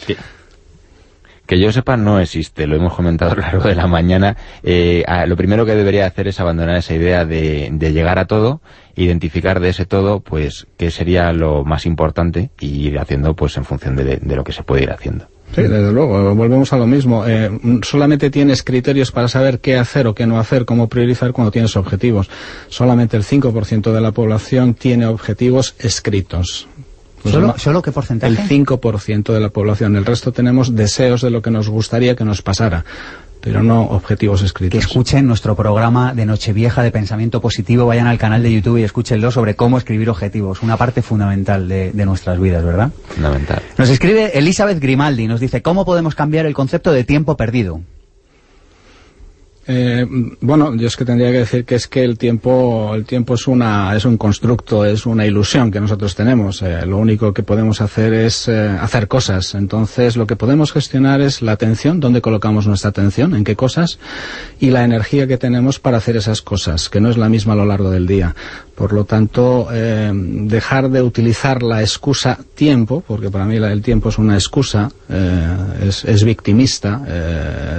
¿Qué, 0.07 0.16
Que 1.46 1.59
yo 1.59 1.72
sepa 1.72 1.96
no 1.96 2.20
existe, 2.20 2.66
lo 2.66 2.76
hemos 2.76 2.94
comentado 2.94 3.32
a 3.32 3.34
lo 3.34 3.42
largo 3.42 3.68
de 3.68 3.74
la 3.74 3.86
mañana. 3.86 4.36
Eh, 4.62 5.05
lo 5.26 5.36
primero 5.36 5.66
que 5.66 5.74
debería 5.74 6.07
hacer 6.07 6.28
es 6.28 6.40
abandonar 6.40 6.76
esa 6.76 6.94
idea 6.94 7.24
de, 7.24 7.70
llegar 7.78 8.18
a 8.18 8.26
todo, 8.26 8.62
identificar 8.94 9.61
de 9.61 9.70
ese 9.70 9.84
todo, 9.84 10.20
pues, 10.20 10.66
qué 10.76 10.90
sería 10.90 11.32
lo 11.32 11.64
más 11.64 11.84
importante 11.84 12.50
y 12.59 12.86
ir 12.86 12.98
haciendo, 12.98 13.34
pues, 13.34 13.57
en 13.57 13.64
función 13.64 13.96
de, 13.96 14.20
lo 14.22 14.44
que 14.44 14.53
se 14.53 14.62
puede 14.62 14.84
ir 14.84 14.92
haciendo. 14.92 15.28
Sí, 15.55 15.62
desde 15.62 15.92
luego, 15.92 16.34
volvemos 16.34 16.72
a 16.72 16.78
lo 16.78 16.86
mismo. 16.86 17.26
Eh, 17.26 17.50
solamente 17.82 18.30
tienes 18.30 18.62
criterios 18.62 19.12
para 19.12 19.28
saber 19.28 19.61
qué 19.61 19.76
hacer 19.76 20.07
o 20.07 20.14
qué 20.14 20.26
no 20.26 20.38
hacer, 20.38 20.64
cómo 20.64 20.88
priorizar 20.88 21.32
cuando 21.32 21.50
tienes 21.50 21.76
objetivos. 21.76 22.30
Solamente 22.68 23.16
el 23.18 23.24
5% 23.24 23.92
de 23.92 24.00
la 24.00 24.12
población 24.12 24.74
tiene 24.74 25.07
objetivos 25.07 25.74
escritos. 25.78 26.68
Pues 27.22 27.34
¿Solo, 27.59 27.82
qué 27.82 27.92
porcentaje? 27.92 28.32
El 28.32 28.66
5% 28.66 29.32
de 29.32 29.40
la 29.40 29.50
población. 29.50 29.94
El 29.94 30.05
resto 30.05 30.32
tenemos 30.32 30.74
deseos 30.74 31.20
de 31.20 31.30
lo 31.30 31.40
que 31.40 31.53
nos 31.53 31.68
gustaría 31.68 32.16
que 32.16 32.24
nos 32.24 32.42
pasara 32.42 32.84
pero 33.43 33.62
no 33.62 33.82
objetivos 33.82 34.40
escritos. 34.43 34.72
Que 34.72 34.78
escuchen 34.78 35.26
nuestro 35.26 35.55
programa 35.57 36.14
de 36.14 36.24
Nochevieja 36.24 36.82
de 36.82 36.90
Pensamiento 36.90 37.40
Positivo, 37.40 37.86
vayan 37.86 38.07
al 38.07 38.16
canal 38.16 38.43
de 38.43 38.53
YouTube 38.53 38.78
y 38.78 38.84
escúchenlo 38.84 39.30
sobre 39.30 39.57
cómo 39.57 39.76
escribir 39.76 40.09
objetivos, 40.09 40.62
una 40.62 40.76
parte 40.76 41.03
fundamental 41.03 41.68
de, 41.68 41.93
de 41.93 42.07
nuestras 42.07 42.40
vidas, 42.40 42.64
¿verdad? 42.64 42.90
Fundamental. 43.09 43.61
Nos 43.76 43.90
escribe 43.90 44.38
Elizabeth 44.38 44.78
Grimaldi, 44.78 45.26
nos 45.26 45.40
dice, 45.40 45.61
¿cómo 45.61 45.84
podemos 45.84 46.14
cambiar 46.14 46.47
el 46.47 46.55
concepto 46.55 46.93
de 46.93 47.05
tiempo 47.05 47.36
perdido? 47.36 47.80
Eh, 49.67 50.05
bueno, 50.41 50.75
yo 50.75 50.89
es 50.89 50.97
que 50.97 51.05
tendría 51.05 51.31
que 51.31 51.39
decir 51.39 51.65
que 51.65 51.77
es 51.77 51.87
que 51.87 52.03
el 52.03 52.19
tiempo, 52.19 52.93
el 52.95 53.05
tiempo 53.05 53.35
es 53.35 53.47
una, 53.47 53.95
es 53.95 54.05
un 54.05 54.17
constructo, 54.17 54.85
es 54.85 55.07
una 55.07 55.25
ilusión 55.25 55.71
que 55.71 55.81
nosotros 55.81 56.17
tenemos. 56.17 56.63
Eh, 56.63 56.85
lo 56.85 56.99
único 56.99 57.33
que 57.33 57.45
podemos 57.45 57.81
hacer 57.81 58.13
es 58.13 58.49
eh, 58.49 58.69
hacer 58.81 59.07
cosas. 59.07 59.55
Entonces, 59.55 60.17
lo 60.17 60.27
que 60.27 60.35
podemos 60.35 60.73
gestionar 60.73 61.21
es 61.21 61.43
la 61.43 61.53
atención, 61.53 62.01
dónde 62.01 62.21
colocamos 62.21 62.67
nuestra 62.67 62.91
atención, 62.91 63.37
en 63.37 63.45
qué 63.45 63.55
cosas, 63.55 64.01
y 64.59 64.71
la 64.71 64.83
energía 64.83 65.29
que 65.29 65.39
tenemos 65.39 65.79
para 65.79 65.99
hacer 65.99 66.17
esas 66.17 66.43
cosas, 66.43 66.89
que 66.89 67.01
no 67.01 67.09
es 67.09 67.17
la 67.17 67.29
misma 67.29 67.53
a 67.53 67.57
lo 67.57 67.65
largo 67.65 67.91
del 67.91 68.07
día. 68.07 68.35
Por 68.75 68.93
lo 68.93 69.05
tanto, 69.05 69.68
dejar 69.70 70.89
de 70.89 71.03
utilizar 71.03 71.62
la 71.62 71.83
excusa 71.83 72.39
tiempo, 72.55 73.05
porque 73.07 73.31
para 73.31 73.45
mí 73.45 73.57
el 73.57 73.83
tiempo 73.83 74.09
es 74.09 74.18
una 74.18 74.35
excusa, 74.35 74.91
es, 75.81 76.05
es 76.05 76.25
victimista, 76.25 76.99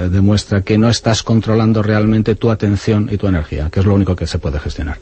demuestra 0.09 0.61
que 0.61 0.77
no 0.77 0.89
estás 0.89 1.23
controlando 1.23 1.81
realmente 1.81 2.35
tu 2.35 2.51
atención 2.51 3.09
y 3.11 3.17
tu 3.17 3.27
energía, 3.27 3.69
que 3.71 3.79
es 3.79 3.85
lo 3.85 3.95
único 3.95 4.15
que 4.15 4.27
se 4.27 4.37
puede 4.37 4.59
gestionar. 4.59 4.97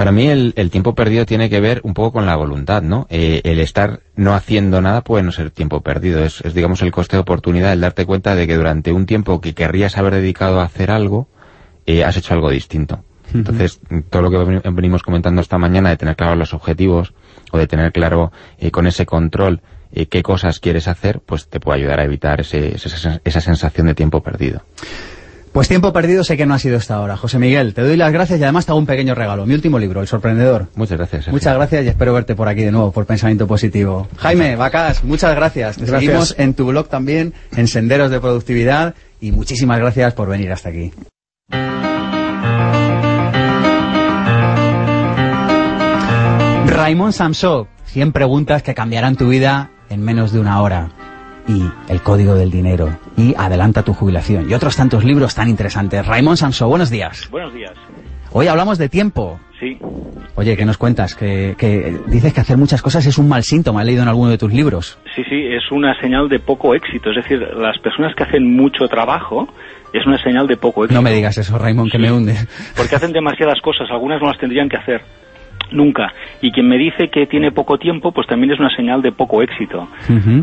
Para 0.00 0.12
mí 0.12 0.28
el, 0.28 0.70
tiempo 0.70 0.94
perdido 0.94 1.26
tiene 1.26 1.50
que 1.50 1.60
ver 1.60 1.82
un 1.84 1.92
poco 1.92 2.12
con 2.12 2.24
la 2.24 2.34
voluntad, 2.34 2.80
¿no? 2.80 3.06
Eh, 3.10 3.42
el 3.44 3.60
estar 3.60 4.00
no 4.16 4.34
haciendo 4.34 4.80
nada 4.80 5.04
puede 5.04 5.22
no 5.22 5.30
ser 5.30 5.50
tiempo 5.50 5.82
perdido, 5.82 6.24
es, 6.24 6.42
digamos 6.54 6.80
el 6.80 6.90
coste 6.90 7.16
de 7.16 7.20
oportunidad, 7.20 7.74
el 7.74 7.82
darte 7.82 8.06
cuenta 8.06 8.34
de 8.34 8.46
que 8.46 8.56
durante 8.56 8.92
un 8.92 9.04
tiempo 9.04 9.42
que 9.42 9.52
querrías 9.52 9.98
haber 9.98 10.14
dedicado 10.14 10.60
a 10.60 10.64
hacer 10.64 10.90
algo, 10.90 11.28
eh, 11.84 12.02
has 12.02 12.16
hecho 12.16 12.32
algo 12.32 12.48
distinto. 12.48 13.04
Entonces, 13.34 13.80
todo 14.10 14.22
lo 14.22 14.30
que 14.30 14.70
venimos 14.70 15.02
comentando 15.02 15.40
esta 15.40 15.58
mañana 15.58 15.90
de 15.90 15.96
tener 15.96 16.16
claro 16.16 16.36
los 16.36 16.54
objetivos 16.54 17.14
o 17.52 17.58
de 17.58 17.66
tener 17.66 17.92
claro 17.92 18.32
eh, 18.58 18.70
con 18.70 18.86
ese 18.86 19.06
control 19.06 19.62
qué 20.08 20.22
cosas 20.22 20.60
quieres 20.60 20.86
hacer, 20.88 21.20
pues 21.20 21.48
te 21.48 21.58
puede 21.58 21.80
ayudar 21.80 22.00
a 22.00 22.04
evitar 22.04 22.40
esa 22.40 23.40
sensación 23.40 23.86
de 23.88 23.94
tiempo 23.94 24.22
perdido. 24.22 24.62
Pues 25.52 25.66
tiempo 25.66 25.92
perdido 25.92 26.22
sé 26.22 26.36
que 26.36 26.46
no 26.46 26.54
ha 26.54 26.60
sido 26.60 26.76
esta 26.76 27.00
hora. 27.00 27.16
José 27.16 27.40
Miguel, 27.40 27.74
te 27.74 27.82
doy 27.82 27.96
las 27.96 28.12
gracias 28.12 28.38
y 28.38 28.42
además 28.44 28.66
te 28.66 28.72
hago 28.72 28.78
un 28.78 28.86
pequeño 28.86 29.16
regalo. 29.16 29.46
Mi 29.46 29.54
último 29.54 29.80
libro, 29.80 30.00
El 30.00 30.06
Sorprendedor. 30.06 30.68
Muchas 30.76 30.96
gracias. 30.96 31.26
Muchas 31.28 31.56
gracias 31.56 31.84
y 31.84 31.88
espero 31.88 32.12
verte 32.14 32.36
por 32.36 32.46
aquí 32.46 32.62
de 32.62 32.70
nuevo, 32.70 32.92
por 32.92 33.04
Pensamiento 33.04 33.48
Positivo. 33.48 34.06
Jaime, 34.16 34.54
Vacas, 34.54 35.02
muchas 35.02 35.34
gracias. 35.34 35.76
Te 35.76 35.86
seguimos 35.86 36.36
en 36.38 36.54
tu 36.54 36.66
blog 36.66 36.88
también, 36.88 37.34
en 37.56 37.66
Senderos 37.66 38.12
de 38.12 38.20
Productividad, 38.20 38.94
y 39.20 39.32
muchísimas 39.32 39.80
gracias 39.80 40.14
por 40.14 40.28
venir 40.28 40.52
hasta 40.52 40.68
aquí. 40.68 40.92
Raymond 46.80 47.12
Samso, 47.12 47.68
100 47.84 48.12
preguntas 48.12 48.62
que 48.62 48.72
cambiarán 48.72 49.14
tu 49.14 49.28
vida 49.28 49.68
en 49.90 50.02
menos 50.02 50.32
de 50.32 50.40
una 50.40 50.62
hora 50.62 50.88
y 51.46 51.62
El 51.92 52.00
Código 52.00 52.36
del 52.36 52.50
Dinero 52.50 52.98
y 53.18 53.34
Adelanta 53.36 53.82
tu 53.82 53.92
jubilación 53.92 54.48
y 54.48 54.54
otros 54.54 54.78
tantos 54.78 55.04
libros 55.04 55.34
tan 55.34 55.50
interesantes. 55.50 56.06
Raymond 56.06 56.38
Sanso, 56.38 56.68
buenos 56.68 56.88
días. 56.88 57.28
Buenos 57.30 57.52
días. 57.52 57.72
Hoy 58.32 58.46
hablamos 58.46 58.78
de 58.78 58.88
tiempo. 58.88 59.38
Sí. 59.60 59.76
Oye, 60.36 60.56
¿qué 60.56 60.64
nos 60.64 60.78
cuentas? 60.78 61.14
Que, 61.14 61.54
dices 62.06 62.32
que 62.32 62.40
hacer 62.40 62.56
muchas 62.56 62.80
cosas 62.80 63.04
es 63.04 63.18
un 63.18 63.28
mal 63.28 63.42
síntoma, 63.42 63.82
he 63.82 63.84
leído 63.84 64.02
en 64.02 64.08
alguno 64.08 64.30
de 64.30 64.38
tus 64.38 64.50
libros. 64.50 64.98
Sí, 65.14 65.22
sí, 65.28 65.48
es 65.48 65.70
una 65.70 66.00
señal 66.00 66.30
de 66.30 66.38
poco 66.38 66.74
éxito. 66.74 67.10
Es 67.10 67.16
decir, 67.16 67.40
las 67.58 67.78
personas 67.80 68.14
que 68.14 68.22
hacen 68.22 68.56
mucho 68.56 68.88
trabajo 68.88 69.52
es 69.92 70.06
una 70.06 70.16
señal 70.22 70.46
de 70.46 70.56
poco 70.56 70.84
éxito. 70.84 70.98
No 70.98 71.02
me 71.02 71.12
digas 71.12 71.36
eso, 71.36 71.58
Raymond, 71.58 71.92
que 71.92 71.98
me 71.98 72.10
hunde. 72.10 72.36
Porque 72.74 72.96
hacen 72.96 73.12
demasiadas 73.12 73.60
cosas, 73.60 73.90
algunas 73.90 74.18
no 74.22 74.28
las 74.28 74.38
tendrían 74.38 74.70
que 74.70 74.78
hacer 74.78 75.02
nunca. 75.72 76.12
Y 76.40 76.52
quien 76.52 76.68
me 76.68 76.78
dice 76.78 77.08
que 77.08 77.26
tiene 77.26 77.52
poco 77.52 77.78
tiempo, 77.78 78.12
pues 78.12 78.26
también 78.26 78.52
es 78.52 78.60
una 78.60 78.74
señal 78.74 79.02
de 79.02 79.12
poco 79.12 79.42
éxito. 79.42 79.88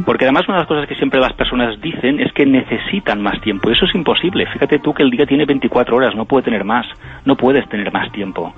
Porque 0.06 0.26
además 0.26 0.48
una 0.48 0.58
de 0.58 0.62
las 0.62 0.68
cosas 0.68 0.88
que 0.88 0.96
siempre 0.96 1.20
las 1.20 1.34
personas 1.34 1.80
dicen 1.82 2.20
es 2.20 2.32
que 2.34 2.46
necesitan 2.46 3.22
más 3.22 3.40
tiempo. 3.42 3.70
Y 3.70 3.74
eso 3.74 3.86
es 3.86 3.96
imposible. 3.96 4.46
Fíjate 4.48 4.80
tú 4.80 4.94
que 4.94 5.04
el 5.04 5.12
día 5.12 5.26
tiene 5.26 5.46
24 5.46 5.96
horas, 5.96 6.16
no 6.16 6.26
puede 6.26 6.44
tener 6.44 6.64
más. 6.64 6.86
No 7.26 7.36
puedes 7.36 7.68
tener 7.70 7.92
más 7.92 8.12
tiempo. 8.12 8.54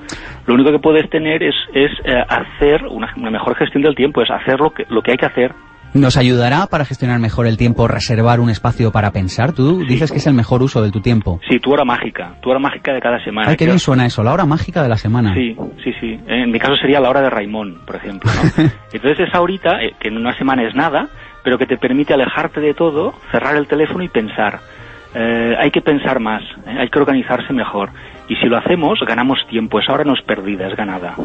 Lo 0.45 0.53
único 0.53 0.71
que 0.71 0.79
puedes 0.79 1.09
tener 1.09 1.43
es, 1.43 1.55
es 1.73 1.91
eh, 2.03 2.23
hacer 2.27 2.85
una, 2.87 3.13
una, 3.17 3.31
mejor 3.31 3.55
gestión 3.55 3.83
del 3.83 3.95
tiempo, 3.95 4.21
es 4.21 4.29
hacer 4.29 4.59
lo 4.59 4.71
que, 4.71 4.85
lo 4.89 5.01
que 5.01 5.11
hay 5.11 5.17
que 5.17 5.25
hacer 5.25 5.53
¿Nos 5.93 6.17
ayudará 6.17 6.67
para 6.67 6.85
gestionar 6.85 7.19
mejor 7.19 7.47
el 7.47 7.57
tiempo 7.57 7.87
reservar 7.87 8.39
un 8.39 8.49
espacio 8.49 8.91
para 8.91 9.11
pensar? 9.11 9.53
Tú 9.53 9.79
dices 9.79 10.11
que 10.11 10.19
es 10.19 10.27
el 10.27 10.35
mejor 10.35 10.61
uso 10.61 10.81
de 10.83 10.91
tu 10.91 11.01
tiempo. 11.01 11.39
Sí, 11.49 11.59
tu 11.59 11.71
hora 11.71 11.83
mágica, 11.83 12.35
tu 12.41 12.51
hora 12.51 12.59
mágica 12.59 12.93
de 12.93 13.01
cada 13.01 13.23
semana. 13.23 13.49
Ay, 13.49 13.57
qué 13.57 13.65
bien 13.65 13.79
suena 13.79 14.05
eso, 14.05 14.21
la 14.21 14.33
hora 14.33 14.45
mágica 14.45 14.83
de 14.83 14.89
la 14.89 14.97
semana. 14.97 15.33
Sí, 15.33 15.55
sí, 15.83 15.91
sí. 15.99 16.19
En 16.27 16.51
mi 16.51 16.59
caso 16.59 16.75
sería 16.75 16.99
la 16.99 17.09
hora 17.09 17.21
de 17.21 17.29
Raimón, 17.29 17.79
por 17.85 17.95
ejemplo. 17.95 18.29
Entonces 18.93 19.27
esa 19.27 19.41
horita, 19.41 19.81
eh, 19.81 19.93
que 19.99 20.09
en 20.09 20.17
una 20.17 20.37
semana 20.37 20.63
es 20.67 20.75
nada, 20.75 21.07
pero 21.43 21.57
que 21.57 21.65
te 21.65 21.77
permite 21.77 22.13
alejarte 22.13 22.59
de 22.59 22.75
todo, 22.75 23.13
cerrar 23.31 23.55
el 23.55 23.67
teléfono 23.67 24.03
y 24.03 24.09
pensar. 24.09 24.59
Eh, 25.15 25.55
hay 25.59 25.71
que 25.71 25.81
pensar 25.81 26.19
más, 26.19 26.43
eh, 26.67 26.77
hay 26.81 26.89
que 26.89 26.99
organizarse 26.99 27.51
mejor. 27.51 27.89
Y 28.29 28.35
si 28.35 28.45
lo 28.45 28.57
hacemos, 28.57 28.99
ganamos 29.07 29.39
tiempo. 29.49 29.79
Esa 29.79 29.91
hora 29.93 30.03
no 30.03 30.13
es 30.13 30.21
perdida, 30.21 30.67
es 30.67 30.75
ganada. 30.75 31.15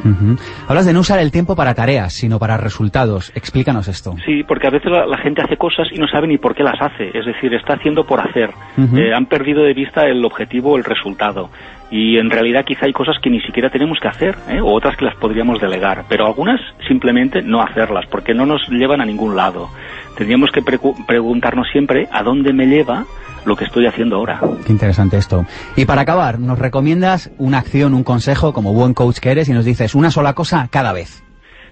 Hablas 0.67 0.87
de 0.87 0.95
no 0.95 1.01
usar 1.01 1.21
el 1.21 1.31
tiempo 1.31 1.55
para 1.55 1.75
tareas, 1.75 2.15
sino 2.15 2.39
para 2.39 2.57
resultados. 2.57 3.31
Explícanos 3.37 3.89
esto. 3.89 4.15
Sí, 4.25 4.43
porque 4.43 4.67
a 4.67 4.71
veces 4.71 4.91
la, 4.91 5.19
gente 5.19 5.43
hace 5.43 5.59
cosas 5.59 5.87
y 5.93 5.99
no 5.99 6.09
sabe 6.09 6.27
ni 6.27 6.39
por 6.39 6.55
qué 6.55 6.63
las 6.63 6.81
hace. 6.81 7.11
Es 7.17 7.27
decir, 7.27 7.53
está 7.53 7.75
haciendo 7.75 8.05
por 8.05 8.21
hacer. 8.21 8.51
Eh, 8.97 9.13
han 9.15 9.27
perdido 9.27 9.63
de 9.63 9.75
vista 9.75 10.07
el 10.07 10.25
objetivo 10.25 10.73
o 10.73 10.77
el 10.79 10.85
resultado. 10.85 11.51
Y 11.91 12.17
en 12.17 12.31
realidad 12.31 12.65
quizá 12.65 12.87
hay 12.87 12.93
cosas 12.93 13.19
que 13.23 13.31
ni 13.31 13.41
siquiera 13.43 13.69
tenemos 13.69 13.99
que 14.01 14.09
hacer, 14.09 14.35
¿eh? 14.49 14.61
o 14.61 14.73
otras 14.73 14.97
que 14.97 15.05
las 15.05 15.15
podríamos 15.17 15.61
delegar. 15.61 16.05
Pero 16.09 16.27
algunas 16.27 16.61
simplemente 16.89 17.43
no 17.43 17.61
hacerlas, 17.61 18.07
porque 18.11 18.33
no 18.33 18.47
nos 18.47 18.67
llevan 18.69 19.03
a 19.03 19.05
ningún 19.05 19.37
lado. 19.37 19.69
Tendríamos 20.17 20.51
que 20.53 20.63
preguntarnos 21.07 21.67
siempre 21.73 22.09
a 22.13 22.23
dónde 22.23 22.53
me 22.53 22.67
lleva 22.67 23.05
lo 23.45 23.57
que 23.57 23.65
estoy 23.65 23.87
haciendo 23.87 24.17
ahora. 24.17 24.41
Qué 24.65 24.73
interesante 24.73 25.17
esto. 25.17 25.45
Y 25.77 25.85
para 25.85 26.03
acabar, 26.03 26.39
nos 26.39 26.59
recomiendas 26.59 27.31
una 27.39 27.59
acción, 27.59 27.95
un 27.95 28.05
consejo, 28.05 28.53
como 28.53 28.73
buen 28.73 28.95
coach 28.95 29.19
que 29.19 29.31
eres, 29.31 29.49
y 29.49 29.53
nos 29.53 29.65
dices 29.65 29.95
una 29.95 30.11
sola 30.11 30.35
cosa 30.35 30.69
cada 30.71 30.93
vez. 30.93 31.24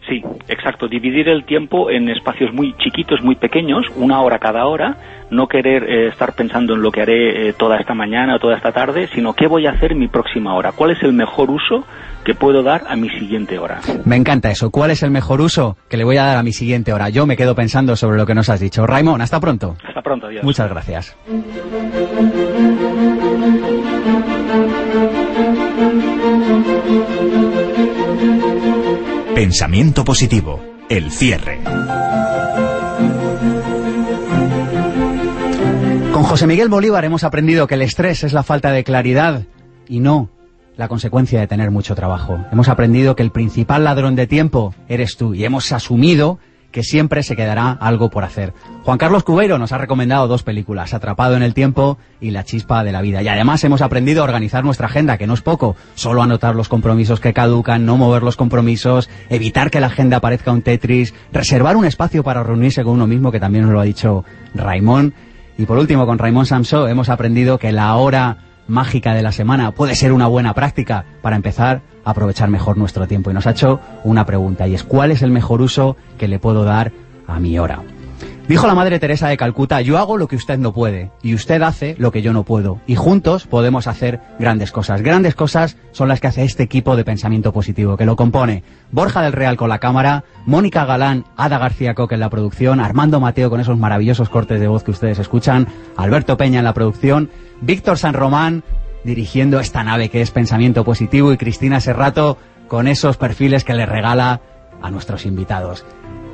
Sí, 0.08 0.20
exacto. 0.48 0.88
Dividir 0.88 1.28
el 1.28 1.44
tiempo 1.44 1.90
en 1.90 2.08
espacios 2.08 2.52
muy 2.52 2.74
chiquitos, 2.78 3.22
muy 3.22 3.36
pequeños, 3.36 3.86
una 3.96 4.20
hora 4.20 4.38
cada 4.38 4.66
hora. 4.66 4.96
No 5.30 5.46
querer 5.46 5.84
eh, 5.84 6.08
estar 6.08 6.34
pensando 6.34 6.74
en 6.74 6.82
lo 6.82 6.90
que 6.90 7.02
haré 7.02 7.48
eh, 7.48 7.52
toda 7.52 7.78
esta 7.78 7.94
mañana 7.94 8.36
o 8.36 8.38
toda 8.38 8.56
esta 8.56 8.72
tarde, 8.72 9.08
sino 9.14 9.32
qué 9.32 9.46
voy 9.46 9.66
a 9.66 9.70
hacer 9.70 9.92
en 9.92 10.00
mi 10.00 10.08
próxima 10.08 10.54
hora. 10.54 10.72
¿Cuál 10.72 10.90
es 10.90 11.02
el 11.02 11.12
mejor 11.12 11.50
uso 11.50 11.84
que 12.24 12.34
puedo 12.34 12.62
dar 12.62 12.82
a 12.88 12.96
mi 12.96 13.08
siguiente 13.10 13.58
hora? 13.58 13.80
Me 14.04 14.16
encanta 14.16 14.50
eso. 14.50 14.70
¿Cuál 14.70 14.90
es 14.90 15.02
el 15.02 15.10
mejor 15.10 15.40
uso 15.40 15.76
que 15.88 15.96
le 15.96 16.04
voy 16.04 16.16
a 16.16 16.24
dar 16.24 16.36
a 16.36 16.42
mi 16.42 16.52
siguiente 16.52 16.92
hora? 16.92 17.08
Yo 17.08 17.24
me 17.26 17.36
quedo 17.36 17.54
pensando 17.54 17.96
sobre 17.96 18.18
lo 18.18 18.26
que 18.26 18.34
nos 18.34 18.48
has 18.48 18.60
dicho. 18.60 18.86
Raimón, 18.86 19.22
hasta 19.22 19.40
pronto. 19.40 19.76
Hasta 19.86 20.02
pronto, 20.02 20.26
adiós. 20.26 20.44
Muchas 20.44 20.68
gracias. 20.68 21.16
Pensamiento 29.34 30.04
positivo. 30.04 30.62
El 30.90 31.10
cierre. 31.10 31.58
Con 36.12 36.22
José 36.22 36.46
Miguel 36.46 36.68
Bolívar 36.68 37.06
hemos 37.06 37.24
aprendido 37.24 37.66
que 37.66 37.76
el 37.76 37.82
estrés 37.82 38.24
es 38.24 38.34
la 38.34 38.42
falta 38.42 38.72
de 38.72 38.84
claridad 38.84 39.44
y 39.88 40.00
no 40.00 40.28
la 40.76 40.88
consecuencia 40.88 41.40
de 41.40 41.46
tener 41.46 41.70
mucho 41.70 41.94
trabajo. 41.94 42.44
Hemos 42.52 42.68
aprendido 42.68 43.16
que 43.16 43.22
el 43.22 43.32
principal 43.32 43.84
ladrón 43.84 44.16
de 44.16 44.26
tiempo 44.26 44.74
eres 44.86 45.16
tú 45.16 45.32
y 45.32 45.46
hemos 45.46 45.72
asumido 45.72 46.38
que 46.72 46.82
siempre 46.82 47.22
se 47.22 47.36
quedará 47.36 47.70
algo 47.70 48.10
por 48.10 48.24
hacer. 48.24 48.52
Juan 48.82 48.98
Carlos 48.98 49.22
Cubeiro 49.22 49.58
nos 49.58 49.70
ha 49.72 49.78
recomendado 49.78 50.26
dos 50.26 50.42
películas, 50.42 50.94
Atrapado 50.94 51.36
en 51.36 51.42
el 51.42 51.54
tiempo 51.54 51.98
y 52.20 52.30
La 52.30 52.44
chispa 52.44 52.82
de 52.82 52.90
la 52.90 53.02
vida. 53.02 53.22
Y 53.22 53.28
además 53.28 53.62
hemos 53.62 53.82
aprendido 53.82 54.22
a 54.22 54.24
organizar 54.24 54.64
nuestra 54.64 54.86
agenda, 54.86 55.18
que 55.18 55.26
no 55.26 55.34
es 55.34 55.42
poco, 55.42 55.76
solo 55.94 56.22
anotar 56.22 56.56
los 56.56 56.68
compromisos 56.68 57.20
que 57.20 57.32
caducan, 57.32 57.86
no 57.86 57.96
mover 57.96 58.22
los 58.22 58.36
compromisos, 58.36 59.08
evitar 59.28 59.70
que 59.70 59.80
la 59.80 59.86
agenda 59.86 60.20
parezca 60.20 60.50
un 60.50 60.62
Tetris, 60.62 61.14
reservar 61.32 61.76
un 61.76 61.84
espacio 61.84 62.24
para 62.24 62.42
reunirse 62.42 62.82
con 62.82 62.94
uno 62.94 63.06
mismo, 63.06 63.30
que 63.30 63.40
también 63.40 63.64
nos 63.64 63.72
lo 63.72 63.80
ha 63.80 63.84
dicho 63.84 64.24
Raimón, 64.54 65.14
Y 65.58 65.66
por 65.66 65.78
último, 65.78 66.06
con 66.06 66.18
Raymond 66.18 66.46
Samso 66.46 66.88
hemos 66.88 67.10
aprendido 67.10 67.58
que 67.58 67.72
la 67.72 67.94
hora 67.96 68.38
mágica 68.72 69.14
de 69.14 69.22
la 69.22 69.32
semana 69.32 69.72
puede 69.72 69.94
ser 69.94 70.12
una 70.12 70.26
buena 70.26 70.54
práctica 70.54 71.04
para 71.20 71.36
empezar 71.36 71.82
a 72.04 72.10
aprovechar 72.10 72.48
mejor 72.48 72.78
nuestro 72.78 73.06
tiempo. 73.06 73.30
Y 73.30 73.34
nos 73.34 73.46
ha 73.46 73.50
hecho 73.50 73.80
una 74.02 74.26
pregunta 74.26 74.66
y 74.66 74.74
es 74.74 74.82
¿cuál 74.82 75.12
es 75.12 75.22
el 75.22 75.30
mejor 75.30 75.60
uso 75.60 75.96
que 76.18 76.26
le 76.26 76.38
puedo 76.38 76.64
dar 76.64 76.90
a 77.26 77.38
mi 77.38 77.58
hora? 77.58 77.82
Dijo 78.48 78.66
la 78.66 78.74
Madre 78.74 78.98
Teresa 78.98 79.28
de 79.28 79.36
Calcuta, 79.36 79.80
yo 79.82 79.98
hago 79.98 80.18
lo 80.18 80.26
que 80.26 80.34
usted 80.34 80.58
no 80.58 80.72
puede 80.72 81.12
y 81.22 81.34
usted 81.34 81.62
hace 81.62 81.94
lo 81.98 82.10
que 82.10 82.22
yo 82.22 82.32
no 82.32 82.42
puedo 82.42 82.80
y 82.88 82.96
juntos 82.96 83.46
podemos 83.46 83.86
hacer 83.86 84.20
grandes 84.40 84.72
cosas. 84.72 85.00
Grandes 85.00 85.36
cosas 85.36 85.76
son 85.92 86.08
las 86.08 86.20
que 86.20 86.26
hace 86.26 86.42
este 86.42 86.64
equipo 86.64 86.96
de 86.96 87.04
pensamiento 87.04 87.52
positivo 87.52 87.96
que 87.96 88.04
lo 88.04 88.16
compone 88.16 88.64
Borja 88.90 89.22
del 89.22 89.32
Real 89.32 89.56
con 89.56 89.68
la 89.68 89.78
cámara, 89.78 90.24
Mónica 90.44 90.84
Galán, 90.84 91.24
Ada 91.36 91.58
García 91.58 91.94
Coque 91.94 92.14
en 92.14 92.20
la 92.20 92.30
producción, 92.30 92.80
Armando 92.80 93.20
Mateo 93.20 93.48
con 93.48 93.60
esos 93.60 93.78
maravillosos 93.78 94.28
cortes 94.28 94.60
de 94.60 94.66
voz 94.66 94.82
que 94.82 94.90
ustedes 94.90 95.20
escuchan, 95.20 95.68
Alberto 95.96 96.36
Peña 96.36 96.58
en 96.58 96.64
la 96.64 96.74
producción, 96.74 97.30
Víctor 97.60 97.96
San 97.96 98.14
Román 98.14 98.64
dirigiendo 99.04 99.60
esta 99.60 99.84
nave 99.84 100.08
que 100.08 100.20
es 100.20 100.32
pensamiento 100.32 100.84
positivo 100.84 101.32
y 101.32 101.36
Cristina 101.36 101.80
Serrato 101.80 102.38
con 102.66 102.88
esos 102.88 103.16
perfiles 103.16 103.62
que 103.62 103.74
le 103.74 103.86
regala 103.86 104.40
a 104.82 104.90
nuestros 104.90 105.26
invitados. 105.26 105.84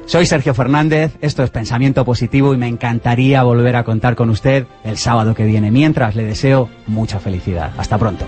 Soy 0.08 0.24
Sergio 0.24 0.54
Fernández, 0.54 1.18
esto 1.20 1.42
es 1.42 1.50
Pensamiento 1.50 2.02
Positivo 2.02 2.54
y 2.54 2.56
me 2.56 2.66
encantaría 2.66 3.42
volver 3.42 3.76
a 3.76 3.84
contar 3.84 4.16
con 4.16 4.30
usted 4.30 4.64
el 4.82 4.96
sábado 4.96 5.34
que 5.34 5.44
viene. 5.44 5.70
Mientras 5.70 6.16
le 6.16 6.24
deseo 6.24 6.70
mucha 6.86 7.20
felicidad. 7.20 7.72
Hasta 7.76 7.98
pronto. 7.98 8.24